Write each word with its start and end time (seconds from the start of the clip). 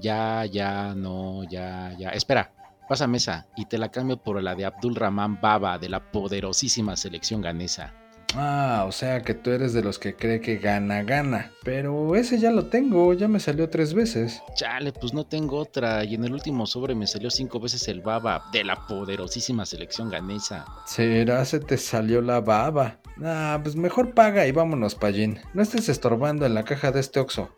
Ya, 0.00 0.44
ya, 0.46 0.94
no, 0.94 1.44
ya, 1.44 1.94
ya. 1.98 2.10
Espera, 2.10 2.52
pasa 2.88 3.06
mesa 3.06 3.46
y 3.56 3.66
te 3.66 3.78
la 3.78 3.90
cambio 3.90 4.16
por 4.16 4.42
la 4.42 4.54
de 4.54 4.64
Abdul 4.64 4.96
Rahman 4.96 5.40
Baba 5.40 5.78
de 5.78 5.88
la 5.88 6.10
poderosísima 6.10 6.96
selección 6.96 7.40
ganesa. 7.40 7.94
Ah, 8.36 8.84
o 8.86 8.92
sea 8.92 9.22
que 9.22 9.34
tú 9.34 9.50
eres 9.50 9.72
de 9.72 9.82
los 9.82 9.98
que 9.98 10.14
cree 10.14 10.40
que 10.40 10.58
gana, 10.58 11.02
gana. 11.02 11.50
Pero 11.64 12.14
ese 12.14 12.38
ya 12.38 12.50
lo 12.50 12.66
tengo, 12.66 13.12
ya 13.12 13.28
me 13.28 13.40
salió 13.40 13.68
tres 13.68 13.92
veces. 13.92 14.40
Chale, 14.54 14.92
pues 14.92 15.12
no 15.12 15.24
tengo 15.24 15.58
otra. 15.58 16.04
Y 16.04 16.14
en 16.14 16.24
el 16.24 16.32
último 16.32 16.66
sobre 16.66 16.94
me 16.94 17.06
salió 17.06 17.30
cinco 17.30 17.58
veces 17.60 17.88
el 17.88 18.00
baba 18.00 18.44
de 18.52 18.64
la 18.64 18.86
poderosísima 18.86 19.66
selección 19.66 20.10
ganesa. 20.10 20.64
¿Será 20.86 21.44
se 21.44 21.60
te 21.60 21.76
salió 21.76 22.20
la 22.20 22.40
baba? 22.40 22.98
Ah, 23.22 23.58
pues 23.62 23.76
mejor 23.76 24.14
paga 24.14 24.46
y 24.46 24.52
vámonos, 24.52 24.94
Pallín. 24.94 25.40
No 25.52 25.62
estés 25.62 25.88
estorbando 25.88 26.46
en 26.46 26.54
la 26.54 26.64
caja 26.64 26.92
de 26.92 27.00
este 27.00 27.20
Oxo. 27.20 27.50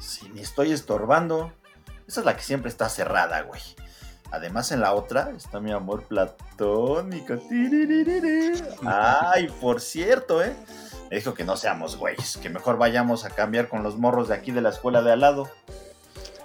Si 0.00 0.28
ni 0.30 0.40
estoy 0.40 0.72
estorbando. 0.72 1.52
Esa 2.06 2.20
es 2.20 2.26
la 2.26 2.36
que 2.36 2.42
siempre 2.42 2.70
está 2.70 2.88
cerrada, 2.88 3.42
güey. 3.42 3.60
Además, 4.30 4.72
en 4.72 4.80
la 4.80 4.92
otra 4.92 5.30
está 5.36 5.60
mi 5.60 5.72
amor 5.72 6.04
platónico. 6.04 7.34
Ay, 8.86 9.48
por 9.60 9.80
cierto, 9.80 10.42
¿eh? 10.42 10.54
Me 11.10 11.16
dijo 11.16 11.32
que 11.32 11.44
no 11.44 11.56
seamos 11.56 11.96
güeyes, 11.96 12.36
que 12.36 12.50
mejor 12.50 12.76
vayamos 12.76 13.24
a 13.24 13.30
cambiar 13.30 13.68
con 13.68 13.82
los 13.82 13.96
morros 13.96 14.28
de 14.28 14.34
aquí 14.34 14.52
de 14.52 14.60
la 14.60 14.68
escuela 14.68 15.00
de 15.00 15.12
al 15.12 15.20
lado. 15.20 15.48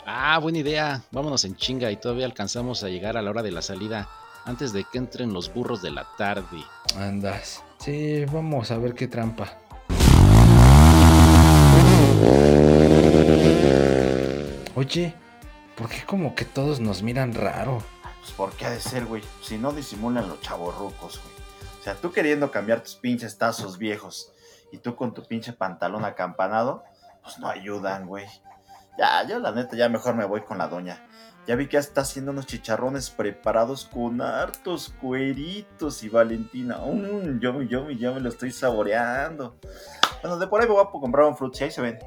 Ah, 0.05 0.39
buena 0.39 0.59
idea. 0.59 1.01
Vámonos 1.11 1.43
en 1.43 1.55
chinga 1.55 1.91
y 1.91 1.97
todavía 1.97 2.25
alcanzamos 2.25 2.83
a 2.83 2.87
llegar 2.87 3.17
a 3.17 3.21
la 3.21 3.29
hora 3.29 3.43
de 3.43 3.51
la 3.51 3.61
salida 3.61 4.09
antes 4.45 4.71
de 4.73 4.85
que 4.85 4.97
entren 4.97 5.33
los 5.33 5.53
burros 5.53 5.81
de 5.81 5.91
la 5.91 6.07
tarde. 6.17 6.63
Andas. 6.97 7.63
Sí, 7.79 8.25
vamos 8.25 8.71
a 8.71 8.77
ver 8.77 8.93
qué 8.93 9.07
trampa. 9.07 9.57
Oye, 14.83 15.15
¿Por 15.77 15.87
qué 15.87 16.03
como 16.05 16.35
que 16.35 16.43
todos 16.43 16.81
nos 16.81 17.03
miran 17.03 17.33
raro? 17.33 17.81
Pues 18.19 18.33
¿por 18.33 18.51
qué 18.51 18.65
ha 18.65 18.69
de 18.69 18.81
ser, 18.81 19.05
güey? 19.05 19.23
Si 19.41 19.57
no 19.57 19.71
disimulan 19.71 20.27
los 20.27 20.41
chavorrucos, 20.41 21.21
güey. 21.21 21.33
O 21.79 21.83
sea, 21.83 21.95
tú 21.95 22.11
queriendo 22.11 22.51
cambiar 22.51 22.81
tus 22.81 22.95
pinches 22.95 23.37
tazos 23.37 23.77
viejos 23.77 24.33
y 24.73 24.79
tú 24.79 24.97
con 24.97 25.13
tu 25.13 25.23
pinche 25.23 25.53
pantalón 25.53 26.03
acampanado, 26.03 26.83
pues 27.23 27.39
no 27.39 27.47
ayudan, 27.47 28.07
güey. 28.07 28.25
Ya, 28.97 29.25
yo 29.25 29.39
la 29.39 29.53
neta 29.53 29.77
ya 29.77 29.87
mejor 29.87 30.15
me 30.15 30.25
voy 30.25 30.41
con 30.41 30.57
la 30.57 30.67
doña. 30.67 31.07
Ya 31.47 31.55
vi 31.55 31.67
que 31.67 31.77
está 31.77 32.01
haciendo 32.01 32.31
unos 32.31 32.45
chicharrones 32.45 33.09
preparados 33.09 33.85
con 33.85 34.19
hartos 34.21 34.93
cueritos 34.99 36.03
y 36.03 36.09
Valentina. 36.09 36.77
Yo, 37.39 37.61
yo, 37.61 37.89
yo 37.89 38.13
me 38.15 38.19
lo 38.19 38.27
estoy 38.27 38.51
saboreando. 38.51 39.55
Bueno, 40.21 40.37
de 40.37 40.47
por 40.47 40.59
ahí 40.59 40.67
me 40.67 40.73
voy 40.73 40.83
a 40.85 40.91
comprar 40.91 41.25
un 41.25 41.37
fruit, 41.37 41.53
si 41.53 41.63
ahí 41.63 41.71
se 41.71 41.81
ven. 41.81 41.99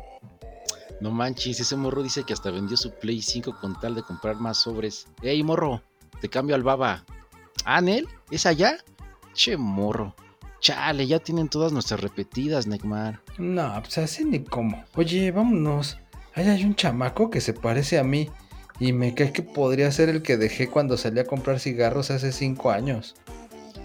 No 1.00 1.10
manches, 1.10 1.60
ese 1.60 1.76
morro 1.76 2.02
dice 2.02 2.24
que 2.24 2.32
hasta 2.32 2.50
vendió 2.50 2.76
su 2.76 2.90
Play 2.92 3.20
5 3.20 3.58
con 3.60 3.78
tal 3.78 3.94
de 3.94 4.02
comprar 4.02 4.36
más 4.36 4.58
sobres. 4.58 5.06
¡Ey, 5.22 5.42
morro! 5.42 5.82
Te 6.20 6.28
cambio 6.28 6.54
al 6.54 6.62
baba. 6.62 7.04
¿Ah, 7.64 7.80
Nel? 7.80 8.08
¿Es 8.30 8.46
allá? 8.46 8.78
Che, 9.34 9.56
morro. 9.56 10.14
Chale, 10.60 11.06
ya 11.06 11.18
tienen 11.18 11.48
todas 11.48 11.72
nuestras 11.72 12.00
repetidas, 12.00 12.66
Neymar. 12.66 13.20
No, 13.38 13.72
pues 13.82 13.98
así 13.98 14.24
ni 14.24 14.42
cómo. 14.42 14.84
Oye, 14.94 15.30
vámonos. 15.30 15.98
Ahí 16.34 16.48
hay 16.48 16.64
un 16.64 16.74
chamaco 16.74 17.30
que 17.30 17.40
se 17.40 17.52
parece 17.52 17.98
a 17.98 18.04
mí. 18.04 18.30
Y 18.78 18.92
me 18.92 19.14
cae 19.14 19.32
que 19.32 19.42
podría 19.42 19.90
ser 19.92 20.08
el 20.08 20.22
que 20.22 20.36
dejé 20.36 20.68
cuando 20.68 20.96
salí 20.96 21.18
a 21.20 21.26
comprar 21.26 21.60
cigarros 21.60 22.10
hace 22.10 22.32
cinco 22.32 22.70
años. 22.70 23.14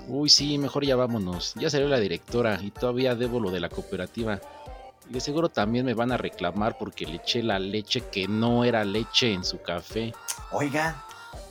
Uy, 0.07 0.29
sí, 0.29 0.57
mejor 0.57 0.85
ya 0.85 0.95
vámonos. 0.95 1.53
Ya 1.55 1.69
salió 1.69 1.87
la 1.87 1.99
directora 1.99 2.59
y 2.61 2.71
todavía 2.71 3.15
debo 3.15 3.39
lo 3.39 3.51
de 3.51 3.59
la 3.59 3.69
cooperativa. 3.69 4.41
Y 5.09 5.13
de 5.13 5.19
seguro 5.19 5.49
también 5.49 5.85
me 5.85 5.93
van 5.93 6.11
a 6.11 6.17
reclamar 6.17 6.77
porque 6.77 7.05
le 7.05 7.15
eché 7.15 7.43
la 7.43 7.59
leche 7.59 8.01
que 8.11 8.27
no 8.27 8.63
era 8.63 8.83
leche 8.83 9.33
en 9.33 9.43
su 9.43 9.61
café. 9.61 10.13
Oigan, 10.51 10.95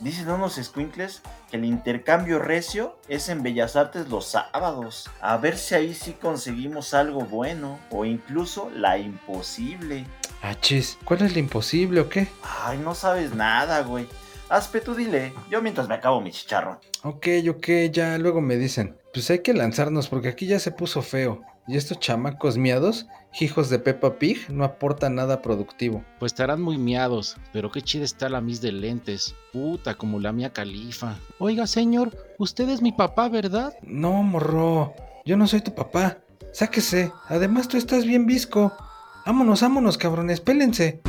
dicen 0.01 0.31
unos 0.31 0.55
squinkles 0.55 1.23
que 1.51 1.57
el 1.57 1.65
intercambio 1.65 2.39
recio 2.39 2.97
es 3.09 3.29
en 3.29 3.43
Bellas 3.43 3.77
Artes 3.77 4.09
los 4.09 4.27
sábados. 4.27 5.11
A 5.21 5.37
ver 5.37 5.59
si 5.59 5.75
ahí 5.75 5.95
sí 5.95 6.13
conseguimos 6.13 6.95
algo 6.95 7.21
bueno. 7.23 7.79
O 7.91 8.05
incluso 8.05 8.71
la 8.75 8.99
imposible. 8.99 10.07
Ah, 10.43 10.55
chis, 10.59 10.99
¿cuál 11.05 11.23
es 11.23 11.35
la 11.35 11.41
imposible 11.41 12.01
o 12.01 12.09
qué? 12.09 12.29
Ay, 12.65 12.79
no 12.79 12.95
sabes 12.95 13.35
nada, 13.35 13.83
güey. 13.83 14.07
Aspe, 14.49 14.81
tú 14.81 14.95
dile. 14.95 15.33
Yo 15.49 15.63
mientras 15.63 15.87
me 15.87 15.95
acabo 15.95 16.21
mi 16.21 16.33
chicharrón. 16.33 16.79
Ok, 17.03 17.27
ok, 17.49 17.69
ya 17.93 18.19
luego 18.19 18.41
me 18.41 18.57
dicen. 18.57 18.97
Pues 19.13 19.31
hay 19.31 19.41
que 19.41 19.55
lanzarnos 19.55 20.09
porque 20.09 20.29
aquí 20.29 20.47
ya 20.47 20.59
se 20.59 20.73
puso 20.73 21.03
feo. 21.03 21.43
Y 21.69 21.77
estos 21.77 22.01
chamacos 22.01 22.57
miados, 22.57 23.07
hijos 23.39 23.71
de 23.71 23.79
Peppa 23.79 24.19
Pig, 24.19 24.51
no 24.51 24.65
aportan 24.65 25.15
nada 25.15 25.43
productivo. 25.43 26.05
Pues 26.19 26.33
estarán 26.33 26.61
muy 26.61 26.79
miados, 26.79 27.37
pero 27.53 27.71
qué 27.71 27.83
chida 27.83 28.05
está 28.05 28.29
la 28.29 28.41
mis 28.41 28.61
de 28.61 28.73
lentes. 28.73 29.35
Puta, 29.53 29.95
como 29.95 30.21
la 30.21 30.33
mía 30.33 30.53
califa. 30.53 31.17
Oiga, 31.39 31.67
señor, 31.67 32.17
usted 32.39 32.69
es 32.69 32.83
mi 32.83 32.93
papá, 32.93 33.29
¿verdad? 33.29 33.75
No, 33.83 34.23
morro. 34.23 34.95
Yo 35.25 35.37
no 35.37 35.47
soy 35.47 35.61
tu 35.61 35.75
papá. 35.75 36.19
Sáquese. 36.53 37.13
Además, 37.29 37.69
tú 37.69 37.77
estás 37.77 38.05
bien 38.05 38.27
visco. 38.27 38.73
Vámonos, 39.27 39.61
vámonos, 39.61 39.99
cabrones, 39.99 40.41
pélense. 40.41 41.01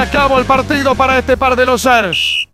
Acabó 0.00 0.38
el 0.38 0.46
partido 0.46 0.94
para 0.94 1.18
este 1.18 1.36
par 1.36 1.56
de 1.56 1.66
los 1.66 1.84
Ars. 1.86 2.48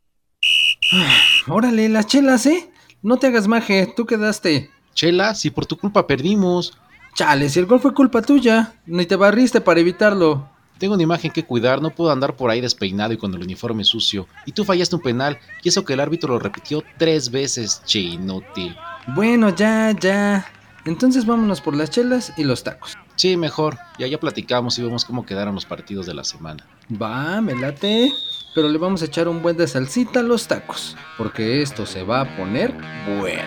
Órale, 1.46 1.88
las 1.88 2.06
chelas, 2.06 2.46
¿eh? 2.46 2.70
No 3.02 3.18
te 3.18 3.28
hagas 3.28 3.46
maje, 3.46 3.92
tú 3.96 4.04
quedaste. 4.04 4.70
Chela, 4.94 5.34
si 5.34 5.50
por 5.50 5.66
tu 5.66 5.76
culpa 5.76 6.06
perdimos. 6.06 6.76
Chale, 7.14 7.48
si 7.48 7.58
el 7.58 7.66
gol 7.66 7.80
fue 7.80 7.94
culpa 7.94 8.20
tuya, 8.22 8.74
ni 8.86 9.06
te 9.06 9.16
barriste 9.16 9.60
para 9.60 9.80
evitarlo. 9.80 10.48
Tengo 10.78 10.94
una 10.94 11.02
imagen 11.02 11.30
que 11.30 11.44
cuidar, 11.44 11.80
no 11.80 11.90
puedo 11.90 12.10
andar 12.10 12.36
por 12.36 12.50
ahí 12.50 12.60
despeinado 12.60 13.12
y 13.12 13.16
con 13.16 13.32
el 13.32 13.42
uniforme 13.42 13.84
sucio. 13.84 14.26
Y 14.44 14.52
tú 14.52 14.64
fallaste 14.64 14.96
un 14.96 15.02
penal, 15.02 15.38
y 15.62 15.68
eso 15.68 15.84
que 15.84 15.94
el 15.94 16.00
árbitro 16.00 16.34
lo 16.34 16.38
repitió 16.38 16.82
tres 16.98 17.30
veces, 17.30 17.80
che 17.86 18.00
inútil. 18.00 18.76
Bueno, 19.14 19.54
ya, 19.54 19.92
ya. 19.92 20.46
Entonces 20.84 21.24
vámonos 21.24 21.60
por 21.60 21.74
las 21.74 21.90
chelas 21.90 22.32
y 22.36 22.44
los 22.44 22.64
tacos. 22.64 22.96
Sí, 23.16 23.36
mejor. 23.36 23.78
Ya 23.98 24.06
ya 24.06 24.20
platicamos 24.20 24.78
y 24.78 24.82
vemos 24.82 25.04
cómo 25.04 25.24
quedaron 25.24 25.54
los 25.54 25.64
partidos 25.64 26.06
de 26.06 26.14
la 26.14 26.22
semana. 26.22 26.66
Va, 26.90 27.40
me 27.40 27.54
late. 27.54 28.12
Pero 28.54 28.68
le 28.68 28.78
vamos 28.78 29.02
a 29.02 29.06
echar 29.06 29.26
un 29.28 29.42
buen 29.42 29.56
de 29.56 29.66
salsita 29.66 30.20
a 30.20 30.22
los 30.22 30.46
tacos. 30.46 30.96
Porque 31.18 31.62
esto 31.62 31.86
se 31.86 32.02
va 32.02 32.20
a 32.20 32.36
poner 32.36 32.74
bueno. 33.18 33.42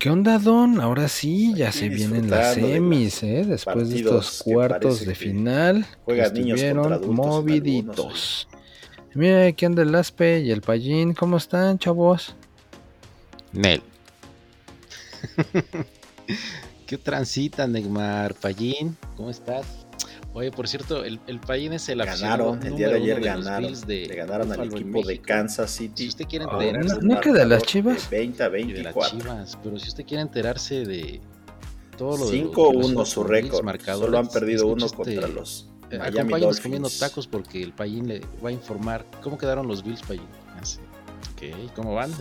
¿Qué 0.00 0.08
onda, 0.08 0.38
Don? 0.38 0.80
Ahora 0.80 1.08
sí, 1.08 1.52
ya 1.54 1.72
se 1.72 1.90
vienen 1.90 2.30
las 2.30 2.54
semis, 2.54 3.22
¿eh? 3.22 3.44
Después 3.46 3.90
de 3.90 3.96
estos 3.96 4.42
cuartos 4.42 5.04
de 5.04 5.14
final. 5.14 5.86
Que 6.06 6.22
estuvieron 6.22 7.14
moviditos. 7.14 8.48
Mira, 9.14 9.46
aquí 9.46 9.64
anda 9.64 9.82
el 9.82 9.94
Aspe 9.94 10.40
y 10.40 10.50
el 10.50 10.60
Pallín. 10.62 11.14
¿Cómo 11.14 11.36
están, 11.36 11.78
chavos? 11.78 12.34
Nel. 13.52 13.82
¿Qué 16.86 16.96
transita, 16.98 17.66
Neymar? 17.66 18.34
Pallín, 18.34 18.96
¿cómo 19.16 19.30
estás? 19.30 19.66
Oye, 20.32 20.52
por 20.52 20.68
cierto, 20.68 21.04
el, 21.04 21.18
el 21.26 21.40
Payín 21.40 21.72
es 21.72 21.88
el 21.88 21.98
Ganaron, 22.04 22.64
el 22.64 22.76
día 22.76 22.88
de 22.88 22.96
ayer 22.96 23.20
ganaron. 23.20 23.72
De 23.86 24.06
le 24.06 24.14
ganaron 24.14 24.52
al 24.52 24.64
equipo 24.72 25.02
de 25.04 25.18
Kansas 25.20 25.72
City. 25.72 26.04
Si 26.04 26.08
usted 26.08 26.26
quiere 26.26 26.44
Oh, 26.44 26.60
enterarse 26.62 26.98
¿No, 27.02 27.14
no 27.16 27.20
queda 27.20 27.44
las 27.44 27.64
chivas? 27.64 28.08
De 28.08 28.18
20 28.18 28.42
a 28.44 28.48
de 28.48 28.58
las 28.60 28.94
24. 28.94 29.18
Chivas, 29.18 29.58
pero 29.62 29.78
si 29.80 29.88
usted 29.88 30.04
quiere 30.06 30.22
enterarse 30.22 30.84
de 30.84 31.20
todo 31.98 32.16
lo 32.16 32.30
de 32.30 32.42
los- 32.42 32.54
5-1 32.54 32.88
de 32.88 32.94
los 32.94 33.08
su 33.10 33.24
récord. 33.24 33.66
Solo 33.84 34.18
han 34.18 34.28
perdido 34.28 34.68
uno 34.68 34.86
escuche 34.86 35.14
contra 35.16 35.26
este- 35.28 35.40
los 35.40 35.68
Miami 35.98 36.18
acompáñenos 36.18 36.60
comiendo 36.60 36.88
Dolphins. 36.88 37.00
tacos 37.10 37.26
porque 37.26 37.62
el 37.62 37.72
Payín 37.72 38.08
le 38.08 38.20
va 38.44 38.50
a 38.50 38.52
informar 38.52 39.04
cómo 39.22 39.36
quedaron 39.38 39.66
los 39.66 39.82
Bills, 39.82 40.02
Payín. 40.02 40.26
Así. 40.60 40.78
Ok, 41.32 41.72
¿cómo 41.74 41.94
van? 41.94 42.12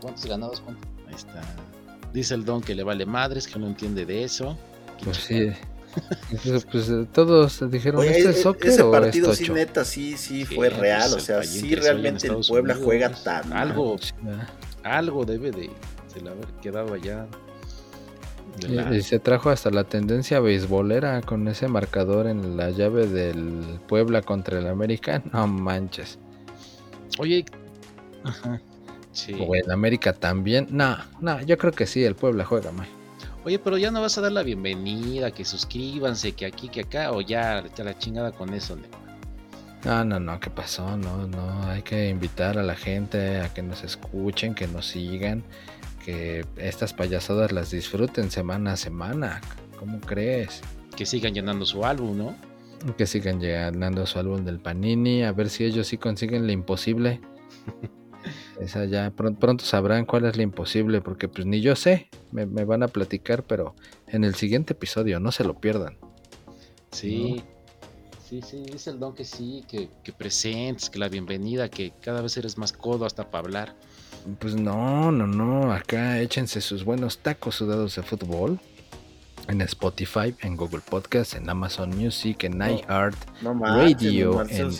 ¿Cuántos 0.00 0.26
ganados? 0.26 0.60
¿Cuánto? 0.60 0.86
Ahí 1.08 1.14
está. 1.14 1.40
Dice 2.12 2.34
el 2.34 2.44
Don 2.44 2.60
que 2.60 2.74
le 2.74 2.82
vale 2.82 3.06
madres, 3.06 3.46
que 3.46 3.58
no 3.58 3.66
entiende 3.66 4.04
de 4.04 4.24
eso. 4.24 4.56
Pues 5.04 5.16
sí. 5.18 5.50
Entonces, 6.30 6.66
pues 6.70 6.88
eh, 6.88 7.06
todos 7.12 7.68
dijeron, 7.70 8.00
Oye, 8.00 8.10
¿este 8.18 8.30
es 8.30 8.38
e- 8.38 8.42
soccer 8.42 8.70
ese 8.70 8.82
o 8.82 8.90
partido 8.92 9.32
es 9.32 9.38
sí, 9.38 9.48
neta, 9.48 9.84
sí, 9.84 10.16
sí 10.16 10.44
fue 10.44 10.68
pues, 10.68 10.78
real. 10.78 11.12
O 11.14 11.20
sea, 11.20 11.42
sí 11.42 11.74
realmente 11.74 12.26
el 12.28 12.36
Puebla 12.46 12.74
Unidos. 12.74 12.84
juega 12.84 13.10
tan. 13.10 13.52
Algo, 13.52 13.96
¿verdad? 14.22 14.48
algo 14.84 15.24
debe 15.24 15.50
de, 15.50 15.70
de 16.22 16.30
haber 16.30 16.46
quedado 16.62 16.94
allá. 16.94 17.26
Y, 18.68 19.02
se 19.02 19.18
trajo 19.18 19.50
hasta 19.50 19.70
la 19.70 19.84
tendencia 19.84 20.40
beisbolera 20.40 21.22
con 21.22 21.48
ese 21.48 21.68
marcador 21.68 22.26
en 22.26 22.56
la 22.56 22.70
llave 22.70 23.06
del 23.06 23.80
Puebla 23.88 24.22
contra 24.22 24.58
el 24.58 24.66
América. 24.66 25.22
No 25.32 25.46
manches. 25.46 26.18
Oye, 27.18 27.44
ajá. 28.24 28.60
Sí. 29.12 29.34
O 29.40 29.54
en 29.54 29.70
América 29.70 30.12
también. 30.12 30.68
No, 30.70 30.96
no, 31.20 31.40
yo 31.42 31.58
creo 31.58 31.72
que 31.72 31.86
sí, 31.86 32.04
el 32.04 32.14
Puebla 32.14 32.44
juega 32.44 32.70
mal. 32.72 32.86
Oye, 33.44 33.58
pero 33.58 33.78
ya 33.78 33.90
no 33.90 34.02
vas 34.02 34.18
a 34.18 34.20
dar 34.20 34.32
la 34.32 34.42
bienvenida, 34.42 35.30
que 35.30 35.44
suscríbanse, 35.44 36.32
que 36.32 36.46
aquí, 36.46 36.68
que 36.68 36.82
acá, 36.82 37.12
o 37.12 37.22
ya 37.22 37.62
te 37.74 37.82
la 37.82 37.98
chingada 37.98 38.32
con 38.32 38.52
eso, 38.52 38.76
¿no? 38.76 38.82
No, 39.84 40.04
no, 40.04 40.20
no, 40.20 40.38
¿qué 40.40 40.50
pasó? 40.50 40.96
No, 40.98 41.26
no, 41.26 41.62
hay 41.64 41.80
que 41.80 42.10
invitar 42.10 42.58
a 42.58 42.62
la 42.62 42.76
gente 42.76 43.40
a 43.40 43.48
que 43.48 43.62
nos 43.62 43.82
escuchen, 43.82 44.54
que 44.54 44.66
nos 44.66 44.86
sigan, 44.86 45.42
que 46.04 46.44
estas 46.56 46.92
payasadas 46.92 47.52
las 47.52 47.70
disfruten 47.70 48.30
semana 48.30 48.72
a 48.72 48.76
semana. 48.76 49.40
¿Cómo 49.78 50.00
crees? 50.00 50.60
Que 50.96 51.06
sigan 51.06 51.34
llenando 51.34 51.64
su 51.64 51.84
álbum, 51.84 52.16
¿no? 52.16 52.36
Que 52.96 53.06
sigan 53.06 53.40
llenando 53.40 54.06
su 54.06 54.18
álbum 54.18 54.44
del 54.44 54.58
Panini, 54.58 55.22
a 55.22 55.32
ver 55.32 55.50
si 55.50 55.64
ellos 55.64 55.86
sí 55.86 55.98
consiguen 55.98 56.46
lo 56.46 56.52
imposible. 56.52 57.20
Esa 58.60 58.84
ya 58.84 59.10
pronto, 59.10 59.64
sabrán 59.64 60.04
cuál 60.04 60.26
es 60.26 60.36
lo 60.36 60.42
imposible, 60.42 61.00
porque 61.00 61.28
pues 61.28 61.46
ni 61.46 61.62
yo 61.62 61.76
sé, 61.76 62.08
me, 62.30 62.44
van 62.44 62.82
a 62.82 62.88
platicar, 62.88 63.42
pero 63.42 63.74
en 64.06 64.24
el 64.24 64.34
siguiente 64.34 64.74
episodio, 64.74 65.18
no 65.18 65.32
se 65.32 65.44
lo 65.44 65.58
pierdan. 65.58 65.96
Sí, 66.90 67.42
sí, 68.28 68.42
sí, 68.42 68.64
dice 68.70 68.90
el 68.90 68.98
don 68.98 69.14
que 69.14 69.24
sí, 69.24 69.64
que, 69.66 69.88
que 70.04 70.12
presentes, 70.12 70.90
que 70.90 70.98
la 70.98 71.08
bienvenida, 71.08 71.70
que 71.70 71.94
cada 72.02 72.20
vez 72.20 72.36
eres 72.36 72.58
más 72.58 72.72
codo 72.72 73.06
hasta 73.06 73.30
para 73.30 73.44
hablar. 73.44 73.76
Pues 74.38 74.54
no, 74.54 75.10
no, 75.10 75.26
no. 75.26 75.72
Acá 75.72 76.18
échense 76.20 76.60
sus 76.60 76.84
buenos 76.84 77.18
tacos 77.18 77.56
sudados 77.56 77.96
de 77.96 78.02
fútbol. 78.02 78.58
En 79.48 79.60
Spotify, 79.62 80.34
en 80.42 80.56
Google 80.56 80.82
Podcast, 80.88 81.34
en 81.34 81.48
Amazon 81.48 81.90
Music, 81.96 82.44
en 82.44 82.60
iHeart 82.60 83.16
Radio, 83.42 84.42
en 84.48 84.70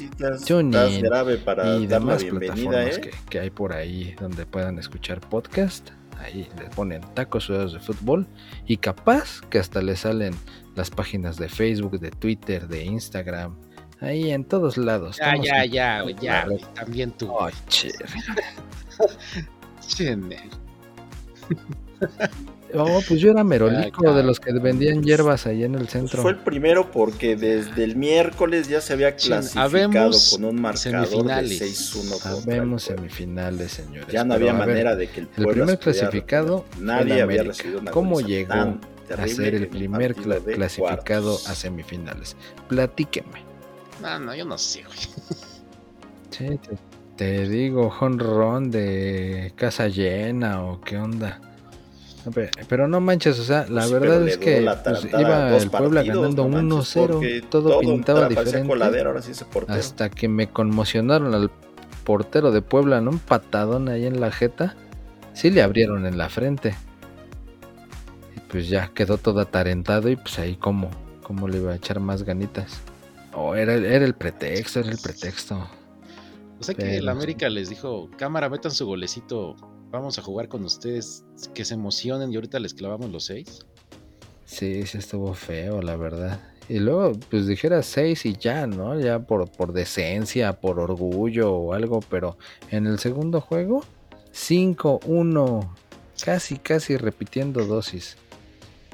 TuneIn 0.47 1.07
y 1.81 1.87
demás 1.87 2.23
plataformas 2.23 2.99
¿eh? 2.99 3.11
que, 3.29 3.41
hay 3.41 3.51
por 3.51 3.73
ahí 3.73 4.15
donde 4.21 4.47
puedan 4.47 4.79
escuchar 4.79 5.21
podcast. 5.21 5.91
Ahí 6.19 6.49
le 6.59 6.69
ponen 6.69 7.01
tacos 7.15 7.45
sudados 7.45 7.73
de 7.73 7.81
fútbol 7.81 8.29
y 8.67 8.77
capaz 8.77 9.41
que 9.49 9.59
hasta 9.59 9.83
le 9.83 9.97
salen 9.97 10.35
las 10.77 10.91
páginas 10.91 11.37
de 11.37 11.49
Facebook, 11.49 11.99
de 11.99 12.11
Twitter, 12.11 12.69
de 12.69 12.85
Instagram, 12.85 13.57
Ahí 14.01 14.31
en 14.31 14.45
todos 14.45 14.79
lados. 14.79 15.19
Ya, 15.19 15.37
ya, 15.37 15.65
ya, 15.67 16.05
ya, 16.21 16.47
también 16.75 17.13
tú. 17.13 17.31
Oh, 17.31 17.51
Oh, 22.75 23.01
pues 23.07 23.21
yo 23.21 23.31
era 23.33 23.43
merolico 23.43 24.13
de 24.15 24.23
los 24.23 24.39
que 24.39 24.53
vendían 24.53 25.03
hierbas 25.03 25.47
ahí 25.47 25.65
en 25.65 25.75
el 25.75 25.89
centro. 25.89 26.23
Fue 26.23 26.33
el 26.33 26.39
primero 26.39 26.91
porque 26.91 27.37
desde 27.37 27.85
el 27.85 27.97
miércoles 27.97 28.69
ya 28.69 28.81
se 28.81 28.93
había 28.93 29.17
clasificado 29.17 30.13
con 30.31 30.45
un 30.45 30.61
marcador 30.61 31.27
de 31.27 31.43
6-1. 31.47 32.45
Habemos 32.45 32.85
semifinales, 32.85 33.73
señores. 33.73 34.13
Ya 34.13 34.25
no 34.25 34.35
había 34.35 34.53
manera 34.53 34.95
de 34.95 35.09
que 35.09 35.21
el 35.21 35.29
El 35.37 35.47
primer 35.47 35.79
clasificado 35.79 36.65
nadie 36.79 37.21
había 37.21 37.43
recibido 37.43 37.81
una 37.81 37.91
¿Cómo 37.91 38.21
llegó 38.21 38.53
a 38.53 39.27
ser 39.27 39.55
el 39.55 39.69
primer 39.69 40.15
clasificado 40.15 41.39
a 41.47 41.55
semifinales? 41.55 42.37
Platíqueme. 42.69 43.43
No, 44.01 44.19
no, 44.19 44.35
yo 44.35 44.45
no 44.45 44.57
sé, 44.57 44.83
güey. 44.85 44.99
Sí, 46.31 46.47
te, 46.59 46.90
digo, 47.25 47.93
honrón 48.01 48.71
de 48.71 49.53
casa 49.57 49.89
llena 49.89 50.63
o 50.65 50.81
qué 50.81 50.97
onda. 50.97 51.41
Pero 52.69 52.87
no 52.87 53.01
manches, 53.01 53.39
o 53.39 53.45
sea, 53.45 53.67
la 53.69 53.87
verdad 53.87 54.27
es 54.29 54.37
que 54.37 54.67
pues, 54.85 55.05
iba 55.07 55.57
el 55.57 55.71
Puebla 55.71 56.03
ganando 56.03 56.47
1-0, 56.47 57.49
todo, 57.49 57.81
pintaba 57.81 58.29
diferente. 58.29 58.71
hasta 59.69 60.11
que 60.11 60.29
me 60.29 60.49
conmocionaron 60.49 61.35
al 61.35 61.51
portero 62.05 62.53
de 62.53 62.61
Puebla, 62.61 63.01
¿no? 63.01 63.11
Un 63.11 63.19
patadón 63.19 63.89
ahí 63.89 64.07
en 64.07 64.21
la 64.21 64.31
jeta. 64.31 64.77
Sí 65.33 65.51
le 65.51 65.63
abrieron 65.63 66.07
en 66.07 66.19
la 66.19 66.29
frente. 66.29 66.75
Y 68.37 68.41
pues 68.51 68.69
ya 68.69 68.91
quedó 68.93 69.17
todo 69.17 69.41
atarentado 69.41 70.11
y 70.11 70.17
pues 70.17 70.39
ahí 70.39 70.57
como, 70.57 70.91
como 71.23 71.49
le 71.49 71.59
iba 71.59 71.73
a 71.73 71.77
echar 71.77 72.01
más 72.01 72.23
ganitas. 72.23 72.81
Oh, 73.33 73.55
era, 73.55 73.75
era 73.75 74.05
el 74.05 74.15
pretexto, 74.15 74.81
era 74.81 74.91
el 74.91 74.99
pretexto. 74.99 75.69
O 76.61 76.63
sea 76.63 76.75
que 76.75 76.99
el 76.99 77.09
América 77.09 77.49
les 77.49 77.71
dijo, 77.71 78.11
cámara, 78.19 78.51
metan 78.51 78.71
su 78.71 78.85
golecito, 78.85 79.57
vamos 79.91 80.19
a 80.19 80.23
jugar 80.23 80.49
con 80.49 80.63
ustedes, 80.63 81.25
que 81.55 81.65
se 81.65 81.73
emocionen 81.73 82.31
y 82.31 82.35
ahorita 82.37 82.59
les 82.59 82.75
clavamos 82.75 83.11
los 83.11 83.25
seis. 83.25 83.65
Sí, 84.45 84.85
sí 84.87 84.99
estuvo 84.99 85.33
feo, 85.33 85.81
la 85.81 85.97
verdad. 85.97 86.39
Y 86.69 86.79
luego, 86.79 87.13
pues 87.31 87.47
dijera 87.47 87.83
seis 87.83 88.27
y 88.27 88.35
ya, 88.35 88.67
¿no? 88.67 89.01
Ya 89.01 89.21
por, 89.21 89.51
por 89.51 89.73
decencia, 89.73 90.61
por 90.61 90.79
orgullo 90.79 91.51
o 91.51 91.73
algo, 91.73 92.01
pero 92.11 92.37
en 92.71 92.87
el 92.87 92.99
segundo 92.99 93.41
juego, 93.41 93.83
5-1, 94.35 95.67
casi, 96.23 96.59
casi 96.59 96.99
repitiendo 96.99 97.65
dosis. 97.65 98.19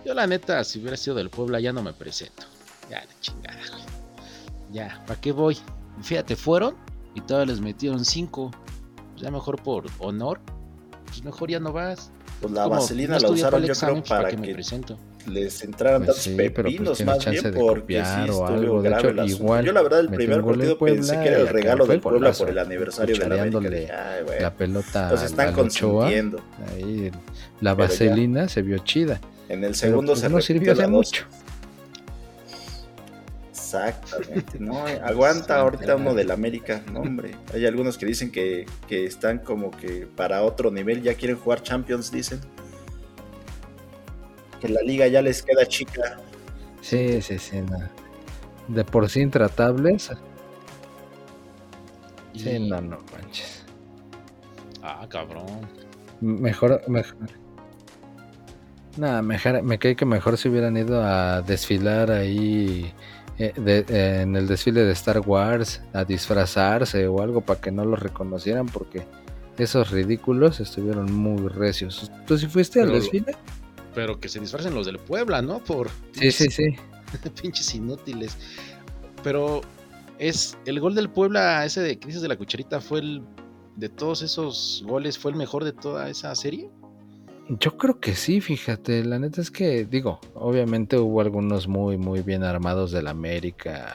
Yo 0.04 0.14
la 0.14 0.28
neta, 0.28 0.62
si 0.62 0.78
hubiera 0.78 0.96
sido 0.96 1.16
del 1.16 1.30
Puebla, 1.30 1.58
ya 1.58 1.72
no 1.72 1.82
me 1.82 1.92
presento. 1.92 2.44
Ya, 2.88 3.00
de 3.00 3.12
chingada, 3.20 3.58
ya, 4.70 5.02
¿para 5.04 5.20
qué 5.20 5.32
voy? 5.32 5.58
Fíjate, 6.00 6.36
fueron 6.36 6.76
y 7.16 7.22
todavía 7.22 7.52
les 7.52 7.60
metieron 7.60 8.04
cinco. 8.04 8.52
Pues 9.12 9.22
ya 9.22 9.30
mejor 9.30 9.60
por 9.60 9.86
honor, 9.98 10.38
pues 11.06 11.24
mejor 11.24 11.50
ya 11.50 11.58
no 11.58 11.72
vas. 11.72 12.12
Pues 12.40 12.52
la 12.52 12.68
vaselina 12.68 13.18
la 13.18 13.30
usaron 13.30 13.64
yo 13.64 13.72
creo 13.74 14.04
para, 14.04 14.28
que, 14.28 14.36
me 14.36 14.52
presento. 14.52 14.98
les 15.26 15.64
entraran 15.64 16.04
pues 16.04 16.18
sí, 16.18 16.36
pepinos 16.36 16.98
pues 16.98 17.06
más 17.06 17.24
bien 17.24 17.54
porque 17.54 18.04
sí 18.04 18.30
o 18.30 18.46
algo. 18.46 18.82
De 18.82 18.90
hecho, 18.90 19.24
igual 19.24 19.64
yo 19.64 19.72
la 19.72 19.80
verdad 19.80 20.00
el 20.00 20.10
primer 20.10 20.44
partido 20.44 20.78
pensé 20.78 21.18
que 21.20 21.28
era 21.28 21.38
el 21.38 21.48
regalo 21.48 21.86
del 21.86 22.00
Puebla 22.00 22.32
por 22.32 22.50
el 22.50 22.58
aniversario 22.58 23.16
de 23.16 23.28
la 23.28 23.42
América. 23.42 24.20
La 24.38 24.54
pelota 24.54 25.10
Los 25.10 25.22
están 25.22 25.54
consintiendo. 25.54 26.40
Ahí 26.69 27.10
la 27.62 27.74
vaselina 27.74 28.48
se 28.48 28.60
vio 28.60 28.78
chida. 28.78 29.19
En 29.48 29.64
el 29.64 29.74
segundo 29.74 30.14
se 30.14 30.28
no 30.28 30.42
sirvió 30.42 30.74
de 30.74 30.86
mucho. 30.86 31.24
Exactamente, 33.84 34.58
no, 34.58 34.87
aguanta 35.05 35.61
ahorita 35.61 35.96
uno 35.96 36.14
del 36.14 36.31
América, 36.31 36.82
no 36.93 37.00
hombre. 37.00 37.34
Hay 37.52 37.67
algunos 37.67 37.99
que 37.99 38.06
dicen 38.06 38.31
que, 38.31 38.67
están 38.88 39.38
como 39.38 39.70
que 39.70 40.06
para 40.06 40.43
otro 40.43 40.70
nivel, 40.70 41.02
ya 41.02 41.14
quieren 41.14 41.37
jugar 41.37 41.62
Champions, 41.62 42.11
dicen. 42.11 42.40
Que 44.61 44.69
la 44.69 44.81
liga 44.82 45.06
ya 45.06 45.20
les 45.20 45.43
queda 45.43 45.67
chica. 45.67 46.19
Sí, 46.81 47.20
sí, 47.20 47.39
sí, 47.39 47.62
De 48.69 48.84
por 48.84 49.08
sí 49.08 49.20
intratables. 49.20 50.10
Sí, 52.34 52.58
no, 52.58 52.81
no 52.81 52.98
manches. 53.12 53.65
Ah, 54.82 55.06
cabrón. 55.08 55.46
Mejor, 56.20 56.82
mejor. 56.89 57.17
Nada, 58.96 59.20
mejor, 59.20 59.62
me 59.62 59.79
cae 59.79 59.94
que 59.94 60.06
mejor 60.06 60.39
se 60.39 60.48
hubieran 60.48 60.77
ido 60.77 61.03
a 61.03 61.43
desfilar 61.43 62.10
ahí 62.10 62.94
eh, 63.38 63.52
eh, 63.56 64.20
en 64.22 64.34
el 64.36 64.46
desfile 64.46 64.84
de 64.84 64.93
Star 64.93 65.20
Wars 65.20 65.82
a 65.93 66.05
disfrazarse 66.05 67.06
o 67.06 67.20
algo 67.20 67.43
para 67.43 67.60
que 67.60 67.70
no 67.70 67.84
lo 67.84 67.96
reconocieran 67.96 68.66
porque 68.66 69.06
esos 69.58 69.90
ridículos 69.90 70.60
estuvieron 70.60 71.12
muy 71.12 71.48
recios. 71.48 72.10
¿Tú 72.26 72.38
sí 72.38 72.46
fuiste 72.46 72.81
al 72.81 72.93
desfile? 72.93 73.36
Pero 73.94 74.20
que 74.20 74.28
se 74.28 74.40
disfracen 74.40 74.74
los 74.74 74.86
del 74.86 74.98
Puebla, 74.98 75.43
¿no? 75.43 75.58
Por 75.60 75.90
sí, 76.12 76.31
sí, 76.31 76.50
sí. 76.50 76.76
pinches 77.43 77.74
inútiles. 77.74 78.36
Pero 79.22 79.62
es 80.19 80.56
el 80.66 80.81
gol 80.81 80.94
del 80.94 81.10
Puebla, 81.10 81.64
ese 81.64 81.81
de 81.81 81.98
Crisis 81.98 82.22
de 82.22 82.28
la 82.28 82.36
Cucharita, 82.36 82.81
fue 82.81 83.00
el 83.00 83.22
de 83.76 83.88
todos 83.88 84.22
esos 84.22 84.82
goles, 84.86 85.19
fue 85.19 85.31
el 85.31 85.36
mejor 85.36 85.64
de 85.64 85.72
toda 85.72 86.08
esa 86.08 86.34
serie. 86.34 86.70
Yo 87.48 87.76
creo 87.76 88.00
que 88.00 88.17
sí, 88.17 88.41
fíjate, 88.41 89.05
la 89.05 89.20
neta 89.20 89.41
es 89.41 89.53
que 89.53 89.84
digo, 89.84 90.19
obviamente 90.34 90.98
hubo 90.98 91.20
algunos 91.20 91.69
muy 91.69 91.96
muy 91.96 92.22
bien 92.22 92.43
armados 92.43 92.91
del 92.91 93.06
América, 93.06 93.94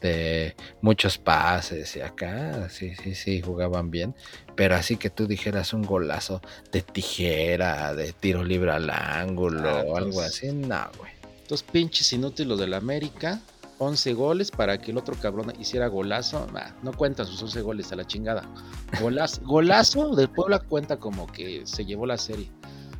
de 0.00 0.54
muchos 0.82 1.18
pases 1.18 1.96
y 1.96 2.00
acá, 2.00 2.68
sí, 2.68 2.94
sí, 2.94 3.16
sí, 3.16 3.42
jugaban 3.42 3.90
bien, 3.90 4.14
pero 4.54 4.76
así 4.76 4.96
que 4.96 5.10
tú 5.10 5.26
dijeras 5.26 5.72
un 5.72 5.82
golazo 5.82 6.42
de 6.70 6.82
tijera, 6.82 7.92
de 7.94 8.12
tiro 8.12 8.44
libre 8.44 8.70
al 8.70 8.88
ángulo 8.90 9.68
ah, 9.68 9.82
o 9.84 9.96
algo 9.96 10.14
pues 10.14 10.28
así, 10.28 10.52
no, 10.52 10.88
güey. 10.96 11.10
Dos 11.48 11.64
pinches 11.64 12.12
inútiles 12.12 12.56
del 12.58 12.74
América, 12.74 13.40
11 13.78 14.12
goles 14.14 14.52
para 14.52 14.78
que 14.78 14.92
el 14.92 14.98
otro 14.98 15.16
cabrón 15.16 15.52
hiciera 15.58 15.88
golazo, 15.88 16.46
no 16.82 16.92
cuentan 16.92 17.26
sus 17.26 17.42
11 17.42 17.62
goles 17.62 17.90
a 17.90 17.96
la 17.96 18.06
chingada. 18.06 18.48
Golazo, 19.00 19.40
golazo 19.42 20.14
del 20.14 20.28
Puebla 20.28 20.60
cuenta 20.60 20.98
como 20.98 21.26
que 21.26 21.62
se 21.64 21.84
llevó 21.84 22.06
la 22.06 22.16
serie. 22.16 22.48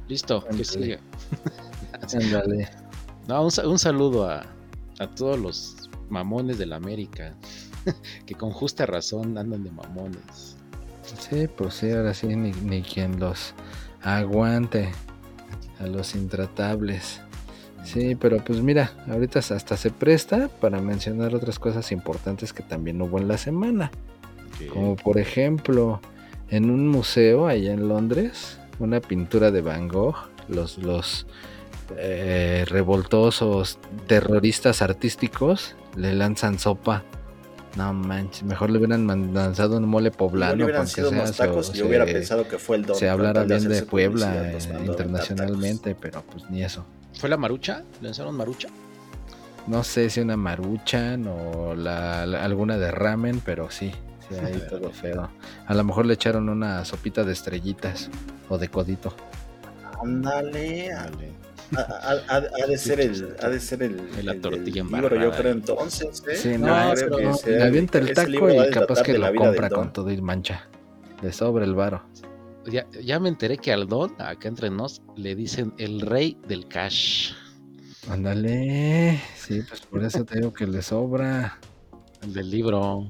Listo, 0.08 0.44
que 0.44 0.64
sigue. 0.64 0.98
no, 3.28 3.42
un, 3.44 3.78
saludo 3.78 4.28
a, 4.28 4.44
todos 5.16 5.38
los 5.38 5.90
mamones 6.10 6.58
de 6.58 6.66
la 6.66 6.76
América, 6.76 7.34
que 8.26 8.34
con 8.34 8.50
justa 8.50 8.86
razón 8.86 9.38
andan 9.38 9.64
de 9.64 9.70
mamones. 9.70 10.56
Sí, 11.18 11.48
pues 11.48 11.74
sí, 11.74 11.90
ahora 11.90 12.14
sí, 12.14 12.28
ni, 12.28 12.82
quien 12.82 13.18
los 13.18 13.54
aguante 14.02 14.90
a 15.78 15.86
los 15.86 16.14
intratables. 16.14 17.20
Sí, 17.84 18.14
pero 18.14 18.42
pues 18.44 18.60
mira, 18.60 18.92
ahorita 19.08 19.40
hasta 19.40 19.76
se 19.76 19.90
presta 19.90 20.48
para 20.48 20.80
mencionar 20.80 21.34
otras 21.34 21.58
cosas 21.58 21.90
importantes 21.90 22.52
que 22.52 22.62
también 22.62 23.02
hubo 23.02 23.18
en 23.18 23.28
la 23.28 23.38
semana. 23.38 23.90
Como 24.72 24.94
por 24.94 25.18
ejemplo, 25.18 26.00
en 26.48 26.70
un 26.70 26.88
museo 26.88 27.48
allá 27.48 27.72
en 27.72 27.88
Londres, 27.88 28.58
una 28.78 29.00
pintura 29.00 29.50
de 29.50 29.60
Van 29.60 29.88
Gogh, 29.88 30.16
los, 30.48 30.78
los 30.78 31.26
eh, 31.96 32.64
revoltosos 32.68 33.78
terroristas 34.06 34.82
artísticos 34.82 35.74
le 35.96 36.14
lanzan 36.14 36.58
sopa. 36.58 37.04
No 37.76 37.94
manches, 37.94 38.42
mejor 38.42 38.68
le 38.70 38.78
hubieran 38.78 39.06
lanzado 39.32 39.78
un 39.78 39.88
mole 39.88 40.10
poblano. 40.10 40.56
No 40.56 40.64
hubieran 40.64 40.86
sido 40.86 41.10
unos 41.10 41.34
tacos, 41.36 41.72
yo 41.72 41.86
hubiera 41.86 42.04
pensado 42.04 42.46
que 42.46 42.58
fue 42.58 42.76
el 42.76 42.84
don. 42.84 42.96
Se 42.96 43.08
hablara 43.08 43.44
bien 43.44 43.66
de 43.66 43.82
Puebla 43.82 44.52
eh, 44.52 44.58
internacionalmente, 44.84 45.94
pero 45.94 46.22
pues 46.22 46.50
ni 46.50 46.62
eso. 46.62 46.84
¿Fue 47.18 47.30
la 47.30 47.38
marucha? 47.38 47.82
¿Lanzaron 48.02 48.36
marucha? 48.36 48.68
No 49.66 49.84
sé 49.84 50.10
si 50.10 50.20
una 50.20 50.36
maruchan 50.36 51.26
o 51.28 51.74
la, 51.74 52.22
alguna 52.22 52.76
de 52.76 52.90
ramen, 52.90 53.40
pero 53.44 53.70
sí, 53.70 53.92
sí, 54.28 54.34
ahí 54.36 54.62
todo 54.70 54.90
feo. 54.90 55.30
A 55.66 55.74
lo 55.74 55.84
mejor 55.84 56.06
le 56.06 56.14
echaron 56.14 56.48
una 56.48 56.84
sopita 56.84 57.24
de 57.24 57.32
estrellitas 57.32 58.10
o 58.48 58.58
de 58.58 58.68
codito. 58.68 59.14
Ándale, 60.02 60.92
ha, 62.28 62.40
de 62.66 62.78
ser 62.78 63.00
el, 63.00 63.36
ha 63.40 63.48
de 63.48 63.60
ser 63.60 63.82
el, 63.82 64.02
la 64.22 64.34
tortilla 64.40 64.84
yo 64.84 65.30
creo 65.30 65.52
entonces. 65.52 66.22
¿eh? 66.28 66.36
Sí, 66.36 66.58
no, 66.58 66.92
creo 66.94 67.16
que 67.16 67.34
sea, 67.34 67.58
le 67.58 67.64
avienta 67.64 67.98
el 67.98 68.12
taco 68.12 68.50
y 68.50 68.70
capaz 68.70 69.02
que 69.02 69.16
lo 69.16 69.34
compra 69.34 69.70
con 69.70 69.92
todo 69.92 70.10
y 70.10 70.20
mancha. 70.20 70.68
Le 71.22 71.32
sobra 71.32 71.64
el 71.64 71.74
varo. 71.74 72.02
Ya, 72.66 72.86
ya 73.02 73.18
me 73.18 73.28
enteré 73.28 73.58
que 73.58 73.72
al 73.72 73.88
Don, 73.88 74.14
acá 74.20 74.48
entre 74.48 74.70
nos, 74.70 75.02
le 75.16 75.34
dicen 75.34 75.72
el 75.78 76.00
rey 76.00 76.38
del 76.46 76.68
cash. 76.68 77.32
Ándale, 78.08 79.20
sí, 79.36 79.62
pues 79.62 79.80
por 79.82 80.04
eso 80.04 80.24
te 80.24 80.38
digo 80.38 80.52
que 80.52 80.66
le 80.66 80.82
sobra. 80.82 81.58
El 82.22 82.32
del 82.34 82.50
libro. 82.50 83.08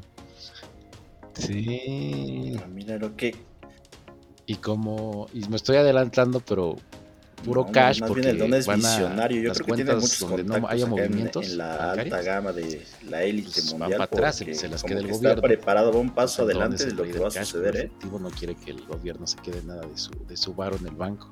Sí. 1.34 2.56
Mira 2.72 2.98
lo 2.98 3.16
que. 3.16 3.34
Y 4.46 4.56
como. 4.56 5.28
Y 5.32 5.48
me 5.48 5.56
estoy 5.56 5.76
adelantando, 5.76 6.40
pero 6.40 6.76
puro 7.42 7.66
cash 7.66 8.00
porque 8.06 8.30
el 8.30 8.38
don 8.38 8.54
es 8.54 8.66
visionario. 8.66 9.42
Yo 9.42 9.52
creo 9.52 9.66
que 9.66 9.72
tiene 9.74 9.94
muchos 9.94 10.20
donde 10.20 10.44
no 10.44 10.68
haya 10.68 10.86
movimientos 10.86 11.50
en, 11.50 11.58
la 11.58 11.92
alta 11.92 12.22
gama 12.22 12.52
de 12.52 12.82
la 13.08 13.22
élite 13.22 13.50
pues 13.52 13.70
mundial. 13.74 13.92
para 13.92 14.04
atrás, 14.04 14.36
se 14.36 14.68
las 14.68 14.82
queda 14.82 15.00
el 15.00 15.08
gobierno. 15.08 15.30
Está 15.30 15.42
preparado, 15.42 15.92
va 15.92 15.98
un 15.98 16.14
paso 16.14 16.42
adelante 16.42 16.86
de 16.86 16.94
lo 16.94 17.04
que 17.04 17.18
va 17.18 17.28
a 17.28 17.30
suceder. 17.30 17.76
El 17.76 17.82
¿eh? 17.86 17.90
no 18.02 18.30
quiere 18.30 18.54
que 18.54 18.70
el 18.70 18.84
gobierno 18.86 19.26
se 19.26 19.36
quede 19.38 19.62
nada 19.64 19.86
de 19.86 19.96
su, 19.96 20.12
de 20.26 20.36
su 20.36 20.54
varo 20.54 20.76
en 20.76 20.86
el 20.86 20.94
banco. 20.94 21.28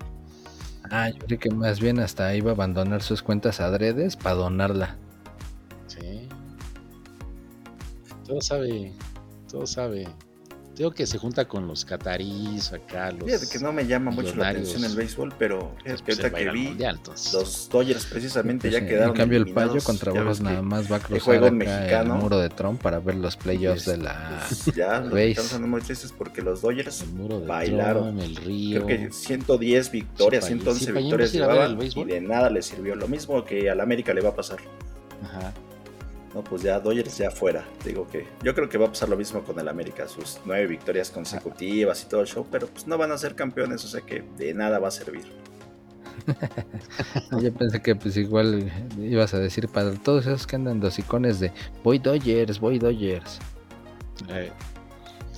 Ah, 0.91 1.11
yo 1.11 1.19
creo 1.27 1.39
que 1.39 1.51
más 1.51 1.81
bien 1.81 2.01
hasta 2.01 2.35
iba 2.35 2.51
a 2.51 2.55
abandonar 2.55 3.03
sus 3.03 3.23
cuentas 3.23 3.61
adredes 3.61 4.17
para 4.17 4.35
donarla. 4.35 4.97
Sí. 5.87 6.29
Todo 8.27 8.41
sabe, 8.41 8.93
todo 9.51 9.67
sabe 9.67 10.07
Digo 10.81 10.93
que 10.93 11.07
se 11.07 11.19
junta 11.19 11.47
con 11.47 11.67
los 11.67 11.85
catarís 11.85 12.73
acá. 12.73 13.11
Los 13.11 13.25
Fíjate 13.25 13.49
que 13.49 13.59
no 13.59 13.71
me 13.71 13.87
llama 13.87 14.11
mucho 14.11 14.35
la 14.37 14.49
atención 14.49 14.83
el 14.85 14.97
béisbol, 14.97 15.35
pero 15.39 15.75
es 15.85 16.01
pues, 16.01 16.19
que 16.19 16.31
que 16.31 16.51
vi 16.51 16.75
los 17.35 17.69
Dodgers 17.69 18.07
precisamente 18.07 18.71
pues 18.71 18.81
ya 18.81 18.89
quedaron. 18.89 19.11
En 19.11 19.17
cambio, 19.17 19.39
el 19.39 19.53
payo 19.53 19.83
contra 19.83 20.11
vos 20.13 20.41
nada 20.41 20.63
más 20.63 20.91
va 20.91 20.97
a 20.97 21.01
cruzar 21.01 21.45
el, 21.45 21.53
mexicano, 21.53 22.15
el 22.15 22.23
muro 22.23 22.39
de 22.39 22.49
Trump 22.49 22.81
para 22.81 22.99
ver 22.99 23.17
los 23.17 23.37
playoffs 23.37 23.85
de 23.85 23.99
la. 23.99 24.47
Pues, 24.49 24.75
ya, 24.75 25.05
estamos 25.13 25.69
muy 25.69 25.83
tristes 25.83 26.15
porque 26.17 26.41
los 26.41 26.63
Dodgers 26.63 27.05
bailaron. 27.47 28.19
el 28.19 28.37
río, 28.37 28.87
Creo 28.87 28.87
que 28.87 29.13
110 29.13 29.91
victorias, 29.91 30.47
111 30.47 30.93
victorias 30.93 31.33
llevaban 31.33 31.79
y 31.83 32.05
de 32.05 32.21
nada 32.23 32.49
le 32.49 32.63
sirvió. 32.63 32.95
Lo 32.95 33.07
mismo 33.07 33.45
que 33.45 33.69
al 33.69 33.81
América 33.81 34.15
le 34.15 34.23
va 34.23 34.31
a 34.31 34.35
pasar. 34.35 34.61
Ajá. 35.23 35.53
No, 36.35 36.45
pues 36.45 36.63
ya 36.63 36.79
Dodgers 36.79 37.19
ya 37.19 37.31
fuera. 37.31 37.65
Digo 37.85 38.07
que 38.07 38.27
yo 38.43 38.55
creo 38.55 38.69
que 38.69 38.79
va 38.79 38.87
a 38.87 38.89
pasar 38.89 39.09
lo 39.09 39.17
mismo 39.17 39.43
con 39.43 39.59
el 39.59 39.69
América, 39.69 40.07
sus 40.07 40.41
nueve 40.45 40.67
victorias 40.67 41.11
consecutivas 41.11 42.03
y 42.05 42.09
todo 42.09 42.21
el 42.21 42.29
show, 42.29 42.47
pero 42.51 42.69
pues 42.69 42.87
no 42.87 42.97
van 42.97 43.11
a 43.11 43.19
ser 43.19 43.35
campeones, 43.35 43.85
o 43.85 43.89
sea 43.89 44.03
que 44.03 44.23
de 44.37 44.55
nada 44.55 44.79
va 44.79 44.89
a 44.89 44.93
servir. 44.93 45.25
yo 47.43 47.53
pensé 47.55 47.81
que 47.81 47.97
pues 47.97 48.17
igual 48.17 48.71
ibas 48.99 49.35
a 49.35 49.39
decir 49.39 49.69
para 49.69 49.93
todos 49.95 50.27
esos 50.27 50.47
que 50.47 50.57
andan 50.57 50.81
dos 50.81 50.99
icones 50.99 51.41
de 51.41 51.53
voy 51.83 51.99
Dodgers, 51.99 52.61
voy 52.61 52.79
Dodgers. 52.79 53.39
Eh. 54.29 54.53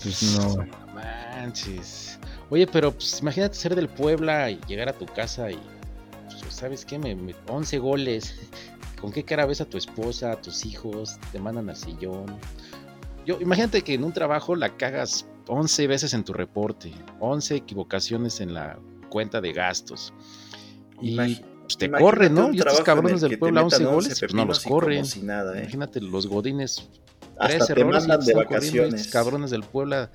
Pues 0.02 0.36
no. 0.36 0.66
Manches. 0.94 2.18
Oye, 2.50 2.66
pero 2.66 2.92
pues 2.92 3.20
imagínate 3.20 3.54
ser 3.54 3.74
del 3.74 3.88
Puebla 3.88 4.50
y 4.50 4.60
llegar 4.66 4.88
a 4.88 4.92
tu 4.92 5.06
casa 5.06 5.50
y 5.50 5.58
pues, 6.26 6.54
¿sabes 6.54 6.84
qué? 6.84 6.98
Me, 6.98 7.14
me 7.14 7.34
11 7.48 7.78
goles 7.78 8.34
¿Con 9.02 9.10
qué 9.10 9.24
cara 9.24 9.46
ves 9.46 9.60
a 9.60 9.64
tu 9.64 9.76
esposa, 9.76 10.30
a 10.30 10.40
tus 10.40 10.64
hijos? 10.64 11.18
Te 11.32 11.40
mandan 11.40 11.68
al 11.68 11.76
sillón. 11.76 12.38
Yo, 13.26 13.40
imagínate 13.40 13.82
que 13.82 13.94
en 13.94 14.04
un 14.04 14.12
trabajo 14.12 14.54
la 14.54 14.76
cagas 14.76 15.26
11 15.48 15.88
veces 15.88 16.14
en 16.14 16.22
tu 16.22 16.32
reporte, 16.32 16.92
11 17.18 17.56
equivocaciones 17.56 18.40
en 18.40 18.54
la 18.54 18.78
cuenta 19.10 19.40
de 19.40 19.52
gastos. 19.52 20.14
Y 21.00 21.16
pues, 21.16 21.76
te 21.78 21.90
corren, 21.90 22.32
¿no? 22.32 22.52
Y 22.52 22.58
estos 22.58 22.80
cabrones 22.82 23.20
del 23.22 23.40
pueblo 23.40 23.60
a 23.60 23.64
11 23.64 23.84
goles, 23.84 24.20
pues 24.20 24.34
no 24.34 24.44
los 24.44 24.60
corren. 24.60 25.04
¿eh? 25.04 25.60
Imagínate 25.62 26.00
los 26.00 26.28
godines. 26.28 26.88
Hasta 27.38 27.74
te 27.74 27.80
errores 27.80 28.06
mandan 28.06 28.24
de 28.24 28.34
vacaciones. 28.34 29.08
cabrones 29.08 29.50
del 29.50 29.64
pueblo 29.64 30.08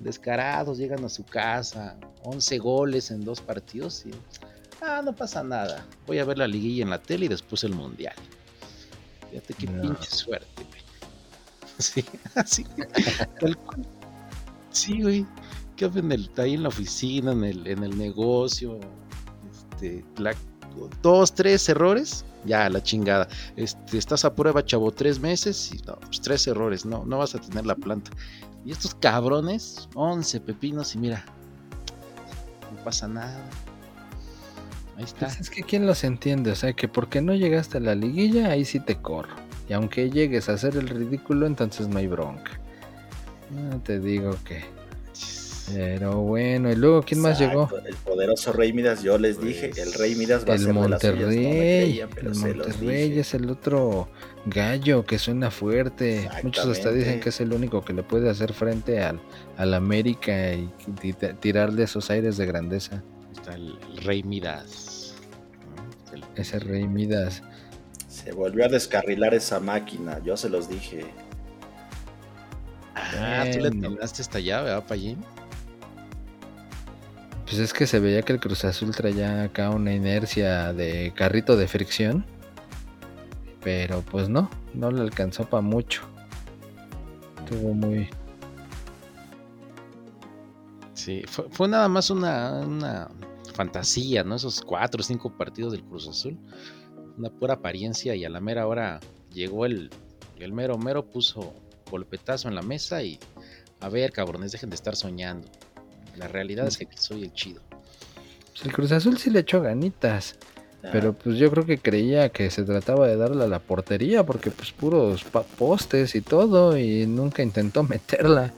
descarados 0.00 0.78
llegan 0.78 1.04
a 1.04 1.08
su 1.08 1.24
casa, 1.24 1.96
11 2.24 2.58
goles 2.58 3.12
en 3.12 3.24
dos 3.24 3.40
partidos 3.40 4.04
y 4.04 4.10
ah, 4.82 5.02
no 5.02 5.14
pasa 5.14 5.42
nada. 5.42 5.84
Voy 6.06 6.18
a 6.18 6.24
ver 6.24 6.38
la 6.38 6.46
liguilla 6.46 6.82
en 6.82 6.90
la 6.90 7.00
tele 7.00 7.26
y 7.26 7.28
después 7.28 7.64
el 7.64 7.74
mundial. 7.74 8.14
Fíjate 9.30 9.54
qué 9.54 9.66
pinche 9.66 10.10
suerte, 10.10 10.64
güey. 10.64 10.82
Sí, 11.78 12.04
así. 12.34 12.64
Sí, 14.70 15.02
güey. 15.02 15.26
¿Qué 15.76 15.86
hacen 15.86 16.12
ahí 16.36 16.54
en 16.54 16.62
la 16.62 16.68
oficina, 16.68 17.32
en 17.32 17.44
el, 17.44 17.66
en 17.66 17.82
el 17.82 17.96
negocio? 17.96 18.78
Este, 19.50 20.04
dos, 21.02 21.34
tres 21.34 21.68
errores, 21.68 22.24
ya 22.44 22.68
la 22.68 22.82
chingada. 22.82 23.26
Este, 23.56 23.98
estás 23.98 24.24
a 24.24 24.34
prueba, 24.34 24.64
chavo, 24.64 24.92
tres 24.92 25.18
meses 25.18 25.72
y 25.72 25.78
no, 25.86 25.98
pues 26.00 26.20
tres 26.20 26.46
errores, 26.46 26.84
no, 26.84 27.04
no 27.04 27.18
vas 27.18 27.34
a 27.34 27.40
tener 27.40 27.66
la 27.66 27.74
planta. 27.74 28.10
Y 28.64 28.70
estos 28.70 28.94
cabrones, 28.94 29.88
once 29.94 30.40
pepinos 30.40 30.94
y 30.94 30.98
mira, 30.98 31.24
no 32.70 32.84
pasa 32.84 33.08
nada. 33.08 33.44
Ahí 35.02 35.08
está. 35.08 35.26
Pues 35.26 35.40
es 35.40 35.50
que 35.50 35.64
quién 35.64 35.84
los 35.84 36.04
entiende, 36.04 36.52
o 36.52 36.54
sea, 36.54 36.72
que 36.74 36.86
porque 36.86 37.20
no 37.20 37.34
llegaste 37.34 37.78
a 37.78 37.80
la 37.80 37.96
liguilla, 37.96 38.50
ahí 38.50 38.64
sí 38.64 38.78
te 38.78 38.96
corro. 38.96 39.34
Y 39.68 39.72
aunque 39.72 40.10
llegues 40.10 40.48
a 40.48 40.52
hacer 40.52 40.76
el 40.76 40.88
ridículo, 40.88 41.46
entonces 41.46 41.88
no 41.88 41.98
hay 41.98 42.06
bronca. 42.06 42.52
No 43.50 43.80
te 43.80 43.98
digo 43.98 44.36
que. 44.44 44.62
Pero 45.72 46.20
bueno, 46.20 46.70
y 46.70 46.76
luego, 46.76 47.02
¿quién 47.02 47.20
más 47.20 47.38
llegó? 47.38 47.68
El 47.86 47.94
poderoso 47.96 48.52
Rey 48.52 48.72
Midas, 48.72 49.02
yo 49.02 49.16
les 49.18 49.40
dije, 49.40 49.70
el 49.76 49.92
Rey 49.94 50.14
Midas 50.14 50.44
va 50.48 50.54
a 50.54 50.58
ser 50.58 50.72
Monterrey, 50.72 51.98
de 51.98 52.00
El 52.20 52.34
Monterrey 52.34 53.18
es 53.18 53.34
el 53.34 53.48
otro 53.48 54.08
gallo 54.46 55.04
que 55.04 55.18
suena 55.18 55.50
fuerte. 55.50 56.28
Muchos 56.42 56.66
hasta 56.66 56.92
dicen 56.92 57.20
que 57.20 57.30
es 57.30 57.40
el 57.40 57.52
único 57.52 57.84
que 57.84 57.92
le 57.92 58.02
puede 58.02 58.28
hacer 58.28 58.52
frente 58.52 59.02
al, 59.02 59.20
al 59.56 59.74
América 59.74 60.52
y, 60.52 60.70
tirarle 61.40 61.84
esos 61.84 62.10
aires 62.10 62.36
de 62.36 62.46
grandeza. 62.46 63.02
Está 63.42 63.56
el 63.56 63.76
Rey 64.04 64.22
Midas. 64.22 65.14
Ese 66.36 66.60
Rey 66.60 66.86
Midas. 66.86 67.42
Se 68.06 68.30
volvió 68.30 68.66
a 68.66 68.68
descarrilar 68.68 69.34
esa 69.34 69.58
máquina, 69.58 70.20
yo 70.22 70.36
se 70.36 70.48
los 70.48 70.68
dije. 70.68 71.12
Ah, 72.94 73.44
tú 73.52 73.58
le 73.58 73.72
tomaste 73.72 74.22
esta 74.22 74.38
llave, 74.38 74.66
¿verdad, 74.66 74.86
Payín? 74.86 75.24
Pues 77.46 77.58
es 77.58 77.72
que 77.72 77.88
se 77.88 77.98
veía 77.98 78.22
que 78.22 78.32
el 78.32 78.38
Cruz 78.38 78.64
Azul 78.64 78.94
traía 78.94 79.42
acá 79.42 79.70
una 79.70 79.92
inercia 79.92 80.72
de 80.72 81.12
carrito 81.16 81.56
de 81.56 81.66
fricción. 81.66 82.24
Pero 83.64 84.02
pues 84.02 84.28
no, 84.28 84.48
no 84.72 84.92
le 84.92 85.00
alcanzó 85.00 85.50
para 85.50 85.62
mucho. 85.62 86.02
Estuvo 87.40 87.74
muy, 87.74 88.08
Sí, 91.02 91.24
fue, 91.26 91.66
nada 91.66 91.88
más 91.88 92.10
una, 92.10 93.08
fantasía, 93.52 94.24
¿no? 94.24 94.36
Esos 94.36 94.60
cuatro 94.60 95.00
o 95.00 95.04
cinco 95.04 95.36
partidos 95.36 95.72
del 95.72 95.84
Cruz 95.84 96.08
Azul. 96.08 96.38
Una 97.16 97.30
pura 97.30 97.54
apariencia 97.54 98.14
y 98.14 98.24
a 98.24 98.30
la 98.30 98.40
mera 98.40 98.66
hora 98.66 99.00
llegó 99.32 99.66
el, 99.66 99.90
el 100.38 100.52
mero 100.52 100.78
mero, 100.78 101.04
puso 101.04 101.54
golpetazo 101.90 102.48
en 102.48 102.54
la 102.54 102.62
mesa 102.62 103.02
y 103.02 103.18
a 103.80 103.88
ver, 103.88 104.12
cabrones, 104.12 104.52
dejen 104.52 104.70
de 104.70 104.76
estar 104.76 104.96
soñando. 104.96 105.48
La 106.16 106.28
realidad 106.28 106.66
es 106.66 106.78
que 106.78 106.86
soy 106.94 107.24
el 107.24 107.32
chido. 107.32 107.60
Pues 108.50 108.64
el 108.64 108.72
Cruz 108.72 108.92
Azul 108.92 109.18
sí 109.18 109.30
le 109.30 109.40
echó 109.40 109.60
ganitas. 109.60 110.36
Pero 110.90 111.12
pues 111.12 111.36
yo 111.36 111.48
creo 111.50 111.64
que 111.64 111.78
creía 111.78 112.30
que 112.30 112.50
se 112.50 112.64
trataba 112.64 113.06
de 113.06 113.16
darle 113.16 113.44
a 113.44 113.46
la 113.46 113.60
portería 113.60 114.26
porque 114.26 114.50
pues 114.50 114.72
puros 114.72 115.24
postes 115.56 116.16
y 116.16 116.22
todo 116.22 116.76
y 116.76 117.06
nunca 117.06 117.42
intentó 117.42 117.82
meterla. 117.84 118.52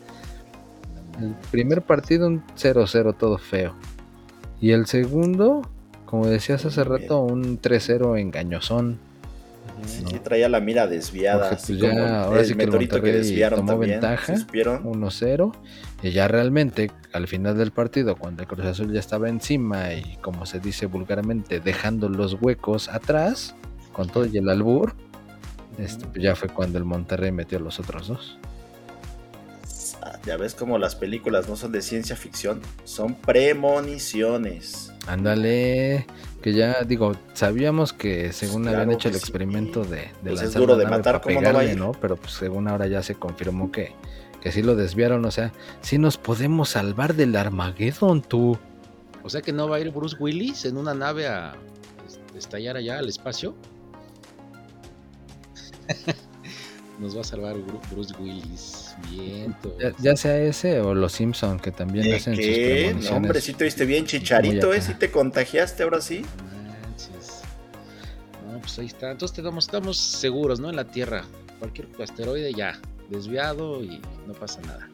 El 1.20 1.34
primer 1.50 1.82
partido 1.82 2.26
un 2.26 2.42
0-0 2.56 3.16
todo 3.18 3.36
feo. 3.36 3.74
Y 4.60 4.70
el 4.70 4.86
segundo, 4.86 5.62
como 6.06 6.26
decías 6.26 6.64
hace 6.64 6.84
rato, 6.84 7.20
un 7.20 7.60
3-0 7.60 8.18
engañosón. 8.18 8.98
Sí, 9.86 10.04
traía 10.22 10.48
la 10.48 10.60
mira 10.60 10.86
desviada. 10.86 11.50
Pues 11.50 11.82
ahora 11.82 12.44
sí 12.44 12.54
que 12.54 12.64
el 12.64 12.70
Monterrey 12.70 13.12
que 13.12 13.18
desviaron 13.18 13.66
tomó 13.66 13.78
ventaja, 13.78 14.34
1-0. 14.34 15.52
Y 16.02 16.10
ya 16.12 16.28
realmente, 16.28 16.90
al 17.12 17.26
final 17.26 17.56
del 17.58 17.72
partido, 17.72 18.16
cuando 18.16 18.42
el 18.42 18.48
Cruz 18.48 18.66
Azul 18.66 18.92
ya 18.92 19.00
estaba 19.00 19.28
encima 19.28 19.92
y, 19.94 20.16
como 20.20 20.46
se 20.46 20.60
dice 20.60 20.86
vulgarmente, 20.86 21.60
dejando 21.60 22.08
los 22.08 22.34
huecos 22.40 22.88
atrás, 22.88 23.54
con 23.92 24.08
todo 24.08 24.26
y 24.26 24.36
el 24.36 24.48
albur, 24.48 24.94
este, 25.78 26.06
pues 26.06 26.22
ya 26.22 26.36
fue 26.36 26.48
cuando 26.48 26.78
el 26.78 26.84
Monterrey 26.84 27.32
metió 27.32 27.58
los 27.58 27.80
otros 27.80 28.08
dos. 28.08 28.38
Ya 30.26 30.36
ves 30.38 30.54
como 30.54 30.78
las 30.78 30.96
películas 30.96 31.48
no 31.48 31.56
son 31.56 31.72
de 31.72 31.82
ciencia 31.82 32.16
ficción, 32.16 32.62
son 32.84 33.14
premoniciones. 33.14 34.92
Ándale, 35.06 36.06
que 36.42 36.54
ya 36.54 36.82
digo, 36.82 37.14
sabíamos 37.34 37.92
que 37.92 38.32
según 38.32 38.66
habían 38.66 38.90
hecho 38.90 39.10
el 39.10 39.16
experimento 39.16 39.84
de, 39.84 40.10
de 40.22 40.30
pues 40.30 40.40
es 40.40 40.54
duro 40.54 40.76
de 40.76 40.86
matar, 40.86 41.20
como 41.20 41.40
no, 41.42 41.92
Pero 42.00 42.16
pues 42.16 42.32
según 42.32 42.68
ahora 42.68 42.86
ya 42.86 43.02
se 43.02 43.16
confirmó 43.16 43.70
que, 43.70 43.92
que 44.40 44.50
sí 44.50 44.62
lo 44.62 44.76
desviaron, 44.76 45.24
o 45.26 45.30
sea, 45.30 45.52
sí 45.82 45.98
nos 45.98 46.16
podemos 46.16 46.70
salvar 46.70 47.14
del 47.14 47.36
Armageddon, 47.36 48.22
tú. 48.22 48.58
O 49.22 49.28
sea 49.28 49.42
que 49.42 49.52
no 49.52 49.68
va 49.68 49.76
a 49.76 49.80
ir 49.80 49.90
Bruce 49.90 50.16
Willis 50.18 50.64
en 50.64 50.78
una 50.78 50.94
nave 50.94 51.26
a 51.26 51.54
estallar 52.34 52.76
allá 52.76 52.98
al 52.98 53.08
espacio. 53.08 53.54
Nos 56.98 57.16
va 57.16 57.22
a 57.22 57.24
salvar 57.24 57.56
Bruce 57.90 58.14
Willis. 58.20 58.94
Bien. 59.10 59.54
Ya, 59.98 60.16
sea 60.16 60.38
ese 60.38 60.80
o 60.80 60.94
los 60.94 61.12
Simpson 61.12 61.58
que 61.58 61.72
también 61.72 62.14
hacen 62.14 62.36
sus 62.36 62.44
premoniciones. 62.44 63.10
No, 63.10 63.16
hombre, 63.16 63.40
sí 63.40 63.52
te 63.54 63.64
viste 63.64 63.84
bien 63.84 64.06
chicharito, 64.06 64.72
¿eh? 64.72 64.80
Sí 64.80 64.94
te 64.94 65.10
contagiaste 65.10 65.82
ahora 65.82 66.00
sí. 66.00 66.24
No, 68.50 68.60
pues 68.60 68.78
ahí 68.78 68.86
está. 68.86 69.10
Entonces 69.10 69.38
estamos, 69.38 69.64
estamos 69.64 69.96
seguros, 69.96 70.60
¿no? 70.60 70.70
En 70.70 70.76
la 70.76 70.84
Tierra. 70.84 71.24
Cualquier 71.58 71.88
asteroide 72.00 72.52
ya, 72.52 72.78
desviado 73.10 73.82
y 73.82 74.00
no 74.26 74.34
pasa 74.34 74.60
nada. 74.62 74.88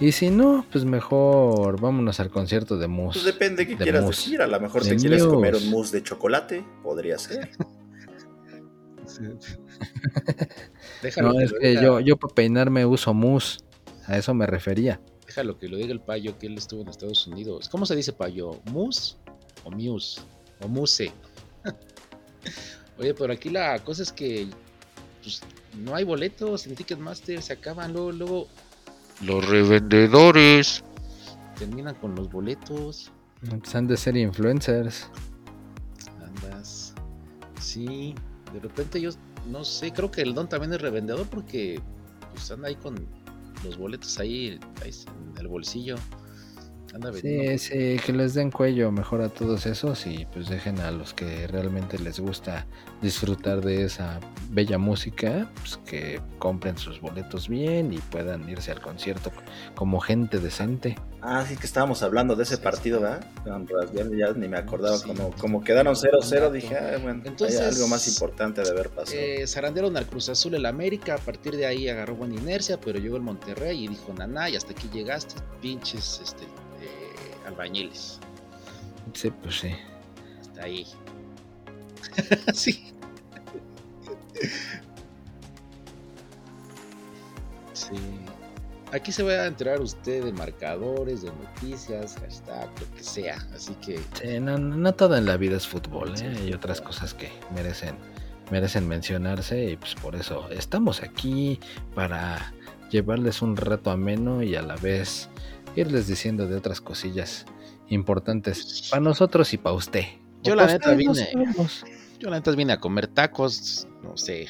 Y 0.00 0.12
si 0.12 0.30
no, 0.30 0.64
pues 0.70 0.84
mejor 0.84 1.80
vámonos 1.80 2.20
al 2.20 2.30
concierto 2.30 2.78
de 2.78 2.86
Moose. 2.86 3.20
Pues 3.20 3.24
depende 3.24 3.64
de 3.64 3.68
qué 3.68 3.76
quieras 3.76 4.06
decir. 4.06 4.40
A 4.40 4.46
lo 4.46 4.60
mejor 4.60 4.82
te 4.82 4.96
quieres 4.96 5.24
comer 5.24 5.56
un 5.56 5.70
mousse 5.70 5.92
de 5.92 6.02
chocolate, 6.02 6.64
podría 6.82 7.18
ser. 7.18 7.50
no, 11.20 11.40
es 11.40 11.52
que 11.60 11.74
yo, 11.74 12.00
yo 12.00 12.16
para 12.16 12.34
peinarme 12.34 12.86
uso 12.86 13.14
mousse. 13.14 13.58
A 14.06 14.16
eso 14.16 14.32
me 14.32 14.46
refería. 14.46 15.00
Déjalo 15.26 15.58
que 15.58 15.68
lo 15.68 15.76
diga 15.76 15.92
el 15.92 16.00
payo 16.00 16.38
que 16.38 16.46
él 16.46 16.56
estuvo 16.56 16.80
en 16.80 16.88
Estados 16.88 17.26
Unidos. 17.26 17.68
¿Cómo 17.68 17.84
se 17.84 17.94
dice 17.94 18.14
payo? 18.14 18.58
¿Mousse 18.72 19.18
o 19.64 19.70
muse? 19.70 20.20
¿O 20.60 20.68
muse? 20.68 21.12
Oye, 22.98 23.14
pero 23.14 23.32
aquí 23.32 23.50
la 23.50 23.78
cosa 23.84 24.02
es 24.02 24.12
que 24.12 24.48
pues, 25.22 25.42
no 25.76 25.94
hay 25.94 26.04
boletos 26.04 26.66
en 26.66 26.74
Ticketmaster, 26.74 27.42
se 27.42 27.52
acaban 27.52 27.92
luego, 27.92 28.12
luego. 28.12 28.46
Los 29.22 29.46
revendedores 29.46 30.82
terminan 31.58 31.94
con 31.96 32.14
los 32.14 32.30
boletos. 32.30 33.10
Pues 33.46 33.74
han 33.74 33.86
de 33.86 33.96
ser 33.96 34.16
influencers. 34.16 35.10
Andas. 36.24 36.94
Sí, 37.60 38.14
de 38.52 38.60
repente 38.60 39.00
yo 39.00 39.10
no 39.48 39.64
sé, 39.64 39.92
creo 39.92 40.10
que 40.10 40.22
el 40.22 40.34
Don 40.34 40.48
también 40.48 40.72
es 40.72 40.80
revendedor 40.80 41.26
porque 41.26 41.80
pues 42.32 42.50
anda 42.50 42.68
ahí 42.68 42.76
con 42.76 43.06
los 43.64 43.76
boletos 43.76 44.18
ahí, 44.18 44.58
en 44.84 45.38
el 45.38 45.48
bolsillo. 45.48 45.96
Anda 46.94 47.12
sí, 47.12 47.58
sí, 47.58 47.96
que 48.04 48.12
les 48.12 48.34
den 48.34 48.50
cuello 48.50 48.90
mejor 48.90 49.20
a 49.20 49.28
todos 49.28 49.66
esos 49.66 50.06
y 50.06 50.26
pues 50.32 50.48
dejen 50.48 50.80
a 50.80 50.90
los 50.90 51.12
que 51.12 51.46
realmente 51.46 51.98
les 51.98 52.18
gusta 52.18 52.66
disfrutar 53.02 53.60
de 53.60 53.84
esa 53.84 54.20
bella 54.50 54.78
música, 54.78 55.50
pues 55.60 55.78
que 55.84 56.20
compren 56.38 56.78
sus 56.78 57.00
boletos 57.00 57.48
bien 57.48 57.92
y 57.92 57.98
puedan 57.98 58.48
irse 58.48 58.72
al 58.72 58.80
concierto 58.80 59.30
como 59.74 60.00
gente 60.00 60.38
decente. 60.38 60.96
Ah, 61.20 61.44
sí 61.46 61.56
que 61.56 61.66
estábamos 61.66 62.02
hablando 62.02 62.36
de 62.36 62.44
ese 62.44 62.58
partido, 62.58 63.00
¿verdad? 63.00 63.26
Ya, 63.92 64.32
ni 64.32 64.48
me 64.48 64.56
acordaba, 64.56 65.00
como, 65.02 65.30
como 65.32 65.64
quedaron 65.64 65.94
0-0, 65.94 66.50
dije, 66.52 66.76
ah, 66.76 66.98
bueno, 67.02 67.22
Entonces, 67.24 67.58
hay 67.58 67.66
algo 67.66 67.88
más 67.88 68.06
importante 68.06 68.62
de 68.62 68.70
haber 68.70 68.88
pasado. 68.88 69.18
Eh, 69.18 69.44
zarandearon 69.46 69.96
al 69.96 70.06
Cruz 70.06 70.28
Azul 70.28 70.54
el 70.54 70.64
América, 70.64 71.14
a 71.14 71.18
partir 71.18 71.56
de 71.56 71.66
ahí 71.66 71.88
agarró 71.88 72.14
buena 72.14 72.36
inercia, 72.36 72.80
pero 72.80 73.00
llegó 73.00 73.16
el 73.16 73.22
Monterrey 73.22 73.84
y 73.84 73.88
dijo, 73.88 74.12
naná, 74.16 74.48
y 74.48 74.56
hasta 74.56 74.72
aquí 74.72 74.88
llegaste, 74.92 75.34
pinches 75.60 76.20
este, 76.22 76.44
albañiles. 77.48 78.20
Sí, 79.12 79.30
pues 79.42 79.60
sí. 79.60 79.74
Hasta 80.40 80.64
ahí. 80.64 80.86
sí. 82.54 82.92
sí. 87.72 87.96
Aquí 88.92 89.12
se 89.12 89.22
va 89.22 89.32
a 89.32 89.46
enterar 89.46 89.80
usted 89.80 90.24
de 90.24 90.32
marcadores, 90.32 91.22
de 91.22 91.30
noticias, 91.30 92.16
hashtag, 92.20 92.70
lo 92.80 92.96
que 92.96 93.02
sea. 93.02 93.36
Así 93.54 93.74
que. 93.74 94.40
no, 94.40 94.56
no, 94.56 94.94
todo 94.94 95.16
en 95.16 95.26
la 95.26 95.36
vida 95.36 95.56
es 95.56 95.66
fútbol, 95.66 96.14
¿eh? 96.20 96.36
Hay 96.40 96.52
otras 96.54 96.80
cosas 96.80 97.12
que 97.12 97.30
merecen, 97.54 97.96
merecen 98.50 98.88
mencionarse 98.88 99.72
y 99.72 99.76
pues 99.76 99.94
por 99.94 100.16
eso 100.16 100.48
estamos 100.50 101.02
aquí 101.02 101.60
para 101.94 102.54
llevarles 102.90 103.42
un 103.42 103.56
rato 103.56 103.90
ameno 103.90 104.42
y 104.42 104.54
a 104.54 104.62
la 104.62 104.76
vez 104.76 105.28
irles 105.76 106.06
diciendo 106.06 106.46
de 106.46 106.56
otras 106.56 106.80
cosillas 106.80 107.46
importantes 107.88 108.88
para 108.90 109.00
nosotros 109.00 109.52
y 109.54 109.58
para 109.58 109.74
usted. 109.74 110.04
Yo 110.42 110.54
la 110.54 110.66
neta 110.66 110.94
vine. 110.94 111.28
Yo 112.18 112.30
la 112.30 112.36
neta 112.36 112.50
vine 112.52 112.72
a 112.72 112.80
comer 112.80 113.06
tacos, 113.06 113.86
no 114.02 114.16
sé. 114.16 114.46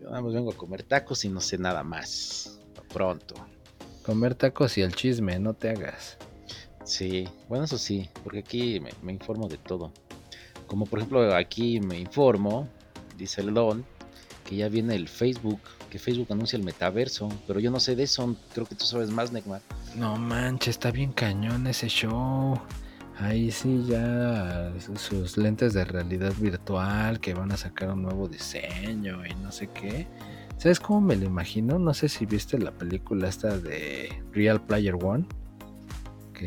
yo 0.00 0.10
nada 0.10 0.20
más 0.20 0.32
vengo 0.32 0.52
a 0.52 0.56
comer 0.56 0.82
tacos 0.82 1.24
y 1.24 1.28
no 1.28 1.40
sé 1.40 1.58
nada 1.58 1.82
más 1.84 2.60
pronto. 2.92 3.34
Comer 4.04 4.34
tacos 4.34 4.76
y 4.78 4.82
el 4.82 4.94
chisme, 4.94 5.38
no 5.38 5.54
te 5.54 5.70
hagas. 5.70 6.18
Sí, 6.84 7.28
bueno, 7.48 7.64
eso 7.64 7.78
sí, 7.78 8.08
porque 8.24 8.40
aquí 8.40 8.80
me, 8.80 9.12
informo 9.12 9.48
de 9.48 9.56
todo. 9.56 9.92
Como 10.66 10.86
por 10.86 10.98
ejemplo 10.98 11.34
aquí 11.34 11.80
me 11.80 11.98
informo, 11.98 12.68
dice 13.16 13.40
el 13.40 13.54
Don, 13.54 13.84
que 14.44 14.56
ya 14.56 14.68
viene 14.68 14.96
el 14.96 15.08
Facebook, 15.08 15.60
que 15.92 15.98
Facebook 15.98 16.28
anuncia 16.30 16.56
el 16.56 16.64
metaverso, 16.64 17.28
pero 17.46 17.60
yo 17.60 17.70
no 17.70 17.78
sé 17.78 17.94
de 17.94 18.04
eso, 18.04 18.34
creo 18.54 18.64
que 18.64 18.74
tú 18.74 18.86
sabes 18.86 19.10
más, 19.10 19.30
Neymar. 19.30 19.60
No 19.94 20.16
manches, 20.16 20.76
está 20.76 20.90
bien 20.90 21.12
cañón 21.12 21.66
ese 21.66 21.88
show. 21.88 22.58
Ahí 23.18 23.50
sí 23.50 23.84
ya 23.86 24.72
sus 24.96 25.36
lentes 25.36 25.74
de 25.74 25.84
realidad 25.84 26.32
virtual 26.40 27.20
que 27.20 27.34
van 27.34 27.52
a 27.52 27.58
sacar 27.58 27.90
un 27.90 28.04
nuevo 28.04 28.26
diseño 28.26 29.26
y 29.26 29.34
no 29.34 29.52
sé 29.52 29.68
qué. 29.68 30.06
¿Sabes 30.56 30.80
cómo 30.80 31.02
me 31.02 31.14
lo 31.14 31.26
imagino? 31.26 31.78
No 31.78 31.92
sé 31.92 32.08
si 32.08 32.24
viste 32.24 32.58
la 32.58 32.70
película 32.70 33.28
esta 33.28 33.58
de 33.58 34.08
Real 34.32 34.64
Player 34.64 34.94
One. 34.94 35.26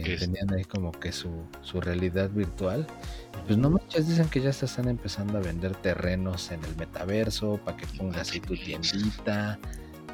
Que 0.04 0.18
tenían 0.18 0.54
ahí 0.54 0.64
como 0.64 0.92
que 0.92 1.12
su, 1.12 1.30
realidad 1.74 2.30
virtual. 2.30 2.88
Pues 3.46 3.58
no 3.58 3.70
manches, 3.70 4.08
dicen 4.08 4.28
que 4.30 4.42
ya 4.42 4.52
se 4.54 4.66
están 4.66 4.88
empezando 4.88 5.38
a 5.38 5.42
vender 5.42 5.76
terrenos 5.76 6.52
en 6.52 6.64
el 6.64 6.76
metaverso 6.76 7.60
para 7.64 7.78
que 7.78 7.86
pongas 7.88 8.32
ahí 8.32 8.40
tu 8.40 8.56
tiendita. 8.56 9.60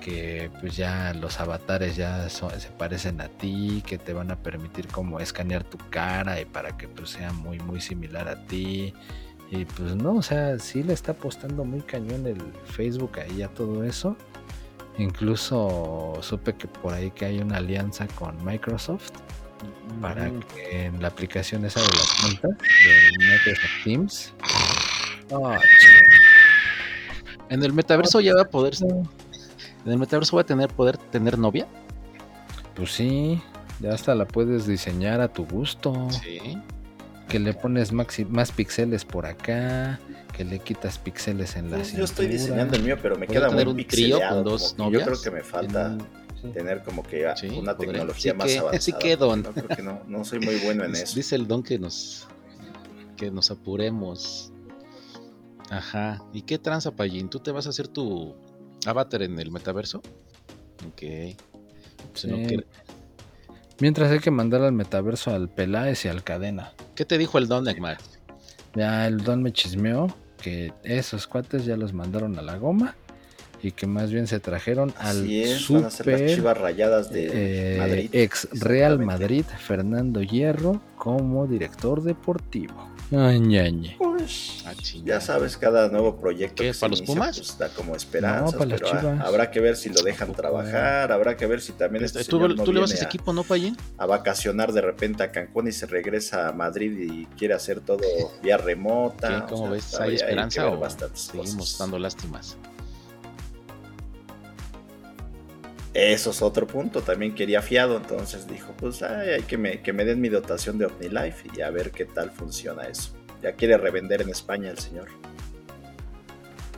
Que 0.01 0.49
pues 0.59 0.75
ya 0.75 1.13
los 1.13 1.39
avatares 1.39 1.95
ya 1.95 2.27
se 2.27 2.69
parecen 2.77 3.21
a 3.21 3.27
ti, 3.27 3.83
que 3.85 3.99
te 3.99 4.13
van 4.13 4.31
a 4.31 4.35
permitir 4.35 4.87
como 4.87 5.19
escanear 5.19 5.63
tu 5.63 5.77
cara 5.89 6.41
y 6.41 6.45
para 6.45 6.75
que 6.75 6.87
pues 6.87 7.11
sea 7.11 7.31
muy 7.33 7.59
muy 7.59 7.79
similar 7.79 8.27
a 8.27 8.47
ti 8.47 8.95
y 9.51 9.65
pues 9.65 9.95
no, 9.97 10.15
o 10.15 10.21
sea, 10.21 10.57
sí 10.59 10.81
le 10.81 10.93
está 10.93 11.11
apostando 11.11 11.65
muy 11.65 11.81
cañón 11.81 12.25
el 12.25 12.41
Facebook 12.65 13.19
ahí 13.19 13.41
a 13.41 13.49
todo 13.49 13.83
eso. 13.83 14.15
Incluso 14.97 16.17
supe 16.21 16.55
que 16.55 16.67
por 16.67 16.93
ahí 16.93 17.11
que 17.11 17.25
hay 17.25 17.39
una 17.39 17.57
alianza 17.57 18.07
con 18.07 18.43
Microsoft 18.45 19.11
para 20.01 20.29
que 20.53 20.85
en 20.85 21.01
la 21.01 21.07
aplicación 21.07 21.65
esa 21.65 21.79
de 21.81 21.87
la 21.87 22.03
cuenta 22.21 22.47
de 22.47 23.17
Microsoft 23.19 23.83
Teams. 23.83 24.33
Oh, 25.31 25.53
en 27.49 27.63
el 27.63 27.73
metaverso 27.73 28.19
ya 28.19 28.35
va 28.35 28.43
a 28.43 28.49
poder. 28.49 28.73
En 29.85 29.91
el 29.91 29.97
metaverso 29.97 30.35
va 30.35 30.41
a 30.43 30.45
tener 30.45 30.69
poder 30.69 30.97
tener 30.97 31.37
novia. 31.37 31.67
Pues 32.75 32.91
sí, 32.91 33.41
ya 33.79 33.93
hasta 33.93 34.15
la 34.15 34.25
puedes 34.25 34.65
diseñar 34.65 35.21
a 35.21 35.27
tu 35.27 35.45
gusto. 35.45 36.09
Sí 36.11 36.57
que 37.31 37.39
le 37.39 37.53
pones 37.53 37.93
más 37.93 38.51
píxeles 38.51 39.05
por 39.05 39.25
acá, 39.25 39.99
que 40.35 40.43
le 40.43 40.59
quitas 40.59 40.97
píxeles 40.97 41.55
en 41.55 41.71
la 41.71 41.77
pues 41.77 41.93
Yo 41.93 42.03
estoy 42.03 42.27
diseñando 42.27 42.75
el 42.75 42.83
mío, 42.83 42.97
pero 43.01 43.15
me 43.15 43.25
queda 43.25 43.49
muy 43.49 43.63
un 43.63 43.77
pixeleado. 43.77 44.43
Con 44.43 44.51
dos 44.51 44.77
novias? 44.77 45.05
Yo 45.05 45.11
creo 45.11 45.21
que 45.21 45.31
me 45.31 45.41
falta 45.41 45.97
tener 46.53 46.83
como 46.83 47.03
que 47.03 47.25
una 47.57 47.75
tecnología 47.75 48.33
más 48.33 48.55
avanzada. 48.55 48.81
Sí 48.81 48.93
que 48.93 49.15
don. 49.15 49.43
No, 49.43 49.51
creo 49.51 49.67
que 49.67 49.81
no, 49.81 50.01
no 50.07 50.25
soy 50.25 50.39
muy 50.39 50.55
bueno 50.57 50.85
en 50.85 50.95
eso. 50.95 51.15
Dice 51.15 51.35
el 51.35 51.47
don 51.47 51.63
que 51.63 51.77
nos 51.79 52.27
que 53.17 53.29
nos 53.29 53.51
apuremos. 53.51 54.51
Ajá. 55.69 56.23
¿Y 56.33 56.41
qué 56.41 56.57
tranza, 56.57 56.91
Payín? 56.91 57.29
¿Tú 57.29 57.39
te 57.39 57.51
vas 57.51 57.67
a 57.67 57.69
hacer 57.69 57.87
tu 57.87 58.35
avatar 58.85 59.21
en 59.21 59.39
el 59.39 59.51
metaverso? 59.51 60.01
Ok. 60.87 61.37
Pues 62.11 62.27
Mientras 63.79 64.11
hay 64.11 64.19
que 64.19 64.31
mandar 64.31 64.63
al 64.63 64.73
metaverso 64.73 65.31
al 65.31 65.49
Peláez 65.49 66.05
y 66.05 66.07
al 66.07 66.23
Cadena. 66.23 66.73
¿Qué 66.95 67.05
te 67.05 67.17
dijo 67.17 67.37
el 67.37 67.47
Don, 67.47 67.67
Egmar? 67.67 67.97
Ya 68.75 69.07
el 69.07 69.23
Don 69.23 69.41
me 69.41 69.53
chismeó 69.53 70.13
que 70.41 70.73
esos 70.83 71.27
cuates 71.27 71.65
ya 71.65 71.77
los 71.77 71.93
mandaron 71.93 72.37
a 72.37 72.41
la 72.41 72.57
goma 72.57 72.95
y 73.63 73.71
que 73.71 73.87
más 73.87 74.11
bien 74.11 74.27
se 74.27 74.39
trajeron 74.39 74.93
al 74.97 75.27
super 75.57 76.43
rayadas 76.43 77.11
de 77.11 77.29
eh, 77.31 78.09
ex 78.11 78.47
Real 78.51 78.99
Madrid 78.99 79.45
Fernando 79.59 80.21
Hierro 80.21 80.81
como 80.97 81.47
director 81.47 82.01
deportivo. 82.03 82.91
Ay, 83.13 83.97
pues, 83.97 84.63
ah, 84.65 84.73
ya 85.03 85.19
sabes, 85.19 85.57
cada 85.57 85.89
nuevo 85.89 86.15
proyecto 86.15 86.63
que 86.63 86.73
para 86.73 86.91
los 86.91 87.01
Pumas 87.01 87.37
pues, 87.37 87.57
da 87.57 87.67
como 87.69 87.93
esperanza, 87.93 88.57
pero 88.57 88.87
ah, 88.87 89.23
habrá 89.25 89.51
que 89.51 89.59
ver 89.59 89.75
si 89.75 89.89
lo 89.89 90.01
dejan 90.01 90.31
trabajar, 90.31 91.11
habrá 91.11 91.35
que 91.35 91.45
ver 91.45 91.59
si 91.59 91.73
también 91.73 92.05
este 92.05 92.23
¿Tú, 92.23 92.55
tú 92.55 92.71
le 92.71 92.79
vas 92.79 92.91
a 92.91 92.93
ese 92.93 93.03
equipo, 93.03 93.33
no, 93.33 93.43
Payín? 93.43 93.75
A 93.97 94.05
vacacionar 94.05 94.71
de 94.71 94.79
repente 94.79 95.23
a 95.23 95.31
Cancún 95.31 95.67
y 95.67 95.73
se 95.73 95.87
regresa 95.87 96.47
a 96.47 96.51
Madrid 96.53 96.97
y 96.97 97.25
quiere 97.37 97.53
hacer 97.53 97.81
todo 97.81 97.99
vía 98.41 98.55
remota. 98.55 99.45
¿Cómo 99.49 99.71
ves? 99.71 99.99
¿Hay 99.99 100.15
esperanza 100.15 100.67
o 100.67 100.89
seguimos 101.13 101.77
dando 101.77 101.99
lástimas? 101.99 102.57
Eso 105.93 106.29
es 106.29 106.41
otro 106.41 106.65
punto, 106.65 107.01
también 107.01 107.35
quería 107.35 107.61
fiado, 107.61 107.97
entonces 107.97 108.47
dijo, 108.47 108.73
pues 108.77 109.03
hay 109.03 109.41
que 109.43 109.57
me, 109.57 109.81
que 109.81 109.91
me 109.91 110.05
den 110.05 110.21
mi 110.21 110.29
dotación 110.29 110.77
de 110.77 110.85
OmniLife 110.85 111.49
y 111.53 111.61
a 111.61 111.69
ver 111.69 111.91
qué 111.91 112.05
tal 112.05 112.31
funciona 112.31 112.83
eso. 112.83 113.11
Ya 113.41 113.53
quiere 113.53 113.77
revender 113.77 114.21
en 114.21 114.29
España 114.29 114.69
el 114.69 114.79
señor. 114.79 115.09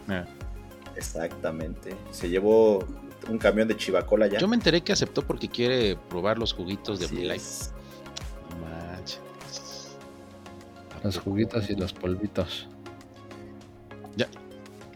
Ah. 0.08 0.26
Exactamente. 0.96 1.96
Se 2.12 2.30
llevó 2.30 2.86
un 3.30 3.38
camión 3.38 3.68
de 3.68 3.78
chivacola 3.78 4.28
ya. 4.28 4.40
Yo 4.40 4.48
me 4.48 4.56
enteré 4.56 4.82
que 4.82 4.94
aceptó 4.94 5.22
porque 5.22 5.48
quiere 5.48 5.96
probar 6.10 6.38
los 6.38 6.54
juguitos 6.54 7.00
de 7.00 7.06
OmniLife. 7.06 7.72
Los 11.04 11.18
juguitos 11.20 11.70
y 11.70 11.76
los 11.76 11.92
polvitos. 11.92 12.68
Ya. 14.16 14.28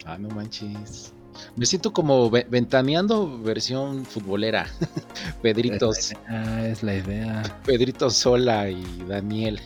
Ah, 0.06 0.17
no 0.17 0.30
manches. 0.30 1.13
Me 1.56 1.65
siento 1.65 1.93
como 1.93 2.30
ventaneando 2.30 3.39
versión 3.41 4.06
futbolera. 4.06 4.67
Pedritos. 5.41 6.13
Ah, 6.28 6.65
es 6.67 6.84
la 6.84 6.95
idea. 6.95 7.43
Pedrito 7.65 8.10
Sola 8.10 8.69
y 8.69 9.04
Daniel. 9.08 9.60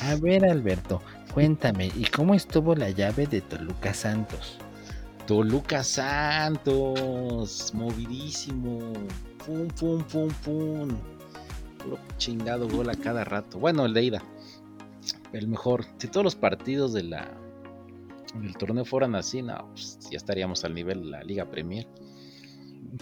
A 0.00 0.16
ver, 0.16 0.44
Alberto, 0.44 1.00
cuéntame, 1.32 1.92
¿y 1.94 2.04
cómo 2.06 2.34
estuvo 2.34 2.74
la 2.74 2.90
llave 2.90 3.26
de 3.26 3.40
Toluca 3.40 3.94
Santos? 3.94 4.58
Toluca 5.26 5.84
Santos, 5.84 7.72
movidísimo. 7.74 8.92
Pum, 9.46 9.68
pum, 9.68 10.02
pum, 10.02 10.28
pum. 10.44 10.88
Puro 11.78 11.98
chingado 12.18 12.68
gol 12.68 12.90
a 12.90 12.94
cada 12.94 13.24
rato. 13.24 13.58
Bueno, 13.58 13.86
el 13.86 13.94
de 13.94 14.02
ida. 14.02 14.22
El 15.32 15.46
mejor. 15.46 15.84
Si 15.98 16.08
todos 16.08 16.24
los 16.24 16.34
partidos 16.34 16.92
de 16.92 17.04
la 17.04 17.30
el 18.40 18.56
torneo 18.56 18.84
fueran 18.84 19.14
así, 19.14 19.42
no, 19.42 19.68
pues 19.72 19.98
ya 20.10 20.16
estaríamos 20.16 20.64
al 20.64 20.74
nivel 20.74 21.02
de 21.02 21.10
la 21.10 21.22
Liga 21.22 21.44
Premier. 21.50 21.86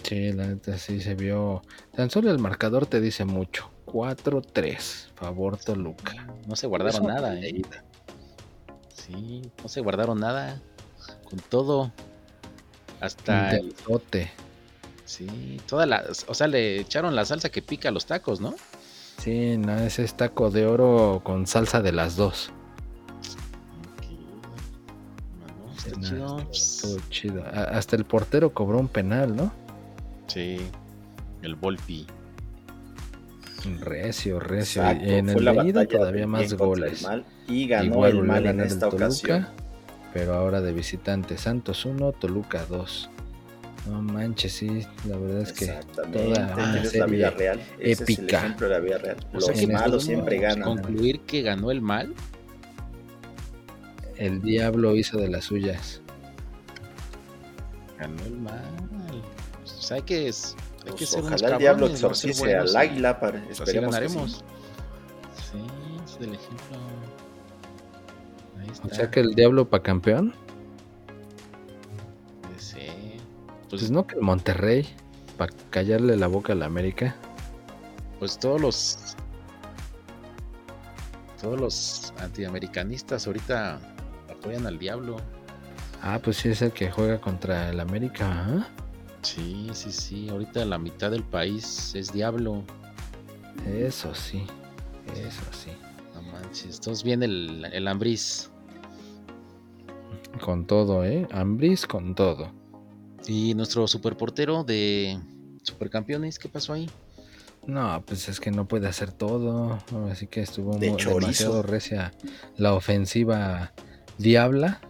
Sí, 0.03 0.31
la 0.31 0.47
neta 0.47 0.77
sí 0.77 1.01
se 1.01 1.15
vio. 1.15 1.61
Tan 1.93 2.09
solo 2.09 2.31
el 2.31 2.39
marcador 2.39 2.85
te 2.85 3.01
dice 3.01 3.25
mucho. 3.25 3.69
4-3, 3.85 5.13
favor 5.15 5.57
Toluca. 5.57 6.27
No 6.47 6.55
se 6.55 6.67
guardaron 6.67 7.07
nada, 7.07 7.35
¿eh? 7.35 7.61
Sí, 8.93 9.41
no 9.61 9.67
se 9.67 9.81
guardaron 9.81 10.19
nada. 10.19 10.61
Con 11.29 11.39
todo. 11.39 11.91
Hasta 13.01 13.57
el 13.57 13.73
tote. 13.73 14.31
Sí, 15.05 15.59
toda 15.67 15.85
la. 15.85 16.05
O 16.27 16.33
sea, 16.33 16.47
le 16.47 16.79
echaron 16.79 17.15
la 17.15 17.25
salsa 17.25 17.49
que 17.49 17.61
pica 17.61 17.89
a 17.89 17.91
los 17.91 18.05
tacos, 18.05 18.39
¿no? 18.39 18.55
Sí, 19.17 19.57
no, 19.57 19.77
ese 19.77 20.03
es 20.03 20.15
taco 20.15 20.51
de 20.51 20.65
oro 20.65 21.21
con 21.23 21.47
salsa 21.47 21.81
de 21.81 21.91
las 21.91 22.15
dos. 22.15 22.51
Chido. 27.09 27.43
Hasta 27.53 27.95
el 27.95 28.05
portero 28.05 28.53
cobró 28.53 28.79
un 28.79 28.87
penal, 28.87 29.35
¿no? 29.35 29.51
Sí, 30.27 30.57
el 31.41 31.55
Volpi. 31.55 32.07
Recio, 33.79 34.39
recio. 34.39 34.83
en 34.89 35.29
el 35.29 35.73
de 35.73 35.87
todavía 35.87 36.25
más 36.25 36.53
goles. 36.53 37.07
y 37.47 37.67
ganó 37.67 38.05
el 38.07 38.23
mal 38.23 38.45
en 38.47 38.59
esta 38.61 38.87
ocasión. 38.87 39.47
Pero 40.13 40.33
ahora 40.33 40.61
de 40.61 40.73
visitante. 40.73 41.37
Santos 41.37 41.85
1, 41.85 42.11
Toluca 42.13 42.65
2. 42.65 43.09
No 43.87 44.01
manches, 44.01 44.53
sí, 44.53 44.85
la 45.07 45.17
verdad 45.17 45.41
es 45.41 45.53
que 45.53 45.65
toda 45.95 46.53
una 46.53 46.83
serie 46.83 46.99
la 46.99 47.05
vida 47.07 47.29
real. 47.31 47.59
épica. 47.79 48.55
Es 48.55 48.61
la 48.61 48.79
vida 48.79 48.97
real. 48.99 49.17
Los 49.33 49.67
malos 49.67 50.03
siempre 50.03 50.37
ganan. 50.37 50.63
Concluir 50.63 51.21
que 51.21 51.41
ganó 51.41 51.71
el 51.71 51.81
mal 51.81 52.13
el 54.21 54.39
diablo 54.39 54.95
hizo 54.95 55.17
de 55.17 55.29
las 55.29 55.45
suyas. 55.45 56.00
Ganó 58.01 58.25
el 58.25 58.37
mal. 58.37 58.63
Pues 59.59 59.91
hay 59.91 60.01
que, 60.01 60.27
es, 60.27 60.55
hay 60.87 60.93
que 60.93 61.05
ser 61.05 61.23
ojalá 61.23 61.49
el 61.49 61.57
diablo 61.59 61.85
exorcice 61.85 62.55
al 62.55 62.75
águila 62.75 63.19
para 63.19 63.43
pues 63.43 63.59
esperemos 63.59 63.93
ganaremos. 63.93 64.43
sí. 65.35 65.59
es 66.03 66.17
el 66.19 66.33
ejemplo. 66.33 66.77
Ahí 68.59 68.69
está. 68.71 68.87
O 68.87 68.89
sea 68.89 69.11
que 69.11 69.19
el 69.19 69.35
diablo 69.35 69.69
para 69.69 69.83
campeón. 69.83 70.33
Sí. 72.57 72.87
Pues, 73.69 73.81
pues 73.81 73.91
no 73.91 74.07
que 74.07 74.15
el 74.15 74.21
Monterrey 74.21 74.89
para 75.37 75.53
callarle 75.69 76.17
la 76.17 76.25
boca 76.25 76.53
a 76.53 76.55
la 76.55 76.65
América. 76.65 77.15
Pues 78.17 78.39
todos 78.39 78.59
los 78.59 79.15
todos 81.39 81.59
los 81.59 82.13
antiamericanistas 82.17 83.27
ahorita 83.27 83.79
apoyan 84.27 84.65
al 84.65 84.79
diablo. 84.79 85.17
Ah, 86.01 86.19
pues 86.21 86.37
sí 86.37 86.49
es 86.49 86.61
el 86.61 86.71
que 86.71 86.89
juega 86.89 87.21
contra 87.21 87.69
el 87.69 87.79
América, 87.79 88.27
¿ah? 88.31 88.67
Sí, 89.21 89.69
sí, 89.73 89.91
sí. 89.91 90.29
Ahorita 90.29 90.65
la 90.65 90.77
mitad 90.77 91.11
del 91.11 91.23
país 91.23 91.93
es 91.95 92.11
diablo. 92.11 92.63
Eso 93.67 94.15
sí, 94.15 94.43
eso 95.13 95.43
sí. 95.51 95.69
No 96.15 96.21
manches, 96.23 96.77
entonces 96.77 97.03
viene 97.03 97.25
el, 97.25 97.65
el 97.71 97.87
Ambris. 97.87 98.49
Con 100.43 100.65
todo, 100.65 101.05
¿eh? 101.05 101.27
Ambris 101.31 101.85
con 101.85 102.15
todo. 102.15 102.51
Y 103.27 103.53
nuestro 103.53 103.87
superportero 103.87 104.63
de 104.63 105.19
Supercampeones, 105.61 106.39
¿qué 106.39 106.49
pasó 106.49 106.73
ahí? 106.73 106.89
No, 107.67 108.03
pues 108.07 108.27
es 108.27 108.39
que 108.39 108.49
no 108.49 108.67
puede 108.67 108.87
hacer 108.87 109.11
todo. 109.11 109.79
Así 110.11 110.25
que 110.25 110.41
estuvo 110.41 110.73
muy, 110.73 110.95
demasiado 110.97 111.61
recia 111.61 112.11
la 112.57 112.73
ofensiva 112.73 113.71
Diabla, 114.17 114.81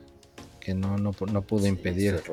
que 0.61 0.73
no, 0.73 0.97
no, 0.97 1.11
pudo 1.11 1.67
impedir 1.67 2.23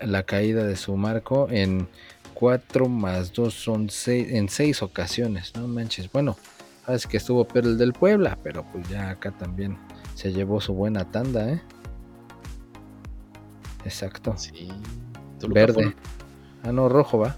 la, 0.00 0.24
caída 0.24 0.64
de 0.64 0.74
su 0.74 0.96
marco 0.96 1.46
en 1.50 1.86
4 2.34 2.88
más 2.88 3.32
2 3.32 3.54
son 3.54 3.90
6, 3.90 4.32
en 4.32 4.48
6 4.48 4.82
ocasiones, 4.82 5.52
no 5.54 5.68
manches. 5.68 6.10
Bueno, 6.10 6.36
sabes 6.84 7.06
que 7.06 7.18
estuvo 7.18 7.46
peor 7.46 7.66
el 7.66 7.78
del 7.78 7.92
Puebla, 7.92 8.36
pero 8.42 8.64
pues 8.72 8.88
ya 8.88 9.10
acá 9.10 9.30
también 9.30 9.78
se 10.16 10.32
llevó 10.32 10.60
su 10.60 10.74
buena 10.74 11.10
tanda, 11.12 11.48
¿eh? 11.48 11.62
Exacto. 13.84 14.34
Sí. 14.36 14.68
Verde. 15.48 15.94
Ah, 16.64 16.72
no, 16.72 16.88
rojo 16.88 17.18
va. 17.18 17.36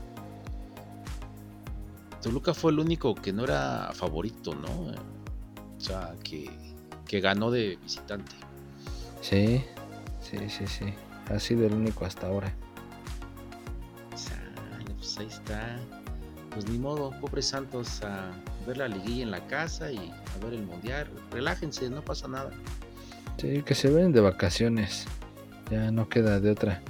Toluca 2.22 2.54
fue 2.54 2.72
el 2.72 2.78
único 2.78 3.14
que 3.14 3.32
no 3.32 3.44
era 3.44 3.90
favorito, 3.92 4.54
¿no? 4.54 4.92
O 5.76 5.80
sea, 5.80 6.14
que, 6.22 6.50
que 7.06 7.20
ganó 7.20 7.50
de 7.50 7.78
visitante. 7.82 8.36
Sí, 9.20 9.62
sí, 10.30 10.48
sí, 10.48 10.66
sí. 10.66 10.94
Ha 11.28 11.38
sido 11.38 11.66
el 11.66 11.74
único 11.74 12.04
hasta 12.04 12.26
ahora. 12.26 12.52
pues 14.96 15.18
ahí 15.18 15.26
está. 15.26 15.78
Pues 16.50 16.68
ni 16.68 16.78
modo, 16.78 17.12
pobre 17.20 17.42
Santos, 17.42 18.02
a 18.02 18.32
ver 18.66 18.78
la 18.78 18.88
liguilla 18.88 19.22
en 19.22 19.30
la 19.30 19.46
casa 19.46 19.90
y 19.92 19.98
a 19.98 20.44
ver 20.44 20.54
el 20.54 20.62
mundial. 20.62 21.08
Relájense, 21.30 21.88
no 21.88 22.02
pasa 22.02 22.26
nada. 22.28 22.50
Sí, 23.36 23.62
que 23.62 23.74
se 23.74 23.88
ven 23.88 24.12
de 24.12 24.20
vacaciones. 24.20 25.06
Ya 25.70 25.90
no 25.90 26.08
queda 26.08 26.40
de 26.40 26.50
otra. 26.50 26.82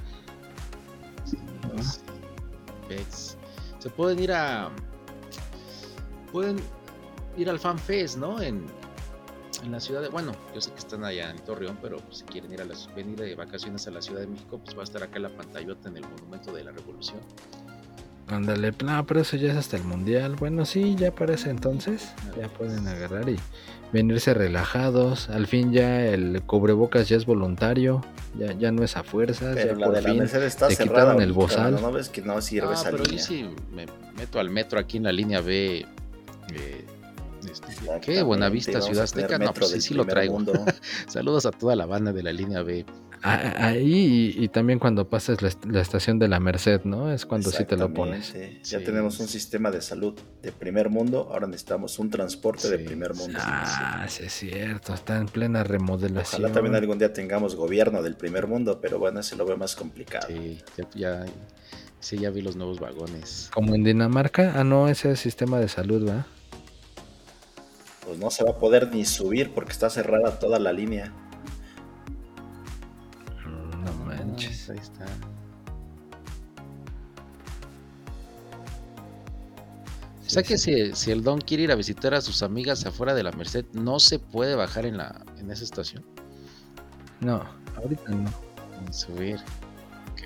Pues, 2.87 3.37
se 3.79 3.89
pueden 3.89 4.19
ir 4.19 4.31
a. 4.31 4.69
Pueden 6.31 6.57
ir 7.37 7.49
al 7.49 7.59
FanFest, 7.59 8.17
¿no? 8.17 8.41
En, 8.41 8.65
en 9.63 9.71
la 9.71 9.79
ciudad 9.79 10.01
de, 10.01 10.09
bueno, 10.09 10.33
yo 10.53 10.61
sé 10.61 10.71
que 10.71 10.79
están 10.79 11.03
allá 11.03 11.29
en 11.29 11.37
Torreón, 11.39 11.77
pero 11.81 11.97
si 12.11 12.23
quieren 12.23 12.51
ir 12.51 12.61
a 12.61 12.65
las, 12.65 12.93
venir 12.95 13.19
de 13.19 13.35
vacaciones 13.35 13.87
a 13.87 13.91
la 13.91 14.01
Ciudad 14.01 14.21
de 14.21 14.27
México, 14.27 14.59
pues 14.63 14.75
va 14.75 14.81
a 14.81 14.83
estar 14.83 15.03
acá 15.03 15.19
la 15.19 15.29
pantallota 15.29 15.89
en 15.89 15.97
el 15.97 16.03
Monumento 16.03 16.53
de 16.53 16.63
la 16.63 16.71
Revolución. 16.71 17.19
Ándale, 18.27 18.73
no, 18.83 19.05
pero 19.05 19.21
eso 19.21 19.35
ya 19.35 19.51
es 19.51 19.57
hasta 19.57 19.75
el 19.75 19.83
Mundial. 19.83 20.35
Bueno, 20.37 20.65
sí, 20.65 20.95
ya 20.95 21.13
parece 21.13 21.49
entonces. 21.49 22.13
Ya 22.39 22.47
pueden 22.47 22.87
agarrar 22.87 23.27
y 23.27 23.37
venirse 23.91 24.33
relajados. 24.33 25.29
Al 25.29 25.47
fin 25.47 25.73
ya 25.73 26.05
el 26.05 26.41
cubrebocas 26.43 27.09
ya 27.09 27.17
es 27.17 27.25
voluntario. 27.25 28.01
Ya, 28.37 28.53
ya 28.53 28.71
no 28.71 28.83
es 28.83 28.95
a 28.95 29.03
fuerzas. 29.03 29.55
Pero 29.55 29.77
ya 29.77 29.85
por 29.85 29.95
de 29.95 30.01
fin 30.01 30.21
está 30.21 30.69
te 30.69 30.77
quitaron 30.77 31.21
el 31.21 31.33
bozal. 31.33 31.81
No 31.81 31.91
ves 31.91 32.07
que 32.07 32.21
no 32.21 32.41
sirve 32.41 32.73
esa 32.73 32.91
pero 32.91 33.03
yo 33.03 33.17
sí 33.17 33.49
me 33.69 33.85
meto 34.15 34.39
al 34.39 34.49
metro 34.49 34.79
aquí 34.79 34.95
en 34.97 35.03
la 35.03 35.11
línea 35.11 35.41
B. 35.41 35.85
Eh, 36.53 36.85
Este, 37.49 37.99
qué 38.01 38.21
buena 38.23 38.49
vista, 38.49 38.81
Ciudad 38.81 39.03
Azteca. 39.03 39.37
No, 39.37 39.53
pues 39.53 39.71
sí, 39.71 39.81
sí 39.81 39.93
lo 39.93 40.05
traigo. 40.05 40.39
Saludos 41.07 41.45
a 41.45 41.51
toda 41.51 41.75
la 41.75 41.85
banda 41.85 42.13
de 42.13 42.23
la 42.23 42.33
línea 42.33 42.61
B. 42.61 42.85
Ahí 43.23 44.33
y, 44.35 44.47
también 44.47 44.79
cuando 44.79 45.07
pasas 45.07 45.41
la, 45.41 45.81
estación 45.81 46.17
de 46.17 46.27
la 46.27 46.39
Merced, 46.39 46.81
¿no? 46.85 47.11
Es 47.11 47.25
cuando 47.25 47.51
sí 47.51 47.65
te 47.65 47.77
lo 47.77 47.93
pones. 47.93 48.33
Ya 48.63 48.83
tenemos 48.83 49.19
un 49.19 49.27
sistema 49.27 49.69
de 49.69 49.81
salud 49.81 50.19
de 50.41 50.51
primer 50.51 50.89
mundo, 50.89 51.29
ahora 51.31 51.45
necesitamos 51.45 51.99
un 51.99 52.09
transporte 52.09 52.69
de 52.69 52.79
primer 52.79 53.13
mundo. 53.13 53.37
Ah, 53.41 54.05
sí, 54.09 54.23
es 54.23 54.33
cierto, 54.33 54.93
está 54.93 55.17
en 55.17 55.27
plena 55.27 55.63
remodelación. 55.63 56.41
Ojalá 56.41 56.53
también 56.53 56.75
algún 56.75 56.97
día 56.97 57.13
tengamos 57.13 57.55
gobierno 57.55 58.01
del 58.01 58.15
primer 58.15 58.47
mundo, 58.47 58.79
pero 58.81 58.97
bueno, 58.97 59.21
se 59.21 59.35
lo 59.35 59.45
veo 59.45 59.57
más 59.57 59.75
complicado. 59.75 60.27
Sí, 60.27 60.59
ya, 60.95 61.25
sí, 61.99 62.17
ya 62.17 62.31
vi 62.31 62.41
los 62.41 62.55
nuevos 62.55 62.79
vagones. 62.79 63.51
Como 63.53 63.75
en 63.75 63.83
Dinamarca, 63.83 64.53
ah, 64.55 64.63
no, 64.63 64.87
ese 64.87 65.09
es 65.09 65.11
el 65.11 65.17
sistema 65.17 65.59
de 65.59 65.67
salud, 65.67 66.09
¿va? 66.09 66.25
Pues 68.05 68.17
no 68.17 68.31
se 68.31 68.43
va 68.43 68.51
a 68.51 68.57
poder 68.57 68.93
ni 68.93 69.05
subir 69.05 69.53
porque 69.53 69.71
está 69.71 69.89
cerrada 69.89 70.39
toda 70.39 70.59
la 70.59 70.73
línea. 70.73 71.13
ahí 74.69 74.77
está. 74.77 75.05
O 80.19 80.33
sea 80.33 80.43
que 80.43 80.57
si, 80.57 81.11
el 81.11 81.23
Don 81.23 81.41
quiere 81.41 81.63
ir 81.63 81.71
a 81.71 81.75
visitar 81.75 82.13
a 82.13 82.21
sus 82.21 82.41
amigas 82.41 82.85
afuera 82.85 83.13
de 83.13 83.23
la 83.23 83.31
Merced, 83.33 83.65
¿no 83.73 83.99
se 83.99 84.17
puede 84.17 84.55
bajar 84.55 84.85
en 84.85 84.97
la 84.97 85.25
en 85.37 85.51
esa 85.51 85.65
estación? 85.65 86.05
No, 87.19 87.43
ahorita 87.75 88.11
no. 88.11 88.31
subir. 88.93 89.39
Ok. 90.13 90.21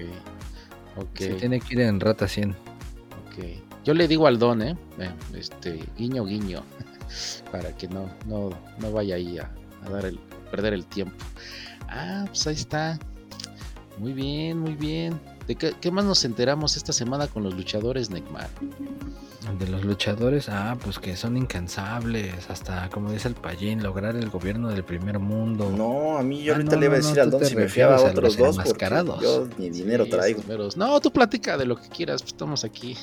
Ok. 0.97 1.17
Se 1.17 1.33
tiene 1.33 1.59
que 1.59 1.73
ir 1.73 1.81
en 1.81 1.99
Rata 1.99 2.27
100. 2.27 2.51
Ok. 2.51 3.63
Yo 3.83 3.95
le 3.95 4.07
digo 4.07 4.27
al 4.27 4.37
Don, 4.37 4.61
¿eh? 4.61 4.77
eh 4.99 5.11
este, 5.33 5.83
guiño, 5.97 6.25
guiño. 6.25 6.63
Para 7.51 7.75
que 7.75 7.87
no, 7.87 8.09
no, 8.25 8.49
no 8.79 8.91
vaya 8.91 9.15
ahí 9.15 9.37
a, 9.37 9.49
dar 9.91 10.05
el, 10.05 10.17
perder 10.51 10.73
el 10.73 10.85
tiempo. 10.85 11.15
Ah, 11.87 12.25
pues 12.27 12.47
ahí 12.47 12.55
está. 12.55 12.99
Muy 13.97 14.13
bien, 14.13 14.59
muy 14.59 14.75
bien. 14.75 15.19
¿De 15.47 15.55
qué, 15.55 15.91
más 15.91 16.05
nos 16.05 16.25
enteramos 16.25 16.75
esta 16.75 16.91
semana 16.91 17.27
con 17.27 17.43
los 17.43 17.53
luchadores, 17.53 18.09
Neymar? 18.09 18.49
De 19.59 19.67
los 19.67 19.85
luchadores, 19.85 20.49
ah, 20.49 20.75
pues 20.83 20.97
que 20.97 21.15
son 21.15 21.37
incansables, 21.37 22.49
hasta 22.49 22.89
como 22.89 23.11
dice 23.11 23.27
el 23.27 23.35
Payín, 23.35 23.83
lograr 23.83 24.15
el 24.15 24.31
gobierno 24.31 24.69
del 24.69 24.83
primer 24.83 25.19
mundo. 25.19 25.69
No, 25.69 26.17
a 26.17 26.23
mí 26.23 26.43
yo 26.43 26.53
ah, 26.53 26.55
ahorita 26.55 26.75
le 26.77 26.85
iba 26.87 26.95
a 26.95 26.97
decir 26.97 27.21
al 27.21 27.29
Don 27.29 27.45
si 27.45 27.55
me 27.55 27.69
fiaba 27.69 27.97
a 27.97 28.01
otros 28.01 28.37
dos, 28.37 28.57
yo 29.21 29.47
ni 29.59 29.69
dinero 29.69 30.07
traigo. 30.07 30.41
No, 30.75 30.99
tú 30.99 31.11
platica 31.11 31.57
de 31.57 31.65
lo 31.65 31.75
que 31.79 31.87
quieras, 31.89 32.23
pues 32.23 32.33
estamos 32.33 32.63
aquí. 32.63 32.97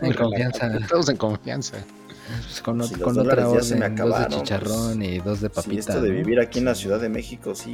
En 0.00 0.12
confianza. 0.14 0.76
Estamos 0.76 1.08
en 1.08 1.16
confianza. 1.16 1.84
Pues 2.28 2.60
con, 2.60 2.80
otra 2.80 3.48
orden, 3.48 3.96
dos 3.96 4.18
de 4.18 4.28
chicharrón 4.28 5.02
y 5.02 5.18
dos 5.18 5.40
de 5.40 5.48
papita. 5.48 5.78
esto 5.80 6.02
de 6.02 6.10
vivir 6.10 6.40
aquí 6.40 6.58
en 6.58 6.66
la 6.66 6.74
Ciudad 6.74 7.00
de 7.00 7.08
México, 7.08 7.54
sí, 7.54 7.72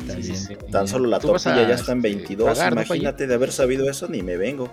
tan 0.71 0.87
solo 0.87 1.09
la 1.09 1.19
tortilla 1.19 1.67
ya 1.69 1.75
está 1.75 1.93
en 1.93 2.03
22. 2.03 2.53
Este, 2.53 2.69
Imagínate 2.69 3.27
de 3.27 3.35
haber 3.35 3.51
sabido 3.51 3.91
eso, 3.91 4.07
ni 4.09 4.23
me 4.23 4.37
vengo. 4.37 4.71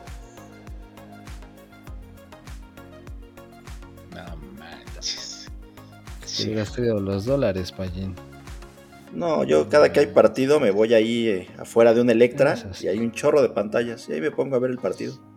No 4.13 4.37
manches. 4.59 5.49
Sí, 6.25 6.53
los 6.53 7.25
dólares, 7.25 7.71
Payín. 7.71 8.15
No, 9.13 9.43
yo 9.43 9.67
cada 9.67 9.91
que 9.91 9.99
hay 9.99 10.07
partido 10.07 10.59
me 10.59 10.71
voy 10.71 10.93
ahí 10.93 11.27
eh, 11.27 11.47
afuera 11.57 11.93
de 11.93 12.01
un 12.01 12.09
Electra 12.09 12.55
y 12.79 12.87
hay 12.87 12.99
un 12.99 13.11
chorro 13.11 13.41
de 13.41 13.49
pantallas 13.49 14.07
y 14.07 14.13
ahí 14.13 14.21
me 14.21 14.31
pongo 14.31 14.55
a 14.55 14.59
ver 14.59 14.71
el 14.71 14.77
partido. 14.77 15.30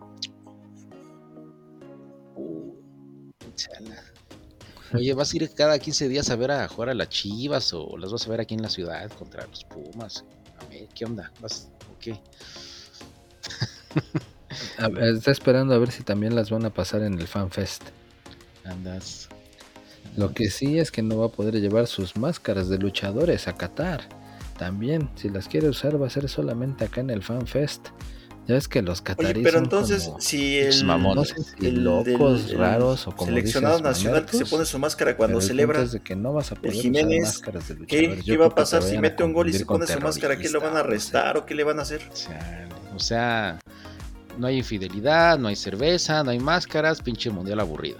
Oye, 4.95 5.13
¿vas 5.13 5.33
a 5.33 5.37
ir 5.37 5.49
cada 5.53 5.77
15 5.79 6.07
días 6.09 6.29
a 6.29 6.35
ver 6.35 6.51
a 6.51 6.67
jugar 6.67 6.89
a 6.89 6.93
las 6.93 7.09
Chivas 7.09 7.73
o 7.73 7.97
las 7.97 8.11
vas 8.11 8.25
a 8.25 8.29
ver 8.29 8.41
aquí 8.41 8.53
en 8.53 8.61
la 8.61 8.69
ciudad 8.69 9.09
contra 9.11 9.45
los 9.47 9.63
Pumas? 9.65 10.23
A 10.59 10.65
ver, 10.69 10.87
¿qué 10.93 11.05
onda? 11.05 11.31
¿Vas 11.41 11.69
o 11.91 11.99
qué? 11.99 12.19
está 15.15 15.31
esperando 15.31 15.73
a 15.73 15.77
ver 15.77 15.91
si 15.91 16.03
también 16.03 16.35
las 16.35 16.49
van 16.49 16.65
a 16.65 16.73
pasar 16.73 17.01
en 17.01 17.19
el 17.19 17.27
FanFest. 17.27 17.83
Andas. 18.63 19.29
Lo 20.17 20.33
que 20.33 20.49
sí 20.49 20.79
es 20.79 20.91
que 20.91 21.01
no 21.01 21.17
va 21.17 21.25
a 21.25 21.29
poder 21.29 21.59
llevar 21.59 21.87
sus 21.87 22.15
máscaras 22.15 22.69
de 22.69 22.77
luchadores 22.77 23.47
a 23.47 23.55
Qatar. 23.55 24.01
También, 24.57 25.09
si 25.15 25.29
las 25.29 25.49
quiere 25.49 25.67
usar, 25.67 26.01
va 26.01 26.07
a 26.07 26.09
ser 26.09 26.29
solamente 26.29 26.85
acá 26.85 27.01
en 27.01 27.09
el 27.09 27.21
FanFest. 27.21 27.89
Ya 28.47 28.57
es 28.57 28.67
que 28.67 28.83
los 28.83 29.01
cataríes. 29.01 29.43
pero 29.43 29.57
entonces, 29.57 30.11
si 30.19 30.59
el, 30.59 30.73
el, 31.61 31.83
locos, 31.83 32.53
raros 32.53 33.07
o 33.07 33.11
como 33.11 33.31
seleccionado 33.31 33.79
nacional 33.81 34.25
que 34.25 34.37
se 34.37 34.45
pone 34.45 34.65
su 34.65 34.77
máscara 34.77 35.17
cuando 35.17 35.41
celebra. 35.41 35.83
De 35.83 35.99
que 35.99 36.15
no 36.15 36.31
vas 36.33 36.51
a 36.51 36.55
poder 36.55 36.73
el 36.75 36.81
Jiménez, 36.81 37.41
¿qué, 37.87 38.21
¿qué 38.23 38.37
va 38.37 38.47
a 38.47 38.49
pasar 38.49 38.83
si 38.83 38.99
mete 38.99 39.23
un 39.23 39.33
gol 39.33 39.49
y 39.49 39.53
se 39.53 39.65
pone 39.65 39.87
su 39.87 39.99
máscara? 39.99 40.37
¿Qué 40.37 40.49
lo 40.49 40.61
van 40.61 40.77
a 40.77 40.81
arrestar 40.81 41.37
o 41.37 41.45
qué 41.45 41.55
le 41.55 41.63
van 41.63 41.79
a 41.79 41.81
hacer? 41.81 42.01
O 42.95 42.99
sea, 42.99 43.59
no 44.37 44.47
hay 44.47 44.57
infidelidad, 44.57 45.39
no 45.39 45.47
hay 45.47 45.55
cerveza, 45.55 46.23
no 46.23 46.31
hay 46.31 46.39
máscaras, 46.39 47.01
pinche 47.01 47.31
mundial 47.31 47.59
aburrido. 47.59 47.99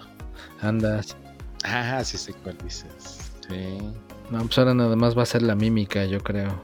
Andas. 0.62 1.16
Ah, 1.64 2.04
sí 2.04 2.18
sé 2.18 2.34
cuál 2.44 2.58
dices. 2.64 2.86
Sí. 3.50 3.78
No, 4.30 4.40
pues 4.40 4.58
ahora 4.58 4.74
nada 4.74 4.96
más 4.96 5.18
va 5.18 5.24
a 5.24 5.26
ser 5.26 5.42
la 5.42 5.56
mímica, 5.56 6.06
yo 6.06 6.20
creo. 6.22 6.62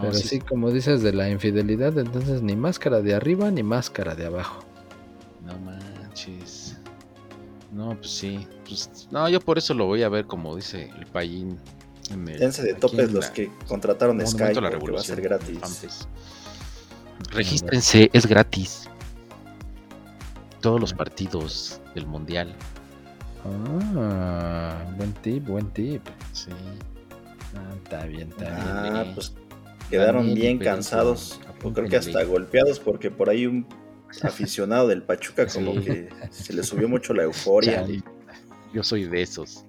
Pero 0.00 0.14
sí, 0.14 0.40
como 0.40 0.70
dices 0.70 1.02
de 1.02 1.12
la 1.12 1.28
infidelidad, 1.28 1.98
entonces 1.98 2.42
ni 2.42 2.56
máscara 2.56 3.00
de 3.00 3.14
arriba 3.14 3.50
ni 3.50 3.62
máscara 3.62 4.14
de 4.14 4.26
abajo. 4.26 4.64
No 5.44 5.58
manches. 5.58 6.76
No, 7.72 7.96
pues 7.96 8.10
sí. 8.10 8.46
Pues, 8.66 9.08
no, 9.10 9.28
yo 9.28 9.40
por 9.40 9.58
eso 9.58 9.74
lo 9.74 9.86
voy 9.86 10.02
a 10.02 10.08
ver 10.08 10.26
como 10.26 10.56
dice 10.56 10.90
el 10.98 11.06
Payín. 11.06 11.58
Dense 12.10 12.62
de 12.62 12.74
topes 12.74 13.12
los 13.12 13.30
que 13.30 13.50
contrataron 13.66 14.24
Sky 14.24 14.52
que 14.52 14.60
va 14.60 15.00
a 15.00 15.02
ser 15.02 15.20
gratis. 15.20 16.08
Regístrense, 17.30 18.10
es 18.12 18.26
gratis. 18.26 18.88
Todos 20.60 20.80
los 20.80 20.92
partidos 20.92 21.80
del 21.94 22.06
mundial. 22.06 22.54
Ah, 23.96 24.84
buen 24.96 25.12
tip, 25.14 25.46
buen 25.46 25.68
tip. 25.70 26.02
Sí. 26.32 26.50
Ah, 27.56 27.74
está 27.82 28.04
bien, 28.06 28.28
está 28.30 28.88
ah, 28.88 29.02
bien. 29.02 29.14
pues 29.14 29.32
quedaron 29.90 30.34
bien 30.34 30.58
cansados, 30.58 31.40
creo 31.74 31.88
que 31.88 31.96
hasta 31.96 32.22
golpeados 32.24 32.80
porque 32.80 33.10
por 33.10 33.28
ahí 33.28 33.46
un 33.46 33.66
aficionado 34.22 34.88
del 34.88 35.02
Pachuca 35.02 35.46
como 35.52 35.74
que 35.74 36.08
se 36.30 36.52
le 36.52 36.62
subió 36.62 36.88
mucho 36.88 37.14
la 37.14 37.22
euforia. 37.24 37.86
Yo 38.72 38.82
soy 38.82 39.04
de 39.04 39.22
esos. 39.22 39.64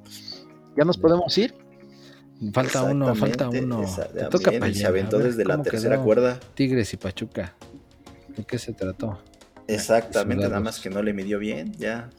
¿Ya 0.75 0.83
nos 0.83 0.97
podemos 0.97 1.37
ir? 1.37 1.53
Falta 2.53 2.83
uno, 2.83 3.15
falta 3.15 3.49
uno. 3.49 3.83
toca 4.29 4.51
Se 4.73 4.85
aventó 4.85 5.17
desde 5.17 5.43
la 5.43 5.61
tercera 5.61 5.99
cuerda. 5.99 6.39
Tigres 6.53 6.93
y 6.93 6.97
Pachuca. 6.97 7.55
¿De 8.35 8.43
qué 8.43 8.59
se 8.59 8.73
trató? 8.73 9.19
Exactamente, 9.67 10.43
nada 10.43 10.59
más 10.59 10.79
que 10.79 10.89
no 10.89 11.01
le 11.01 11.13
midió 11.13 11.39
bien, 11.39 11.73
ya. 11.73 12.09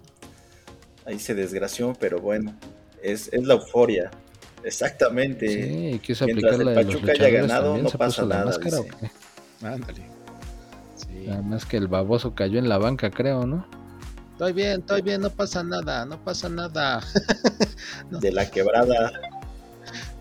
Ahí 1.07 1.19
se 1.19 1.35
desgració, 1.35 1.95
pero 1.99 2.21
bueno, 2.21 2.55
es, 3.03 3.33
es 3.33 3.47
la 3.47 3.55
euforia. 3.55 4.11
Exactamente. 4.65 5.49
Sí, 5.49 5.99
quiso 6.01 6.25
aplicar 6.25 6.59
la 6.59 6.73
de 6.73 6.85
Pachuca 6.85 7.13
haya 7.13 7.29
ganado, 7.31 7.79
no 7.79 7.89
pasa 7.91 8.25
nada. 8.25 8.45
Máscara, 8.47 8.79
Ándale. 9.63 10.07
Sí. 10.97 11.27
Además 11.31 11.65
que 11.65 11.77
el 11.77 11.89
baboso 11.89 12.35
cayó 12.35 12.59
en 12.59 12.69
la 12.69 12.79
banca, 12.79 13.11
creo, 13.11 13.47
¿no? 13.47 13.67
Estoy 14.33 14.53
bien, 14.53 14.81
estoy 14.81 15.03
bien, 15.03 15.21
no 15.21 15.31
pasa 15.31 15.65
nada, 15.65 16.05
no 16.05 16.23
pasa 16.23 16.49
nada. 16.49 17.03
De 18.11 18.31
la 18.31 18.49
quebrada. 18.49 19.13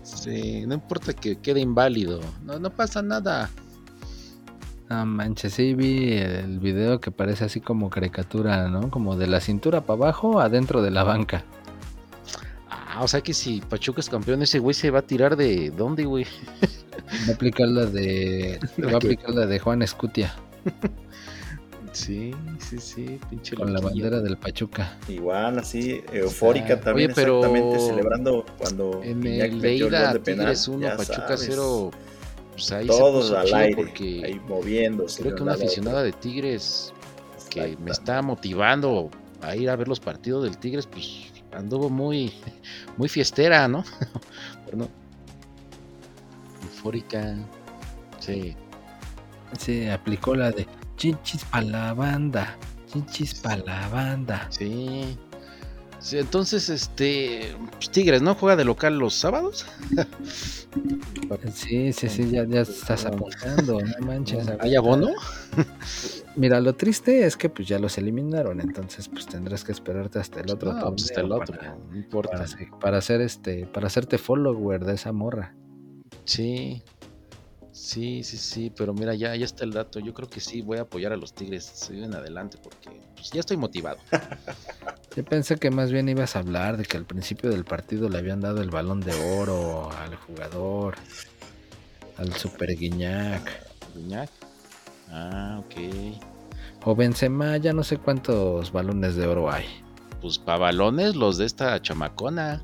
Sí, 0.02 0.64
no 0.66 0.74
importa 0.74 1.12
que 1.12 1.36
quede 1.36 1.60
inválido, 1.60 2.20
no, 2.42 2.58
no 2.58 2.70
pasa 2.70 3.02
nada. 3.02 3.48
No 4.88 5.04
manches, 5.04 5.52
sí 5.52 5.74
vi 5.74 6.14
el 6.14 6.58
video 6.58 7.00
que 7.00 7.10
parece 7.10 7.44
así 7.44 7.60
como 7.60 7.90
caricatura, 7.90 8.68
¿no? 8.68 8.90
Como 8.90 9.16
de 9.16 9.26
la 9.26 9.40
cintura 9.40 9.82
para 9.82 9.98
abajo 9.98 10.40
adentro 10.40 10.82
de 10.82 10.90
la 10.90 11.04
banca. 11.04 11.44
Ah, 12.90 13.02
o 13.02 13.08
sea 13.08 13.20
que 13.20 13.34
si 13.34 13.60
Pachuca 13.60 14.00
es 14.00 14.08
campeón, 14.08 14.42
ese 14.42 14.58
güey 14.58 14.72
se 14.72 14.90
va 14.90 15.00
a 15.00 15.02
tirar 15.02 15.36
de 15.36 15.70
dónde, 15.70 16.04
güey. 16.04 16.24
Va 17.26 17.32
a 17.32 17.34
aplicar 17.34 17.68
la 17.68 17.86
de. 17.86 18.58
va 18.84 18.92
a 18.92 18.96
aplicar 18.96 19.30
la 19.30 19.46
de 19.46 19.58
Juan 19.58 19.82
Escutia. 19.82 20.34
Sí, 21.92 22.32
sí, 22.58 22.78
sí, 22.78 23.20
pinche 23.30 23.56
Con 23.56 23.72
la 23.72 23.80
bandera 23.80 24.20
del 24.20 24.36
Pachuca. 24.36 24.98
Igual, 25.08 25.58
así, 25.58 26.02
eufórica 26.12 26.80
también, 26.80 27.12
pero 27.14 27.38
exactamente, 27.38 27.80
celebrando 27.80 28.44
cuando 28.58 29.00
en 29.02 29.26
el 29.26 29.60
Leida 29.60 30.12
Tigres 30.22 30.68
1, 30.68 30.96
Pachuca 30.96 31.36
0, 31.36 31.90
pues 32.52 32.72
ahí 32.72 32.86
Todos 32.88 33.32
al 33.32 33.54
aire, 33.54 33.76
porque 33.76 34.22
ahí 34.24 34.40
moviéndose. 34.48 35.22
Creo 35.22 35.36
que 35.36 35.42
una 35.42 35.54
aficionada 35.54 36.02
de 36.02 36.12
Tigres 36.12 36.92
que 37.48 37.76
me 37.82 37.90
está 37.90 38.20
motivando 38.22 39.10
a 39.40 39.56
ir 39.56 39.70
a 39.70 39.76
ver 39.76 39.88
los 39.88 40.00
partidos 40.00 40.44
del 40.44 40.58
Tigres, 40.58 40.86
pues 40.86 41.32
anduvo 41.58 41.90
muy, 41.90 42.32
muy 42.96 43.08
fiestera, 43.08 43.68
¿no? 43.68 43.84
Bueno, 44.66 44.86
eufórica. 46.62 47.34
Sí. 48.20 48.54
Sí, 49.58 49.88
aplicó 49.88 50.34
la 50.34 50.50
de 50.50 50.66
chinchis 50.96 51.42
para 51.46 51.64
la 51.64 51.94
banda. 51.94 52.56
Chinchis 52.92 53.34
para 53.34 53.56
la 53.64 53.88
banda. 53.88 54.46
Sí. 54.50 55.18
Sí, 56.08 56.16
entonces, 56.16 56.70
este. 56.70 57.54
Pues, 57.72 57.90
Tigres, 57.90 58.22
¿no? 58.22 58.34
¿Juega 58.34 58.56
de 58.56 58.64
local 58.64 58.98
los 58.98 59.12
sábados? 59.12 59.66
sí, 61.52 61.92
sí, 61.92 62.08
sí, 62.08 62.30
ya, 62.30 62.46
ya 62.46 62.62
estás 62.62 63.04
apuntando, 63.04 63.78
no 63.78 64.06
manches. 64.06 64.48
¿Hay 64.60 64.74
abono? 64.74 65.10
Mira, 66.34 66.62
lo 66.62 66.74
triste 66.74 67.26
es 67.26 67.36
que 67.36 67.50
pues 67.50 67.68
ya 67.68 67.78
los 67.78 67.98
eliminaron, 67.98 68.58
entonces 68.62 69.06
pues 69.06 69.26
tendrás 69.26 69.64
que 69.64 69.72
esperarte 69.72 70.18
hasta 70.18 70.40
el 70.40 70.50
otro 70.50 70.72
no, 70.72 70.88
pues, 70.92 71.10
hasta 71.10 71.20
el 71.20 71.30
otro, 71.30 71.58
para, 71.58 71.76
no 71.76 71.94
importa. 71.94 72.42
Para, 72.80 72.96
hacer 72.96 73.20
este, 73.20 73.66
para 73.66 73.88
hacerte 73.88 74.16
follower 74.16 74.86
de 74.86 74.94
esa 74.94 75.12
morra. 75.12 75.54
Sí. 76.24 76.82
Sí, 77.78 78.24
sí, 78.24 78.36
sí, 78.36 78.72
pero 78.76 78.92
mira, 78.92 79.14
ya, 79.14 79.36
ya 79.36 79.44
está 79.44 79.64
el 79.64 79.70
dato. 79.70 80.00
Yo 80.00 80.12
creo 80.12 80.28
que 80.28 80.40
sí 80.40 80.62
voy 80.62 80.78
a 80.78 80.82
apoyar 80.82 81.12
a 81.12 81.16
los 81.16 81.32
Tigres. 81.32 81.64
Se 81.64 81.94
en 81.94 82.12
adelante 82.12 82.58
porque 82.60 82.90
pues, 83.14 83.30
ya 83.30 83.40
estoy 83.40 83.56
motivado. 83.56 83.98
Yo 85.16 85.24
pensé 85.24 85.56
que 85.56 85.70
más 85.70 85.92
bien 85.92 86.08
ibas 86.08 86.34
a 86.34 86.40
hablar 86.40 86.76
de 86.76 86.84
que 86.84 86.96
al 86.96 87.04
principio 87.04 87.50
del 87.50 87.64
partido 87.64 88.08
le 88.08 88.18
habían 88.18 88.40
dado 88.40 88.62
el 88.62 88.70
balón 88.70 89.00
de 89.00 89.14
oro 89.38 89.90
al 89.92 90.16
jugador, 90.16 90.96
al 92.16 92.32
Super 92.34 92.76
Guiñac. 92.76 93.48
¿Guiñac? 93.94 94.28
Ah, 95.10 95.60
ok. 95.60 96.20
O 96.84 96.96
Benzema, 96.96 97.56
ya 97.58 97.72
no 97.72 97.84
sé 97.84 97.96
cuántos 97.96 98.72
balones 98.72 99.14
de 99.14 99.26
oro 99.26 99.50
hay. 99.50 99.66
Pues 100.20 100.38
para 100.38 100.58
balones 100.58 101.14
los 101.14 101.38
de 101.38 101.46
esta 101.46 101.80
chamacona. 101.80 102.60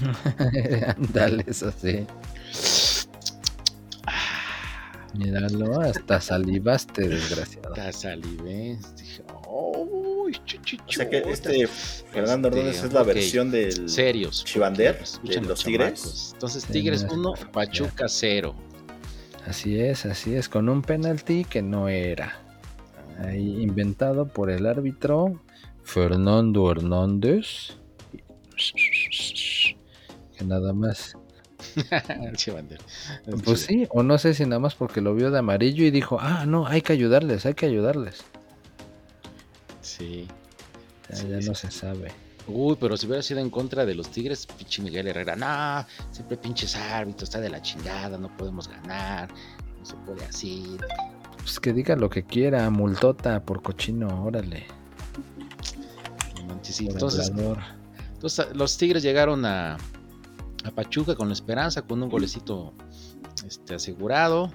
Dale, 1.12 1.44
eso 1.46 1.72
sí. 1.80 2.04
Míralo, 5.14 5.80
hasta 5.80 6.20
salivaste, 6.20 7.08
desgraciado. 7.08 7.70
Hasta 7.70 7.92
salivé. 7.92 8.78
Dije, 8.96 9.22
o 9.26 10.92
sea 10.92 11.08
que 11.08 11.18
este 11.26 11.66
Fernando 11.66 12.48
este, 12.48 12.86
es 12.86 12.92
la 12.92 13.02
versión 13.02 13.50
del 13.50 13.88
serios, 13.88 14.44
Chivander 14.44 15.02
de 15.22 15.40
los 15.40 15.64
Tigres. 15.64 16.30
Entonces 16.34 16.64
Tigres 16.66 17.06
1, 17.10 17.34
Pachuca 17.52 18.06
0. 18.08 18.54
Así 19.46 19.80
es, 19.80 20.06
así 20.06 20.34
es, 20.34 20.48
con 20.48 20.68
un 20.68 20.82
penalti 20.82 21.44
que 21.44 21.62
no 21.62 21.88
era. 21.88 22.38
Ahí 23.24 23.62
inventado 23.62 24.28
por 24.28 24.50
el 24.50 24.66
árbitro 24.66 25.40
Fernando 25.82 26.70
Hernández. 26.70 27.74
Que 30.36 30.44
nada 30.44 30.72
más 30.72 31.16
pues 33.44 33.60
sí, 33.60 33.86
o 33.90 34.02
no 34.02 34.18
sé 34.18 34.34
si 34.34 34.44
nada 34.44 34.58
más 34.58 34.74
porque 34.74 35.00
lo 35.00 35.14
vio 35.14 35.30
de 35.30 35.38
amarillo 35.38 35.84
y 35.84 35.90
dijo, 35.90 36.18
ah, 36.20 36.44
no, 36.46 36.66
hay 36.66 36.82
que 36.82 36.92
ayudarles, 36.92 37.46
hay 37.46 37.54
que 37.54 37.66
ayudarles. 37.66 38.22
Sí. 39.80 40.28
Ya, 41.10 41.40
no 41.40 41.54
se 41.54 41.70
sabe. 41.70 42.12
Uy, 42.46 42.76
pero 42.80 42.96
si 42.96 43.06
hubiera 43.06 43.22
sido 43.22 43.40
en 43.40 43.50
contra 43.50 43.84
de 43.84 43.94
los 43.94 44.08
Tigres, 44.10 44.46
pinche 44.46 44.82
Miguel 44.82 45.08
Herrera, 45.08 45.36
no, 45.36 45.86
siempre 46.10 46.36
pinches 46.36 46.74
árbitros, 46.76 47.28
está 47.28 47.40
de 47.40 47.50
la 47.50 47.60
chingada, 47.62 48.16
no 48.18 48.34
podemos 48.36 48.68
ganar, 48.68 49.28
no 49.78 49.84
se 49.84 49.94
puede 49.96 50.24
así. 50.24 50.76
Pues 51.38 51.60
que 51.60 51.72
diga 51.72 51.96
lo 51.96 52.10
que 52.10 52.24
quiera, 52.24 52.68
multota 52.70 53.42
por 53.42 53.62
cochino, 53.62 54.24
órale. 54.24 54.66
entonces, 56.78 57.30
entonces, 58.14 58.46
los 58.54 58.76
Tigres 58.76 59.02
llegaron 59.02 59.44
a, 59.44 59.76
a 60.64 60.70
Pachuca 60.70 61.14
con 61.14 61.28
la 61.28 61.34
esperanza, 61.34 61.82
con 61.82 62.02
un 62.02 62.08
golecito 62.08 62.74
este, 63.46 63.74
asegurado. 63.74 64.52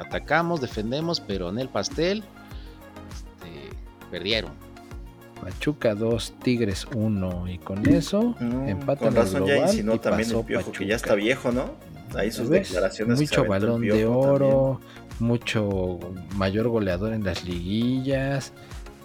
Atacamos, 0.00 0.60
defendemos, 0.60 1.20
pero 1.20 1.48
en 1.50 1.58
el 1.58 1.68
pastel 1.68 2.24
este, 3.10 3.76
perdieron. 4.10 4.52
Pachuca 5.40 5.94
2, 5.94 6.34
Tigres 6.42 6.86
1 6.94 7.48
y 7.48 7.58
con 7.58 7.86
eso 7.88 8.36
empatan 8.40 9.08
Con 9.08 9.16
razón 9.16 9.46
ya 9.46 9.56
insinuó 9.56 9.98
también 9.98 10.30
el 10.30 10.44
piojo 10.44 10.70
que 10.70 10.86
ya 10.86 10.94
está 10.94 11.16
viejo, 11.16 11.50
¿no? 11.50 11.74
Ahí 12.14 12.30
sus 12.30 12.48
declaraciones. 12.48 13.18
Mucho 13.18 13.44
balón 13.44 13.82
de 13.82 14.06
oro, 14.06 14.80
mucho 15.18 15.98
mayor 16.36 16.68
goleador 16.68 17.12
en 17.12 17.24
las 17.24 17.44
liguillas 17.44 18.52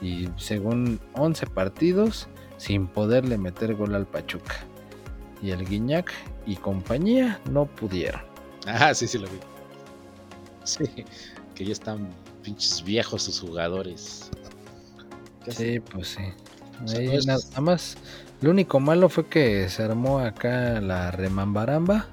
y 0.02 0.30
según 0.38 1.00
11 1.14 1.48
partidos 1.48 2.28
sin 2.58 2.88
poderle 2.88 3.38
meter 3.38 3.76
gol 3.76 3.96
al 3.96 4.06
Pachuca. 4.06 4.56
Y 5.42 5.52
el 5.52 5.66
Guiñac 5.66 6.12
y 6.46 6.56
compañía 6.56 7.40
no 7.52 7.66
pudieron. 7.66 8.22
Ah, 8.66 8.94
sí, 8.94 9.08
sí 9.08 9.18
lo 9.18 9.28
vi. 9.28 9.40
Sí, 10.64 10.84
que 11.56 11.66
ya 11.66 11.72
están 11.72 12.10
pinches 12.44 12.84
viejos 12.84 13.24
sus 13.24 13.40
jugadores. 13.40 14.30
Sí, 15.50 15.80
pues 15.80 16.18
sí. 16.18 17.26
nada, 17.26 17.62
más, 17.62 17.98
lo 18.42 18.52
único 18.52 18.80
malo 18.80 19.10
fue 19.10 19.28
que 19.28 19.70
se 19.70 19.84
armó 19.84 20.20
acá 20.20 20.82
la 20.82 21.12
remambaramba, 21.12 22.08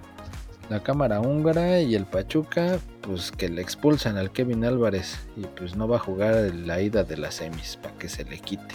la 0.70 0.82
cámara 0.82 1.20
húngara 1.20 1.80
y 1.80 1.94
el 1.94 2.06
Pachuca, 2.06 2.78
pues 3.00 3.32
que 3.32 3.48
le 3.48 3.60
expulsan 3.60 4.16
al 4.16 4.30
Kevin 4.30 4.64
Álvarez 4.64 5.18
y 5.36 5.42
pues 5.42 5.74
no 5.76 5.88
va 5.88 5.96
a 5.96 6.00
jugar 6.00 6.54
la 6.54 6.80
ida 6.80 7.02
de 7.02 7.16
las 7.16 7.34
semis 7.34 7.76
para 7.82 7.96
que 7.98 8.08
se 8.08 8.24
le 8.24 8.38
quite. 8.38 8.74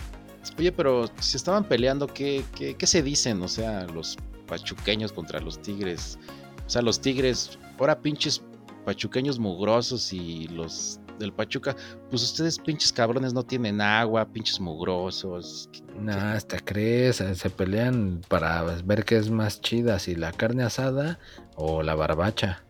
Oye, 0.58 0.72
pero 0.72 1.10
si 1.20 1.38
estaban 1.38 1.64
peleando, 1.64 2.08
¿qué, 2.08 2.44
qué, 2.56 2.76
qué 2.76 2.88
se 2.88 3.02
dicen? 3.02 3.42
O 3.42 3.48
sea, 3.48 3.84
los 3.88 4.18
pachuqueños 4.50 5.14
contra 5.14 5.40
los 5.40 5.62
Tigres. 5.62 6.18
O 6.66 6.70
sea, 6.70 6.82
los 6.82 7.00
Tigres, 7.00 7.58
ahora 7.80 8.00
pinches 8.02 8.42
pachuqueños 8.86 9.40
mugrosos 9.40 10.12
y 10.14 10.48
los 10.48 11.00
del 11.20 11.34
Pachuca, 11.34 11.76
pues 12.10 12.24
ustedes 12.24 12.58
pinches 12.58 12.94
cabrones 12.94 13.34
no 13.34 13.44
tienen 13.44 13.82
agua, 13.82 14.26
pinches 14.26 14.60
mugrosos. 14.60 15.70
No, 16.00 16.14
hasta 16.14 16.60
crees, 16.60 17.18
se 17.18 17.50
pelean 17.50 18.22
para 18.28 18.64
ver 18.86 19.04
qué 19.06 19.18
es 19.18 19.30
más 19.30 19.62
chida, 19.62 20.00
si 20.00 20.16
la 20.16 20.32
carne 20.32 20.64
asada 20.64 21.20
o 21.56 21.84
la 21.84 21.94
barbacha. 21.94 22.64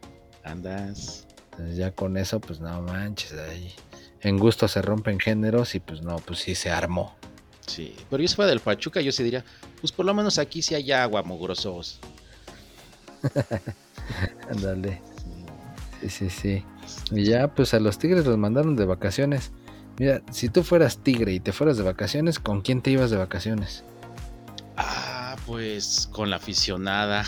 Andas. 0.43 1.27
ya 1.75 1.91
con 1.91 2.17
eso, 2.17 2.39
pues 2.41 2.59
no 2.59 2.81
manches, 2.81 3.33
ahí. 3.33 3.71
En 4.21 4.37
gusto 4.37 4.67
se 4.67 4.81
rompen 4.81 5.19
géneros 5.19 5.75
y 5.75 5.79
pues 5.79 6.01
no, 6.01 6.17
pues 6.17 6.39
sí 6.39 6.55
se 6.55 6.71
armó. 6.71 7.15
Sí, 7.69 7.95
pero 8.09 8.23
yo 8.23 8.27
si 8.27 8.35
fuera 8.35 8.49
del 8.49 8.61
Pachuca, 8.61 8.99
yo 8.99 9.11
sí 9.11 9.21
diría, 9.21 9.45
pues 9.79 9.91
por 9.91 10.03
lo 10.03 10.13
menos 10.15 10.39
aquí 10.39 10.63
sí 10.63 10.73
hay 10.73 10.91
agua, 10.91 11.21
mugrosos. 11.21 11.99
Ándale. 14.49 14.99
sí, 16.01 16.09
sí, 16.09 16.29
sí. 16.31 16.65
Y 17.11 17.25
ya, 17.25 17.53
pues 17.53 17.75
a 17.75 17.79
los 17.79 17.99
tigres 17.99 18.25
los 18.25 18.39
mandaron 18.39 18.75
de 18.75 18.85
vacaciones. 18.85 19.51
Mira, 19.99 20.23
si 20.31 20.49
tú 20.49 20.63
fueras 20.63 21.03
tigre 21.03 21.31
y 21.31 21.39
te 21.39 21.51
fueras 21.51 21.77
de 21.77 21.83
vacaciones, 21.83 22.39
¿con 22.39 22.61
quién 22.61 22.81
te 22.81 22.89
ibas 22.89 23.11
de 23.11 23.17
vacaciones? 23.17 23.83
Ah, 24.75 25.35
pues 25.45 26.09
con 26.11 26.31
la 26.31 26.37
aficionada. 26.37 27.23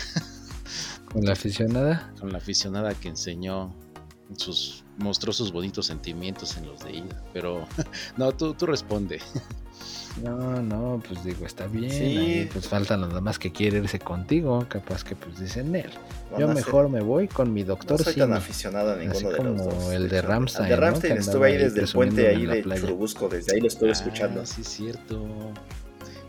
¿Con 1.12 1.24
la 1.24 1.34
aficionada? 1.34 2.12
Con 2.18 2.32
la 2.32 2.38
aficionada 2.38 2.94
que 2.94 3.08
enseñó 3.08 3.72
sus, 4.36 4.81
mostró 4.98 5.32
sus 5.32 5.52
bonitos 5.52 5.86
sentimientos 5.86 6.56
en 6.56 6.66
los 6.66 6.80
de 6.84 6.92
ida. 6.92 7.22
Pero 7.32 7.66
no, 8.16 8.32
tú, 8.32 8.54
tú 8.54 8.66
responde. 8.66 9.20
No, 10.22 10.60
no, 10.60 11.02
pues 11.08 11.24
digo, 11.24 11.46
está 11.46 11.66
bien. 11.66 11.90
Sí. 11.90 12.48
pues 12.52 12.68
falta 12.68 12.96
nada 12.96 13.20
más 13.20 13.38
que 13.38 13.50
quiere 13.50 13.78
irse 13.78 13.98
contigo. 13.98 14.66
Capaz 14.68 15.02
que 15.04 15.16
pues 15.16 15.40
dicen 15.40 15.74
él. 15.74 15.90
Yo 16.38 16.48
mejor 16.48 16.88
me 16.88 17.00
voy 17.00 17.28
con 17.28 17.52
mi 17.52 17.62
doctor. 17.62 17.98
No 17.98 18.04
soy 18.04 18.14
tan 18.14 18.32
aficionado 18.32 18.92
a 18.92 18.96
ninguno 18.96 19.30
de 19.30 19.42
los 19.42 19.64
dos. 19.64 19.92
el 19.92 20.08
de 20.08 20.22
Ramstein. 20.22 20.64
El 20.64 20.70
de 20.70 20.76
Ramstein 20.76 21.16
estuve 21.16 21.46
ahí 21.48 21.56
desde 21.56 21.82
el 21.82 21.88
puente 21.88 22.28
ahí 22.28 22.46
de 22.46 22.62
Churubusco, 22.62 23.28
desde 23.28 23.54
ahí 23.54 23.60
lo 23.60 23.68
estoy 23.68 23.88
ah, 23.88 23.92
escuchando. 23.92 24.44
Sí, 24.44 24.60
es 24.60 24.68
cierto. 24.68 25.26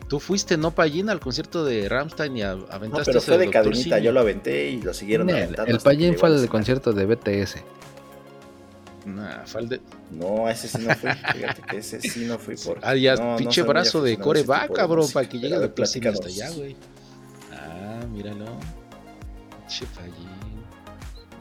Tú 0.08 0.20
fuiste, 0.20 0.58
¿no, 0.58 0.72
Pallín, 0.72 1.10
al 1.10 1.20
concierto 1.20 1.66
de 1.66 1.90
Ramstein 1.90 2.38
y 2.38 2.42
aventaste 2.44 2.88
No, 2.88 3.00
pero 3.04 3.22
fue 3.22 3.38
de 3.38 3.50
cadenita, 3.50 4.00
yo 4.00 4.12
lo 4.12 4.20
aventé 4.20 4.70
y 4.70 4.82
lo 4.82 4.94
siguieron 4.94 5.30
aventando. 5.30 5.72
El 5.72 5.80
Pallín 5.80 6.18
fue 6.18 6.30
al 6.30 6.48
concierto 6.48 6.94
de 6.94 7.06
BTS. 7.06 7.56
Nah, 9.06 9.46
falde... 9.46 9.82
No, 10.12 10.50
ese 10.50 10.68
sí 10.68 10.80
no 10.80 10.96
fui. 10.96 11.10
Fíjate 11.34 11.62
que 11.64 11.78
ese 11.78 12.00
sí 12.02 12.26
no 12.26 12.38
fui 12.40 12.56
por. 12.56 12.80
Ah, 12.82 12.96
ya, 12.96 13.36
pinche 13.36 13.62
brazo 13.64 14.02
de 14.02 14.18
core 14.18 14.44
va, 14.44 14.68
cabrón, 14.68 15.08
para 15.12 15.28
que 15.28 15.40
llegue 15.40 15.60
de 15.60 15.70
plática 15.70 16.10
hasta 16.10 16.28
allá, 16.28 16.50
güey. 16.52 16.76
Ah, 17.52 18.06
míralo. 18.10 18.46
Che 19.68 19.86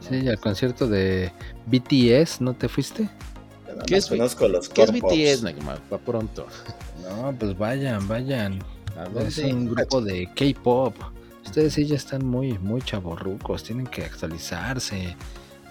Sí, 0.09 0.29
al 0.29 0.41
concierto 0.41 0.89
de 0.89 1.33
BTS, 1.67 2.41
¿no 2.41 2.55
te 2.55 2.69
fuiste? 2.69 3.09
¿Qué 3.87 3.97
es, 3.97 4.07
conozco 4.07 4.49
los 4.49 4.69
¿Qué 4.69 4.83
es 4.83 4.93
BTS, 4.93 5.43
Para 5.89 6.03
pronto. 6.03 6.47
No, 7.03 7.35
pues 7.39 7.57
vayan, 7.57 8.07
vayan. 8.09 8.59
Es 9.19 9.39
un 9.39 9.73
grupo 9.73 10.01
de 10.01 10.29
K-pop. 10.35 10.95
Ustedes 11.45 11.75
sí 11.75 11.87
ya 11.87 11.97
están 11.97 12.27
muy, 12.27 12.59
muy 12.59 12.83
chavorrucos, 12.83 13.65
tienen 13.65 13.87
que 13.87 14.05
actualizarse 14.05 15.17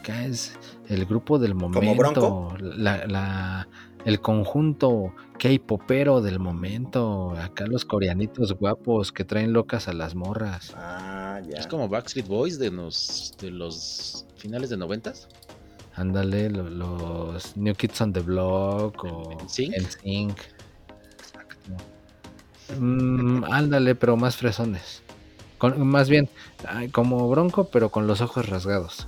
acá 0.01 0.25
es 0.25 0.53
el 0.89 1.05
grupo 1.05 1.37
del 1.37 1.53
momento, 1.53 2.55
la, 2.59 3.05
la, 3.05 3.67
el 4.03 4.19
conjunto 4.19 5.13
K-popero 5.37 6.21
del 6.21 6.39
momento, 6.39 7.35
acá 7.37 7.67
los 7.67 7.85
coreanitos 7.85 8.53
guapos 8.53 9.11
que 9.11 9.23
traen 9.23 9.53
locas 9.53 9.87
a 9.87 9.93
las 9.93 10.15
morras. 10.15 10.73
Ah, 10.75 11.39
ya. 11.47 11.59
Es 11.59 11.67
como 11.67 11.87
Backstreet 11.87 12.27
Boys 12.27 12.57
de 12.57 12.71
los, 12.71 13.35
de 13.39 13.51
los 13.51 14.25
finales 14.37 14.71
de 14.71 14.77
noventas. 14.77 15.27
Ándale, 15.93 16.49
los, 16.49 17.55
New 17.55 17.75
Kids 17.75 18.01
on 18.01 18.13
the 18.13 18.21
Block 18.21 19.03
o 19.03 19.37
NSYNC. 19.43 20.37
Exacto. 21.19 21.71
Mm, 22.79 23.43
ándale, 23.43 23.93
pero 23.93 24.17
más 24.17 24.35
fresones. 24.35 25.03
Con, 25.59 25.85
más 25.85 26.09
bien, 26.09 26.27
como 26.91 27.29
bronco, 27.29 27.65
pero 27.65 27.89
con 27.89 28.07
los 28.07 28.21
ojos 28.21 28.49
rasgados. 28.49 29.07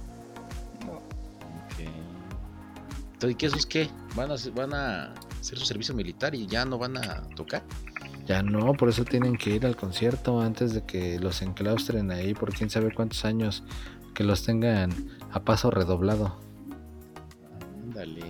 ¿Y 3.30 3.36
qué 3.36 3.48
esos 3.48 3.66
qué? 3.66 3.90
¿Van 4.16 4.32
a, 4.32 4.36
¿Van 4.54 4.74
a 4.74 5.14
hacer 5.40 5.58
su 5.58 5.66
servicio 5.66 5.94
militar 5.94 6.36
y 6.36 6.48
ya 6.48 6.66
no 6.66 6.78
van 6.78 6.98
a 6.98 7.22
tocar? 7.36 7.64
Ya 8.26 8.42
no, 8.42 8.74
por 8.74 8.90
eso 8.90 9.04
tienen 9.04 9.36
que 9.36 9.52
ir 9.52 9.66
al 9.66 9.76
concierto 9.76 10.40
antes 10.40 10.74
de 10.74 10.84
que 10.84 11.20
los 11.20 11.42
enclaustren 11.42 12.12
ahí 12.12 12.34
por 12.34 12.54
quién 12.54 12.70
sabe 12.70 12.94
cuántos 12.94 13.26
años, 13.26 13.64
que 14.14 14.24
los 14.24 14.44
tengan 14.44 14.92
a 15.32 15.42
paso 15.42 15.72
redoblado. 15.72 16.38
Ándale. 17.84 18.24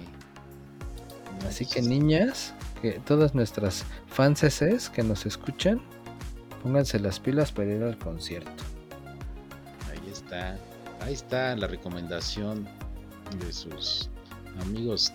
Así 1.48 1.66
que 1.66 1.82
niñas, 1.82 2.54
que 2.82 2.94
todas 3.06 3.36
nuestras 3.36 3.86
fanses 4.08 4.90
que 4.90 5.04
nos 5.04 5.26
escuchan, 5.26 5.82
pónganse 6.64 7.00
las 7.00 7.20
pilas 7.20 7.52
para 7.52 7.72
ir 7.74 7.84
al 7.84 7.98
concierto. 7.98 8.64
Ahí 9.92 10.12
está, 10.12 10.58
ahí 11.02 11.14
está 11.14 11.56
la 11.56 11.68
recomendación 11.68 12.68
de 13.40 13.54
sus 13.54 14.10
amigos 14.62 15.14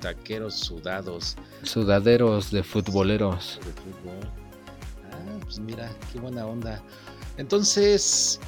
taqueros 0.00 0.54
sudados. 0.54 1.36
Sudaderos 1.62 2.50
de 2.50 2.62
futboleros. 2.62 3.58
De 3.64 3.72
fútbol. 3.72 4.30
Ah, 5.12 5.38
pues 5.42 5.58
mira, 5.58 5.90
qué 6.12 6.20
buena 6.20 6.46
onda. 6.46 6.82
Entonces, 7.38 8.38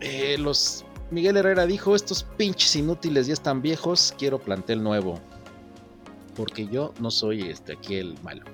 eh, 0.00 0.36
los 0.38 0.84
Miguel 1.10 1.36
Herrera 1.38 1.66
dijo, 1.66 1.96
estos 1.96 2.22
pinches 2.36 2.76
inútiles 2.76 3.26
ya 3.26 3.32
están 3.32 3.62
viejos, 3.62 4.14
quiero 4.18 4.38
plantel 4.38 4.82
nuevo. 4.82 5.18
Porque 6.36 6.66
yo 6.66 6.92
no 7.00 7.10
soy 7.10 7.42
este 7.42 7.72
aquí 7.72 7.96
el 7.96 8.14
malo. 8.22 8.44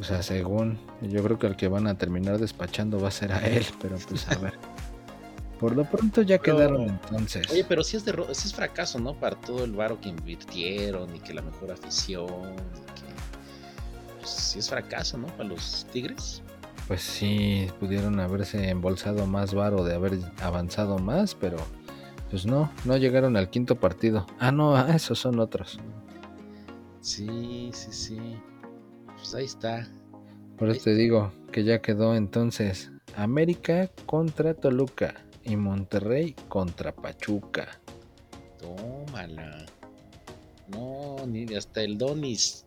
O 0.00 0.04
sea, 0.04 0.22
según, 0.22 0.78
yo 1.02 1.22
creo 1.22 1.38
que 1.38 1.48
el 1.48 1.56
que 1.56 1.66
van 1.68 1.88
a 1.88 1.98
terminar 1.98 2.38
despachando 2.38 3.00
va 3.00 3.08
a 3.08 3.10
ser 3.10 3.32
a 3.32 3.46
él, 3.46 3.66
pero 3.82 3.96
pues 4.08 4.28
a 4.28 4.36
ver. 4.36 4.54
Por 5.60 5.76
lo 5.76 5.84
pronto 5.84 6.22
ya 6.22 6.38
quedaron 6.38 6.88
entonces. 6.88 7.46
Oye, 7.50 7.64
pero 7.68 7.84
si 7.84 7.98
es 7.98 8.04
de 8.06 8.14
es 8.30 8.54
fracaso, 8.54 8.98
¿no? 8.98 9.12
Para 9.12 9.36
todo 9.36 9.62
el 9.62 9.72
varo 9.72 10.00
que 10.00 10.08
invirtieron 10.08 11.14
y 11.14 11.20
que 11.20 11.34
la 11.34 11.42
mejor 11.42 11.70
afición. 11.70 12.56
pues 14.18 14.30
sí 14.30 14.58
es 14.58 14.70
fracaso, 14.70 15.18
¿no? 15.18 15.26
Para 15.26 15.50
los 15.50 15.86
Tigres. 15.92 16.42
Pues 16.88 17.02
sí, 17.02 17.68
pudieron 17.78 18.20
haberse 18.20 18.70
embolsado 18.70 19.26
más 19.26 19.52
varo 19.52 19.84
de 19.84 19.94
haber 19.94 20.18
avanzado 20.40 20.98
más, 20.98 21.34
pero 21.34 21.58
pues 22.30 22.46
no, 22.46 22.72
no 22.86 22.96
llegaron 22.96 23.36
al 23.36 23.50
quinto 23.50 23.76
partido. 23.76 24.26
Ah, 24.38 24.52
no, 24.52 24.74
ah, 24.74 24.88
esos 24.94 25.18
son 25.18 25.40
otros. 25.40 25.78
Sí, 27.02 27.70
sí, 27.74 27.92
sí. 27.92 28.18
Pues 29.14 29.34
ahí 29.34 29.44
está. 29.44 29.86
Por 30.56 30.70
eso 30.70 30.84
te 30.84 30.94
digo 30.94 31.32
que 31.52 31.64
ya 31.64 31.82
quedó 31.82 32.14
entonces 32.14 32.90
América 33.14 33.90
contra 34.06 34.54
Toluca 34.54 35.14
y 35.50 35.56
Monterrey 35.56 36.34
contra 36.48 36.92
Pachuca. 36.92 37.80
Tómala. 38.58 39.66
No, 40.68 41.16
ni 41.26 41.54
hasta 41.54 41.82
el 41.82 41.98
Donis. 41.98 42.64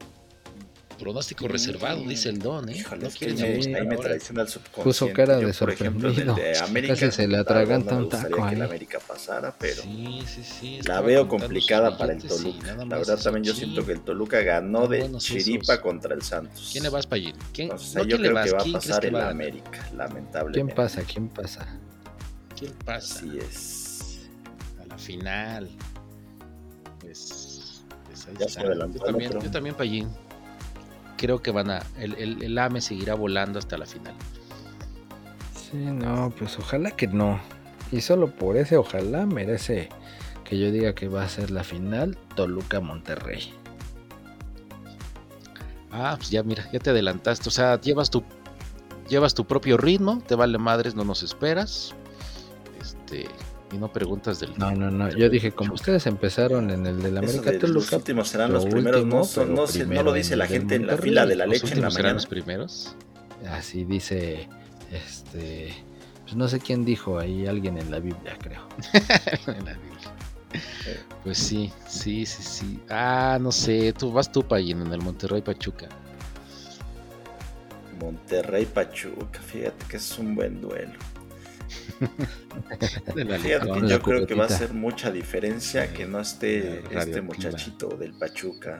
Pronóstico 0.99 1.47
reservado, 1.47 2.01
dice 2.03 2.29
el 2.29 2.39
Don, 2.39 2.69
¿eh? 2.69 2.83
no 2.99 3.09
quiere 3.09 3.33
ahí 3.43 3.87
me 3.87 3.97
traiciona 3.97 4.43
el 4.43 4.47
subconsciente. 4.47 4.83
Puso 4.83 5.11
cara 5.11 5.37
de 5.37 5.51
sorprendido. 5.51 6.35
de 6.35 6.57
América, 6.59 6.93
Casi 6.93 7.11
se 7.11 7.27
le 7.27 7.37
atraganta 7.37 7.97
un 7.97 8.09
taco 8.09 8.43
ahí. 8.43 8.51
que 8.51 8.55
la 8.57 8.65
América 8.65 8.99
pasara, 9.05 9.53
pero 9.57 9.81
sí, 9.81 10.23
sí, 10.27 10.43
sí, 10.43 10.81
la 10.83 11.01
veo 11.01 11.27
complicada 11.27 11.97
para 11.97 12.13
el 12.13 12.21
Toluca. 12.23 12.75
la 12.75 12.97
verdad 12.97 13.19
también 13.19 13.43
yo 13.43 13.53
siento 13.53 13.83
que 13.85 13.93
el 13.93 14.01
Toluca 14.01 14.41
ganó 14.41 14.87
de 14.87 15.11
chiripa 15.17 15.81
contra 15.81 16.13
el 16.13 16.21
Santos. 16.21 16.69
¿Quién 16.71 16.83
le 16.83 16.89
vas 16.89 17.07
para 17.07 17.21
allí? 17.21 17.33
¿Quién, 17.51 17.69
no, 17.69 18.03
yo 18.03 18.17
creo 18.17 18.43
que 18.43 18.51
va 18.51 18.61
a 18.61 18.71
pasar 18.71 19.05
el 19.05 19.15
América, 19.15 19.89
lamentablemente. 19.97 20.61
¿Quién 20.61 20.75
pasa? 20.75 21.01
¿Quién 21.01 21.27
pasa? 21.27 21.67
¿Quién 22.57 22.73
pasa? 22.85 23.19
Así 23.19 23.39
es. 23.39 24.29
A 24.81 24.85
la 24.85 24.97
final. 24.97 25.69
Pues, 26.99 27.83
pues 28.05 28.27
ahí 28.27 28.35
está. 28.39 28.63
Yo 28.63 28.99
también, 28.99 29.31
yo 29.31 29.51
también 29.51 29.75
Pallín. 29.75 30.09
Creo 31.17 31.41
que 31.41 31.51
van 31.51 31.71
a. 31.71 31.83
El, 31.97 32.15
el, 32.15 32.43
el, 32.43 32.57
AME 32.57 32.81
seguirá 32.81 33.15
volando 33.15 33.59
hasta 33.59 33.77
la 33.77 33.85
final. 33.85 34.13
Sí, 35.55 35.77
no, 35.77 36.33
pues 36.37 36.57
ojalá 36.59 36.91
que 36.91 37.07
no. 37.07 37.39
Y 37.91 38.01
solo 38.01 38.27
por 38.31 38.57
ese, 38.57 38.77
ojalá 38.77 39.25
merece 39.25 39.89
que 40.43 40.57
yo 40.59 40.71
diga 40.71 40.93
que 40.93 41.07
va 41.07 41.23
a 41.23 41.29
ser 41.29 41.51
la 41.51 41.63
final 41.63 42.17
Toluca-Monterrey. 42.35 43.53
Ah, 45.91 46.15
pues 46.17 46.31
ya 46.31 46.41
mira, 46.43 46.67
ya 46.71 46.79
te 46.79 46.89
adelantaste. 46.89 47.47
O 47.49 47.51
sea, 47.51 47.79
llevas 47.79 48.09
tu, 48.09 48.23
llevas 49.07 49.35
tu 49.35 49.45
propio 49.45 49.77
ritmo, 49.77 50.21
te 50.27 50.35
vale 50.35 50.57
madres, 50.57 50.95
no 50.95 51.03
nos 51.03 51.21
esperas. 51.21 51.93
Este, 53.13 53.27
y 53.71 53.77
no 53.77 53.91
preguntas 53.91 54.39
del. 54.39 54.57
No, 54.57 54.71
no, 54.71 54.91
no. 54.91 55.09
Yo 55.09 55.29
dije, 55.29 55.51
como 55.51 55.73
ustedes 55.73 56.05
empezaron 56.05 56.69
en 56.69 56.85
el 56.85 57.01
del 57.01 57.17
América 57.17 57.51
de 57.51 57.67
Los 57.67 57.91
últimos 57.91 58.27
serán 58.27 58.53
los 58.53 58.65
primeros, 58.65 59.05
no, 59.05 59.23
no, 59.45 60.03
lo 60.03 60.13
dice 60.13 60.35
la 60.35 60.45
gente 60.45 60.75
en 60.75 60.87
la 60.87 60.97
fila 60.97 61.25
de 61.25 61.35
la 61.35 61.45
leche 61.47 61.73
en 61.73 61.81
la 61.81 61.89
mañana. 61.89 62.13
los 62.13 62.27
primeros? 62.27 62.95
Así 63.49 63.83
dice, 63.83 64.47
este. 64.91 65.73
Pues 66.23 66.35
no 66.35 66.47
sé 66.47 66.59
quién 66.59 66.85
dijo 66.85 67.19
ahí, 67.19 67.47
alguien 67.47 67.77
en 67.77 67.91
la 67.91 67.99
Biblia, 67.99 68.37
creo. 68.39 68.67
en 69.47 69.65
la 69.65 69.73
Biblia. 69.73 70.13
Pues 71.23 71.37
sí, 71.37 71.71
sí, 71.87 72.25
sí, 72.25 72.43
sí. 72.43 72.79
Ah, 72.89 73.37
no 73.41 73.51
sé, 73.51 73.91
tú 73.93 74.11
vas 74.11 74.31
tú, 74.31 74.43
Payin, 74.43 74.81
en 74.81 74.93
el 74.93 75.01
Monterrey 75.01 75.41
Pachuca. 75.41 75.89
Monterrey 77.99 78.65
Pachuca, 78.65 79.39
fíjate 79.41 79.85
que 79.87 79.97
es 79.97 80.17
un 80.17 80.35
buen 80.35 80.61
duelo 80.61 80.97
yo 83.87 84.01
creo 84.01 84.27
que 84.27 84.33
va 84.33 84.45
a 84.45 84.49
ser 84.49 84.73
mucha 84.73 85.11
diferencia 85.11 85.93
que 85.93 86.05
no 86.05 86.19
esté 86.19 86.83
este 86.91 87.21
muchachito 87.21 87.89
del 87.89 88.13
Pachuca. 88.13 88.79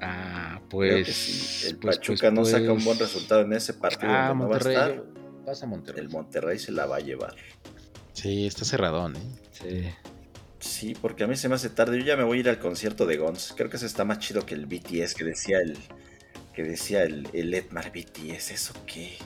Ah, 0.00 0.60
pues. 0.68 1.64
el 1.66 1.78
pues, 1.78 1.96
Pachuca 1.96 2.30
no 2.30 2.44
saca 2.44 2.72
un 2.72 2.74
pues, 2.74 2.84
buen 2.84 2.98
resultado 2.98 3.40
en 3.42 3.52
ese 3.52 3.74
partido, 3.74 4.12
ah, 4.12 4.32
Monterrey, 4.32 5.00
Pasa 5.44 5.66
Monterrey. 5.66 6.04
El 6.04 6.10
Monterrey 6.10 6.58
se 6.58 6.72
la 6.72 6.86
va 6.86 6.96
a 6.96 7.00
llevar. 7.00 7.34
Sí, 8.12 8.46
está 8.46 8.64
cerradón, 8.64 9.16
¿eh? 9.16 9.20
Sí. 9.52 9.88
Sí, 10.60 10.96
porque 11.00 11.24
a 11.24 11.26
mí 11.26 11.36
se 11.36 11.48
me 11.48 11.54
hace 11.54 11.70
tarde. 11.70 11.98
Yo 11.98 12.04
ya 12.04 12.16
me 12.16 12.24
voy 12.24 12.38
a 12.38 12.40
ir 12.40 12.48
al 12.48 12.58
concierto 12.58 13.06
de 13.06 13.16
Gons. 13.16 13.54
Creo 13.56 13.70
que 13.70 13.76
ese 13.76 13.86
está 13.86 14.04
más 14.04 14.18
chido 14.18 14.44
que 14.44 14.54
el 14.54 14.66
BTS 14.66 15.14
que 15.14 15.24
decía 15.24 15.58
el 15.60 15.78
que 16.52 16.64
decía 16.64 17.04
el, 17.04 17.28
el 17.32 17.54
Edmar 17.54 17.92
BTS. 17.92 18.50
¿Eso 18.50 18.74
qué? 18.86 19.16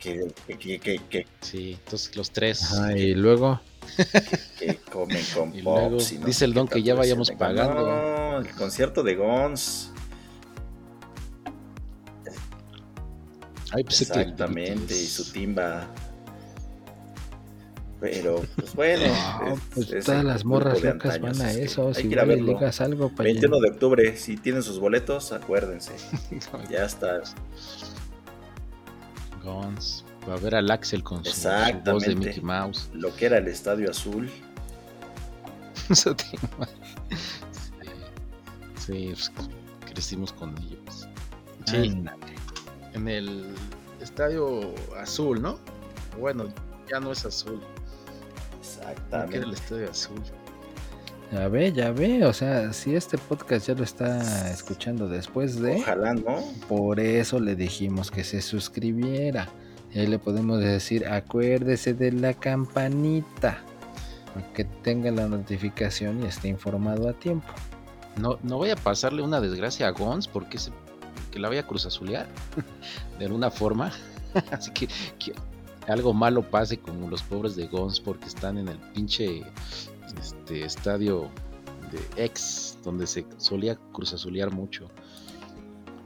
Que, 0.00 1.26
Sí, 1.40 1.76
entonces 1.84 2.16
los 2.16 2.30
tres. 2.30 2.74
y 2.96 3.14
luego. 3.14 3.60
Que, 4.58 4.76
comen 4.90 5.24
con 5.34 5.52
pops. 5.64 6.24
dice 6.24 6.44
el 6.44 6.54
don 6.54 6.66
que 6.66 6.82
ya 6.82 6.94
vayamos 6.94 7.30
pagando. 7.32 7.86
No, 7.86 8.38
el 8.38 8.50
concierto 8.54 9.02
de 9.02 9.14
Gons. 9.14 9.90
Pues 13.72 14.00
Exactamente, 14.02 14.94
y 14.94 15.06
su 15.06 15.30
timba. 15.30 15.88
Pero, 18.00 18.42
pues 18.56 18.74
bueno. 18.74 19.12
pues 19.74 20.04
todas 20.04 20.24
las 20.24 20.44
morras 20.44 20.82
locas 20.82 21.20
van 21.20 21.40
a 21.40 21.52
eso. 21.52 21.92
Si 21.94 22.08
le 22.08 22.36
digas 22.36 22.80
algo, 22.80 23.10
21 23.10 23.60
de 23.60 23.70
octubre, 23.70 24.16
si 24.16 24.36
tienen 24.36 24.62
sus 24.62 24.80
boletos, 24.80 25.32
acuérdense. 25.32 25.92
ya 26.70 26.84
está. 26.84 27.22
Guns. 29.42 30.04
Va 30.28 30.34
a 30.34 30.36
ver 30.38 30.54
al 30.54 30.70
Axel 30.70 31.02
con 31.02 31.24
su, 31.24 31.48
voz 31.84 32.02
de 32.02 32.14
Mickey 32.14 32.42
Mouse. 32.42 32.90
Lo 32.92 33.14
que 33.14 33.26
era 33.26 33.38
el 33.38 33.48
Estadio 33.48 33.90
Azul. 33.90 34.30
sí, 35.94 36.14
sí 38.76 39.12
pues, 39.14 39.32
crecimos 39.86 40.32
con 40.32 40.56
ellos. 40.58 41.08
Sí, 41.66 42.04
en 42.92 43.08
el 43.08 43.54
Estadio 44.00 44.74
Azul, 44.98 45.40
¿no? 45.40 45.58
Bueno, 46.18 46.52
ya 46.90 47.00
no 47.00 47.12
es 47.12 47.24
azul. 47.24 47.60
Exactamente. 48.60 49.36
Era 49.36 49.46
el 49.46 49.52
Estadio 49.54 49.90
Azul. 49.90 50.22
Ya 51.32 51.46
ve, 51.46 51.72
ya 51.72 51.92
ve, 51.92 52.24
o 52.24 52.32
sea, 52.32 52.72
si 52.72 52.96
este 52.96 53.16
podcast 53.16 53.68
ya 53.68 53.74
lo 53.74 53.84
está 53.84 54.50
escuchando 54.50 55.08
después 55.08 55.60
de... 55.60 55.76
Ojalá, 55.76 56.14
¿no? 56.14 56.42
Por 56.68 56.98
eso 56.98 57.38
le 57.38 57.54
dijimos 57.54 58.10
que 58.10 58.24
se 58.24 58.42
suscribiera. 58.42 59.48
Y 59.94 60.00
ahí 60.00 60.06
le 60.08 60.18
podemos 60.18 60.58
decir, 60.58 61.06
acuérdese 61.06 61.94
de 61.94 62.10
la 62.10 62.34
campanita, 62.34 63.62
para 64.34 64.52
que 64.52 64.64
tenga 64.64 65.12
la 65.12 65.28
notificación 65.28 66.20
y 66.24 66.26
esté 66.26 66.48
informado 66.48 67.08
a 67.08 67.12
tiempo. 67.12 67.48
No, 68.16 68.38
no 68.42 68.56
voy 68.56 68.70
a 68.70 68.76
pasarle 68.76 69.22
una 69.22 69.40
desgracia 69.40 69.86
a 69.86 69.90
Gons 69.90 70.26
porque 70.26 70.58
se, 70.58 70.72
que 71.30 71.38
la 71.38 71.46
voy 71.46 71.58
a 71.58 71.66
cruzazulear 71.66 72.26
de 73.20 73.26
alguna 73.26 73.52
forma. 73.52 73.92
Así 74.50 74.72
que, 74.72 74.88
que 75.20 75.32
algo 75.86 76.12
malo 76.12 76.42
pase 76.42 76.78
con 76.78 77.08
los 77.08 77.22
pobres 77.22 77.54
de 77.54 77.68
Gons 77.68 78.00
porque 78.00 78.26
están 78.26 78.58
en 78.58 78.66
el 78.66 78.78
pinche 78.78 79.44
este 80.18 80.64
estadio 80.64 81.30
de 81.90 82.24
ex, 82.24 82.78
donde 82.82 83.06
se 83.06 83.26
solía 83.38 83.76
cruzazulear 83.92 84.50
mucho. 84.52 84.90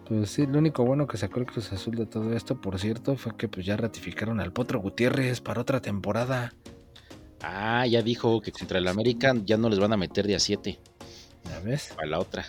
Pues 0.06 0.30
sí, 0.30 0.46
lo 0.46 0.58
único 0.58 0.84
bueno 0.84 1.06
que 1.06 1.16
sacó 1.16 1.40
el 1.40 1.46
Cruz 1.46 1.72
Azul 1.72 1.96
de 1.96 2.06
todo 2.06 2.34
esto, 2.34 2.60
por 2.60 2.78
cierto, 2.78 3.16
fue 3.16 3.36
que 3.36 3.48
pues 3.48 3.64
ya 3.64 3.76
ratificaron 3.76 4.40
al 4.40 4.52
Potro 4.52 4.80
Gutiérrez 4.80 5.40
para 5.40 5.62
otra 5.62 5.80
temporada. 5.80 6.52
Ah, 7.42 7.86
ya 7.86 8.02
dijo 8.02 8.40
que 8.40 8.52
contra 8.52 8.78
el 8.78 8.88
América 8.88 9.34
ya 9.44 9.56
no 9.56 9.68
les 9.68 9.78
van 9.78 9.92
a 9.92 9.96
meter 9.96 10.26
de 10.26 10.34
a 10.34 10.38
7. 10.38 10.78
¿Ya 11.44 11.60
ves? 11.60 11.94
A 12.02 12.06
la 12.06 12.18
otra. 12.18 12.44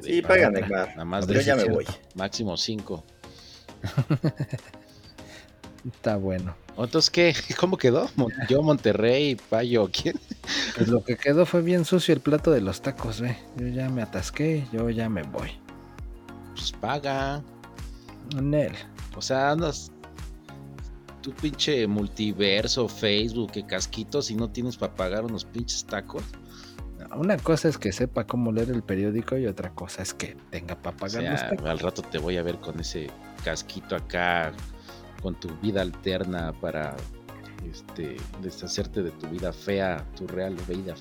Sí, 0.00 0.22
pagan, 0.22 0.54
Nada 0.54 1.04
más 1.04 1.26
de 1.26 1.42
ya 1.42 1.56
me 1.56 1.64
voy. 1.64 1.86
Máximo 2.14 2.56
5. 2.56 3.04
Está 5.86 6.16
bueno. 6.16 6.54
Entonces, 6.76 7.10
¿qué? 7.10 7.34
¿Cómo 7.58 7.76
quedó? 7.76 8.08
Yo, 8.48 8.62
Monterrey, 8.62 9.36
Payo, 9.50 9.90
¿quién? 9.92 10.18
Pues 10.76 10.88
lo 10.88 11.04
que 11.04 11.16
quedó 11.16 11.44
fue 11.44 11.60
bien 11.60 11.84
sucio 11.84 12.14
el 12.14 12.20
plato 12.20 12.50
de 12.50 12.62
los 12.62 12.80
tacos, 12.80 13.20
¿eh? 13.20 13.38
Yo 13.56 13.68
ya 13.68 13.90
me 13.90 14.00
atasqué, 14.00 14.66
yo 14.72 14.88
ya 14.88 15.08
me 15.08 15.22
voy. 15.22 15.50
Pues 16.54 16.72
paga. 16.72 17.42
él. 18.34 18.72
O 19.14 19.20
sea, 19.20 19.50
andas 19.50 19.92
tu 21.20 21.30
pinche 21.32 21.86
multiverso, 21.86 22.88
Facebook, 22.88 23.52
que 23.52 23.66
casquitos 23.66 24.30
y 24.30 24.34
no 24.34 24.48
tienes 24.50 24.78
para 24.78 24.94
pagar 24.94 25.26
unos 25.26 25.44
pinches 25.44 25.84
tacos. 25.84 26.24
Una 27.14 27.36
cosa 27.36 27.68
es 27.68 27.76
que 27.76 27.92
sepa 27.92 28.26
cómo 28.26 28.50
leer 28.50 28.70
el 28.70 28.82
periódico 28.82 29.36
y 29.36 29.46
otra 29.46 29.70
cosa 29.74 30.02
es 30.02 30.14
que 30.14 30.36
tenga 30.50 30.74
para 30.80 30.96
pagar 30.96 31.22
los 31.22 31.40
tacos. 31.40 31.66
Al 31.66 31.78
rato 31.78 32.02
te 32.02 32.16
voy 32.16 32.38
a 32.38 32.42
ver 32.42 32.58
con 32.58 32.80
ese 32.80 33.10
casquito 33.44 33.94
acá 33.94 34.52
con 35.22 35.38
tu 35.38 35.48
vida 35.60 35.82
alterna 35.82 36.52
para 36.60 36.96
este, 37.70 38.16
deshacerte 38.42 39.02
de 39.02 39.10
tu 39.12 39.28
vida 39.28 39.52
fea, 39.52 40.04
tu 40.16 40.26
real 40.26 40.56
vida 40.68 40.94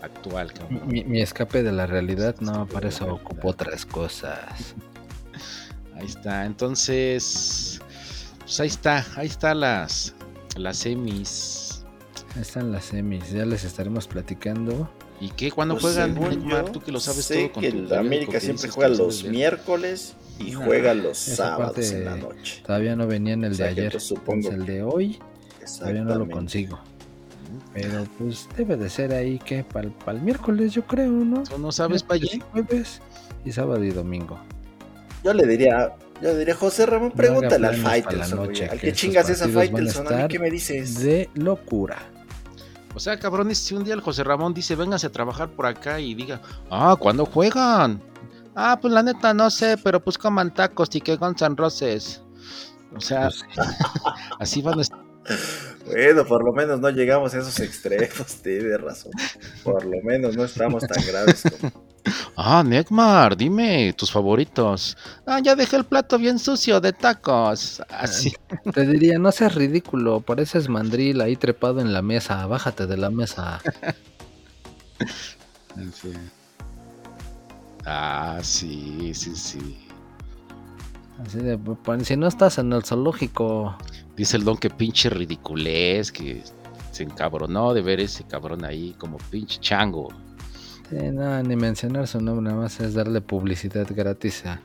actual. 0.00 0.52
Mi, 0.86 1.20
escape 1.20 1.62
de 1.62 1.72
la 1.72 1.86
realidad, 1.86 2.36
no, 2.40 2.66
para 2.66 2.88
eso 2.88 3.06
ocupo 3.14 3.48
otras 3.48 3.84
cosas. 3.84 4.74
Ahí 5.96 6.06
está, 6.06 6.44
entonces, 6.44 7.80
pues 8.40 8.58
ahí 8.58 8.66
está, 8.66 9.06
ahí 9.14 9.28
están 9.28 9.60
las, 9.60 10.12
las 10.56 10.78
semis. 10.78 11.84
Ahí 12.34 12.42
están 12.42 12.72
las 12.72 12.86
semis, 12.86 13.30
ya 13.30 13.44
les 13.44 13.62
estaremos 13.62 14.08
platicando. 14.08 14.90
¿Y 15.20 15.28
qué? 15.30 15.52
¿Cuándo 15.52 15.78
pues 15.78 15.94
juegan? 15.94 16.72
tú 16.72 16.80
que 16.80 16.90
lo 16.90 16.98
sabes 16.98 17.28
todo. 17.28 17.52
Con 17.52 17.62
que 17.62 17.96
América 17.96 18.40
siempre 18.40 18.68
juega 18.70 18.88
los 18.88 19.22
miércoles 19.22 20.16
y 20.38 20.52
juega 20.52 20.94
los 20.94 21.18
sábados 21.18 21.90
en 21.90 22.04
la 22.04 22.16
noche. 22.16 22.62
Todavía 22.66 22.96
no 22.96 23.06
venía 23.06 23.34
en 23.34 23.44
el 23.44 23.56
de 23.56 23.64
ayer, 23.64 24.00
supongo 24.00 24.50
el 24.50 24.66
de 24.66 24.82
hoy 24.82 25.18
todavía 25.78 26.04
no 26.04 26.14
lo 26.16 26.28
consigo. 26.28 26.78
Pero 27.72 28.04
pues 28.18 28.48
debe 28.56 28.76
de 28.76 28.88
ser 28.90 29.12
ahí 29.12 29.38
que 29.38 29.64
para 29.64 29.88
el 30.08 30.22
miércoles 30.22 30.72
yo 30.72 30.86
creo, 30.86 31.10
¿no? 31.10 31.42
no 31.58 31.72
sabes 31.72 32.02
para 32.02 32.20
allá? 32.20 32.44
Jueves 32.52 33.00
y 33.44 33.52
sábado 33.52 33.82
y 33.84 33.90
domingo. 33.90 34.38
Yo 35.22 35.32
le 35.32 35.46
diría, 35.46 35.94
yo 36.20 36.32
le 36.32 36.38
diría, 36.38 36.54
José 36.54 36.86
Ramón, 36.86 37.12
pregúntale 37.12 37.66
al 37.66 37.76
Faitelson, 37.76 38.40
al 38.70 38.80
que 38.80 38.92
chingas 38.92 39.28
esa 39.30 39.48
Faitelson, 39.48 40.12
a, 40.12 40.16
mí 40.16 40.28
qué 40.28 40.38
me 40.38 40.50
dices. 40.50 41.00
De 41.00 41.30
locura. 41.34 41.98
O 42.94 43.00
sea, 43.00 43.18
cabrones, 43.18 43.58
si 43.58 43.74
un 43.74 43.84
día 43.84 43.94
el 43.94 44.00
José 44.00 44.22
Ramón 44.22 44.54
dice, 44.54 44.76
véngase 44.76 45.08
a 45.08 45.12
trabajar 45.12 45.48
por 45.48 45.66
acá 45.66 45.98
y 45.98 46.14
diga, 46.14 46.40
ah, 46.70 46.96
¿cuándo 46.98 47.24
juegan? 47.26 48.00
Ah, 48.54 48.78
pues 48.80 48.92
la 48.92 49.02
neta 49.02 49.34
no 49.34 49.50
sé, 49.50 49.76
pero 49.82 50.02
pues 50.02 50.18
coman 50.18 50.54
tacos 50.54 50.94
y 50.94 51.00
que 51.00 51.18
con 51.18 51.36
San 51.36 51.56
Roses. 51.56 52.22
O 52.96 53.00
sea, 53.00 53.28
pues 53.28 53.44
así 54.38 54.62
van 54.62 54.78
a 54.78 54.82
estar. 54.82 55.04
Bueno, 55.86 56.24
por 56.24 56.44
lo 56.44 56.52
menos 56.52 56.80
no 56.80 56.90
llegamos 56.90 57.34
a 57.34 57.38
esos 57.38 57.58
extremos, 57.60 58.36
tiene 58.42 58.76
razón. 58.78 59.12
Por 59.62 59.84
lo 59.84 60.00
menos 60.02 60.36
no 60.36 60.44
estamos 60.44 60.86
tan 60.86 61.04
graves 61.06 61.42
como. 61.50 61.84
Ah, 62.36 62.62
Neckmar, 62.64 63.36
dime 63.36 63.94
tus 63.94 64.10
favoritos. 64.10 64.96
Ah, 65.26 65.40
ya 65.42 65.56
dejé 65.56 65.76
el 65.76 65.84
plato 65.84 66.18
bien 66.18 66.38
sucio 66.38 66.80
de 66.80 66.92
tacos. 66.92 67.82
Así. 67.88 68.34
Te 68.74 68.86
diría, 68.86 69.18
no 69.18 69.32
seas 69.32 69.54
ridículo, 69.54 70.20
pareces 70.20 70.68
mandril 70.68 71.20
ahí 71.20 71.36
trepado 71.36 71.80
en 71.80 71.92
la 71.92 72.02
mesa, 72.02 72.46
bájate 72.46 72.86
de 72.86 72.96
la 72.96 73.10
mesa. 73.10 73.60
Ah, 77.86 78.38
sí, 78.42 79.12
sí, 79.14 79.34
sí. 79.34 79.84
Así 81.24 81.38
de, 81.38 81.58
pues, 81.58 82.06
si 82.06 82.16
no 82.16 82.26
estás 82.26 82.58
en 82.58 82.72
el 82.72 82.84
zoológico. 82.84 83.76
Dice 84.16 84.36
el 84.36 84.44
don 84.44 84.56
que 84.56 84.70
pinche 84.70 85.10
ridiculez, 85.10 86.10
que 86.10 86.42
se 86.90 87.02
encabronó 87.02 87.74
de 87.74 87.82
ver 87.82 88.00
ese 88.00 88.24
cabrón 88.24 88.64
ahí 88.64 88.94
como 88.98 89.18
pinche 89.30 89.58
chango. 89.60 90.08
Sí, 90.88 90.96
no, 91.12 91.42
ni 91.42 91.56
mencionar 91.56 92.06
su 92.06 92.20
nombre, 92.20 92.44
nada 92.44 92.62
más 92.62 92.78
es 92.80 92.94
darle 92.94 93.20
publicidad 93.20 93.86
gratis 93.90 94.44
a, 94.44 94.60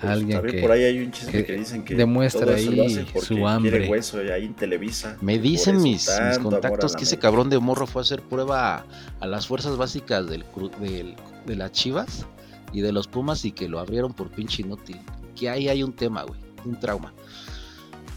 pues, 0.00 0.12
alguien 0.12 0.42
que, 0.42 0.60
por 0.60 0.70
ahí 0.72 0.82
hay 0.82 0.98
un 1.00 1.10
chisme 1.10 1.44
que, 1.44 1.52
dicen 1.54 1.84
que 1.84 1.94
demuestra 1.94 2.54
ahí 2.54 3.06
su 3.20 3.46
hambre. 3.46 3.88
Hueso, 3.88 4.18
ahí 4.18 4.46
en 4.46 4.54
Televisa. 4.54 5.16
Me 5.20 5.38
dicen 5.38 5.80
mis, 5.80 6.08
mis, 6.08 6.38
contactos 6.38 6.94
que 6.94 7.04
ese 7.04 7.18
cabrón 7.18 7.48
de 7.48 7.58
morro 7.58 7.86
fue 7.86 8.02
a 8.02 8.04
hacer 8.04 8.22
prueba 8.22 8.84
a, 9.20 9.26
las 9.26 9.46
fuerzas 9.46 9.76
básicas 9.76 10.28
del, 10.28 10.44
del, 10.80 11.16
de 11.46 11.56
las 11.56 11.72
Chivas 11.72 12.26
y 12.72 12.80
de 12.80 12.92
los 12.92 13.08
Pumas 13.08 13.44
y 13.44 13.52
que 13.52 13.68
lo 13.68 13.78
abrieron 13.78 14.12
por 14.12 14.30
pinche 14.30 14.62
inútil. 14.62 15.00
Que 15.36 15.50
ahí 15.50 15.68
hay 15.68 15.82
un 15.82 15.92
tema, 15.92 16.22
güey, 16.22 16.40
un 16.64 16.78
trauma. 16.78 17.12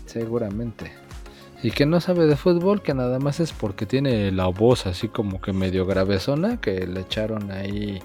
Seguramente. 0.05 0.91
Y 1.63 1.71
que 1.71 1.85
no 1.85 1.99
sabe 1.99 2.27
de 2.27 2.35
fútbol, 2.35 2.81
que 2.81 2.93
nada 2.93 3.17
más 3.19 3.39
es 3.39 3.51
porque 3.51 3.85
tiene 3.85 4.31
la 4.31 4.47
voz 4.47 4.85
así 4.85 5.07
como 5.07 5.41
que 5.41 5.51
medio 5.51 5.85
gravezona, 5.85 6.61
que 6.61 6.85
le 6.85 7.01
echaron 7.01 7.51
ahí 7.51 7.99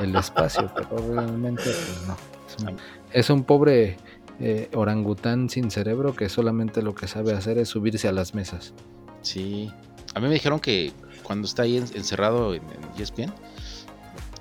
el 0.00 0.16
espacio, 0.16 0.70
pero 0.74 0.96
realmente 1.14 1.64
pues 1.64 2.04
no. 2.06 2.76
Es 3.12 3.28
un, 3.28 3.44
pobre 3.44 3.98
eh, 4.40 4.70
orangután 4.74 5.50
sin 5.50 5.70
cerebro 5.70 6.14
que 6.14 6.28
solamente 6.28 6.80
lo 6.80 6.94
que 6.94 7.06
sabe 7.06 7.32
hacer 7.32 7.58
es 7.58 7.68
subirse 7.68 8.08
a 8.08 8.12
las 8.12 8.34
mesas. 8.34 8.72
Sí. 9.20 9.70
A 10.14 10.20
mí 10.20 10.28
me 10.28 10.34
dijeron 10.34 10.60
que 10.60 10.92
cuando 11.22 11.46
está 11.46 11.62
ahí 11.62 11.76
encerrado 11.76 12.54
en, 12.54 12.62
en 12.62 13.02
ESPN, 13.02 13.32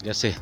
ya 0.03 0.13
sé, 0.13 0.35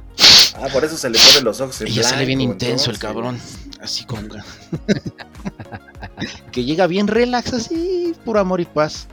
Ah, 0.61 0.67
por 0.71 0.83
eso 0.83 0.97
se 0.97 1.09
le 1.09 1.17
ponen 1.19 1.45
los 1.45 1.61
ojos. 1.61 1.81
Y 1.81 1.91
ya 1.91 2.03
sale 2.03 2.25
bien 2.25 2.41
intenso 2.41 2.91
el 2.91 2.99
cabrón. 2.99 3.39
Así 3.81 4.05
como. 4.05 4.23
que 6.51 6.65
llega 6.65 6.87
bien 6.87 7.07
relax, 7.07 7.53
así, 7.53 8.13
puro 8.25 8.39
amor 8.39 8.59
y 8.59 8.65
paz. 8.65 9.07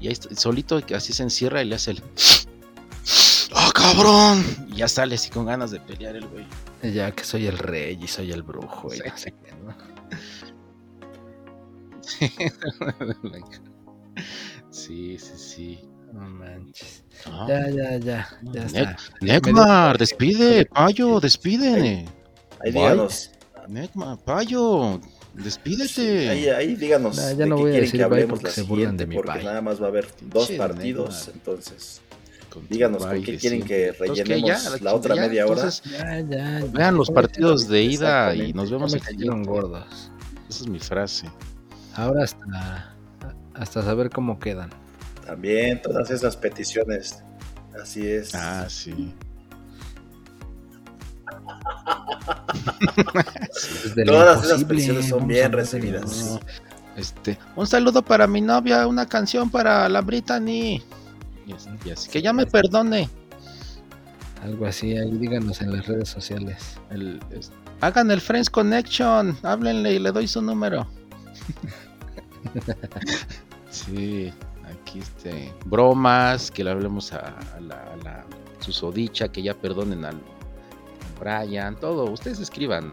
Y 0.00 0.08
ahí 0.08 0.16
solito, 0.36 0.80
así 0.94 1.12
se 1.12 1.22
encierra 1.22 1.62
y 1.62 1.66
le 1.66 1.74
hace 1.74 1.90
el. 1.92 2.02
¡Ah, 3.54 3.70
cabrón! 3.74 4.44
Y 4.68 4.76
ya 4.76 4.88
sale 4.88 5.16
así 5.16 5.30
con 5.30 5.46
ganas 5.46 5.70
de 5.70 5.80
pelear 5.80 6.16
el 6.16 6.26
güey. 6.28 6.46
Ya 6.82 7.10
que 7.12 7.24
soy 7.24 7.46
el 7.46 7.58
rey 7.58 7.98
y 8.02 8.08
soy 8.08 8.32
el 8.32 8.42
brujo. 8.42 8.94
Y 8.94 8.98
no 8.98 9.16
sé 9.16 9.32
qué, 9.32 9.52
¿no? 9.64 9.74
sí, 14.70 15.18
sí, 15.18 15.32
sí. 15.36 15.80
No 16.16 16.28
manches. 16.30 17.04
Ah. 17.26 17.46
Ya, 17.48 17.68
ya, 17.68 17.96
ya. 17.98 18.28
Ya 18.52 18.62
está. 18.64 18.96
Necmar, 19.20 19.98
despide, 19.98 20.64
Payo, 20.64 21.20
despide. 21.20 22.06
Ahí, 22.64 22.72
díganos. 22.72 23.30
Necmar, 23.68 24.18
Payo, 24.24 25.00
despídete. 25.34 26.30
ahí, 26.30 26.48
ahí 26.48 26.74
díganos. 26.76 27.16
ya 27.36 27.44
no 27.44 27.56
voy 27.58 27.76
a 27.76 27.80
decir 27.80 28.00
que 28.00 28.06
bye 28.06 28.26
porque 28.26 28.50
se 28.50 28.62
burlan 28.62 28.96
de 28.96 29.06
mi 29.06 29.16
Porque 29.16 29.42
nada 29.42 29.60
más 29.60 29.80
va 29.80 29.86
a 29.86 29.88
haber 29.88 30.08
dos 30.22 30.50
partidos, 30.52 31.28
entonces. 31.32 32.00
Díganos 32.70 33.04
con 33.04 33.22
qué 33.22 33.36
quieren 33.36 33.62
que 33.62 33.92
rellenemos 33.92 34.80
la 34.80 34.94
otra 34.94 35.14
media 35.14 35.46
hora. 35.46 35.68
Ya, 35.68 36.20
ya, 36.20 36.64
vean 36.72 36.96
los 36.96 37.10
partidos 37.10 37.68
de 37.68 37.82
ida 37.82 38.34
y 38.34 38.54
nos 38.54 38.70
vemos 38.70 38.94
aquí. 38.94 39.26
gordos. 39.44 40.10
Esa 40.48 40.62
es 40.64 40.68
mi 40.68 40.78
frase. 40.78 41.26
Ahora 41.94 42.24
hasta, 42.24 42.96
hasta 43.52 43.82
saber 43.82 44.08
cómo 44.08 44.38
quedan. 44.38 44.70
También 45.26 45.82
todas 45.82 46.10
esas 46.10 46.36
peticiones. 46.36 47.22
Así 47.82 48.06
es. 48.06 48.34
Ah, 48.34 48.66
sí. 48.68 49.12
todas 54.06 54.44
esas 54.44 54.64
peticiones 54.64 55.08
son 55.08 55.26
bien 55.26 55.52
recibidas. 55.52 56.38
Este, 56.96 57.38
un 57.56 57.66
saludo 57.66 58.02
para 58.02 58.26
mi 58.26 58.40
novia, 58.40 58.86
una 58.86 59.06
canción 59.06 59.50
para 59.50 59.88
la 59.88 60.00
Brittany. 60.00 60.82
Y 61.46 61.90
así, 61.90 62.08
que 62.08 62.22
ya 62.22 62.32
me 62.32 62.46
perdone. 62.46 63.10
Algo 64.42 64.66
así, 64.66 64.96
ahí 64.96 65.10
díganos 65.18 65.60
en 65.60 65.72
las 65.72 65.86
redes 65.86 66.08
sociales. 66.08 66.78
hagan 67.80 68.10
el 68.12 68.20
Friends 68.20 68.48
Connection, 68.48 69.36
háblenle 69.42 69.94
y 69.94 69.98
le 69.98 70.12
doy 70.12 70.28
su 70.28 70.40
número. 70.40 70.86
sí 73.70 74.32
aquí 74.96 75.00
este, 75.00 75.52
bromas, 75.64 76.50
que 76.50 76.64
le 76.64 76.70
hablemos 76.70 77.12
a, 77.12 77.34
la, 77.60 78.24
susodicha, 78.60 79.28
que 79.28 79.42
ya 79.42 79.54
perdonen 79.54 80.04
al 80.04 80.20
Brian, 81.20 81.76
todo, 81.76 82.10
ustedes 82.10 82.40
escriban. 82.40 82.92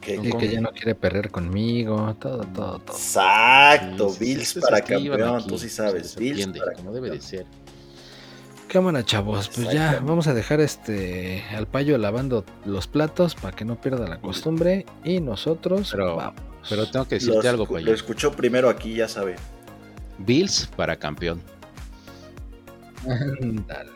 Que, 0.00 0.20
que 0.20 0.48
ya 0.48 0.60
no 0.60 0.72
quiere 0.72 0.96
perder 0.96 1.30
conmigo, 1.30 2.16
todo, 2.18 2.44
todo, 2.54 2.80
todo. 2.80 2.96
Exacto, 2.96 4.12
Bills 4.18 4.54
para 4.54 4.80
campeón, 4.80 5.46
tú 5.46 5.56
sí 5.58 5.68
sabes, 5.68 6.16
Bills 6.16 6.48
como 6.76 6.92
debe 6.92 7.10
de 7.10 7.20
ser. 7.20 7.46
Cámara, 8.66 9.04
chavos, 9.04 9.48
pues 9.54 9.70
ya 9.70 10.00
vamos 10.02 10.26
a 10.26 10.34
dejar 10.34 10.60
este 10.60 11.44
al 11.54 11.68
payo 11.68 11.98
lavando 11.98 12.44
los 12.64 12.88
platos 12.88 13.34
para 13.34 13.54
que 13.54 13.64
no 13.64 13.80
pierda 13.80 14.08
la 14.08 14.18
costumbre 14.18 14.86
y 15.04 15.20
nosotros 15.20 15.90
pero, 15.92 16.16
vamos. 16.16 16.40
Pero 16.68 16.90
tengo 16.90 17.06
que 17.06 17.16
decirte 17.16 17.48
algo, 17.48 17.66
payo. 17.66 17.86
Lo 17.86 17.92
escuchó 17.92 18.32
primero 18.32 18.70
aquí, 18.70 18.94
ya 18.94 19.08
sabe. 19.08 19.36
Bills 20.18 20.68
para 20.76 20.96
campeón. 20.96 21.42
Dale. 23.66 23.90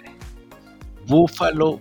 Búfalo, 1.07 1.81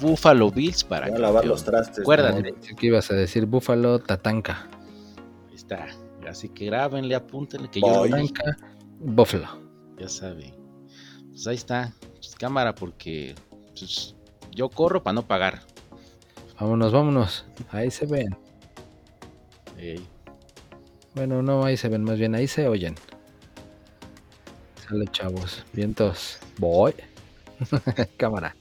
Búfalo 0.00 0.50
Bills 0.50 0.84
para 0.84 1.08
Voy 1.08 1.16
a 1.16 1.20
lavar 1.20 1.46
los 1.46 1.64
trastes. 1.64 2.00
Acuérdate. 2.00 2.54
que 2.76 2.86
ibas 2.86 3.10
a 3.10 3.14
decir 3.14 3.46
Búfalo 3.46 3.98
Tatanca. 3.98 4.68
Ahí 5.48 5.54
está. 5.54 5.86
Así 6.28 6.48
que 6.48 6.66
grábenle, 6.66 7.14
apúntenle 7.14 7.68
que 7.70 7.80
yo 7.80 8.02
Tatanca, 8.04 8.56
Búfalo. 8.98 9.48
Ya 9.98 10.08
sabe. 10.08 10.54
Pues 11.30 11.46
ahí 11.46 11.56
está. 11.56 11.92
Pues 12.14 12.34
cámara 12.34 12.74
porque 12.74 13.34
pues, 13.78 14.14
yo 14.50 14.68
corro 14.68 15.02
para 15.02 15.14
no 15.14 15.22
pagar. 15.22 15.62
Vámonos, 16.60 16.92
vámonos. 16.92 17.44
Ahí 17.70 17.90
se 17.90 18.06
ven. 18.06 18.36
Bueno, 21.14 21.42
no, 21.42 21.64
ahí 21.64 21.76
se 21.76 21.88
ven, 21.88 22.04
más 22.04 22.18
bien 22.18 22.34
ahí 22.34 22.46
se 22.46 22.68
oyen. 22.68 22.94
Sale, 24.92 25.06
chavos. 25.10 25.64
Vientos. 25.72 26.38
Voy. 26.58 26.92
Cámara. 28.18 28.54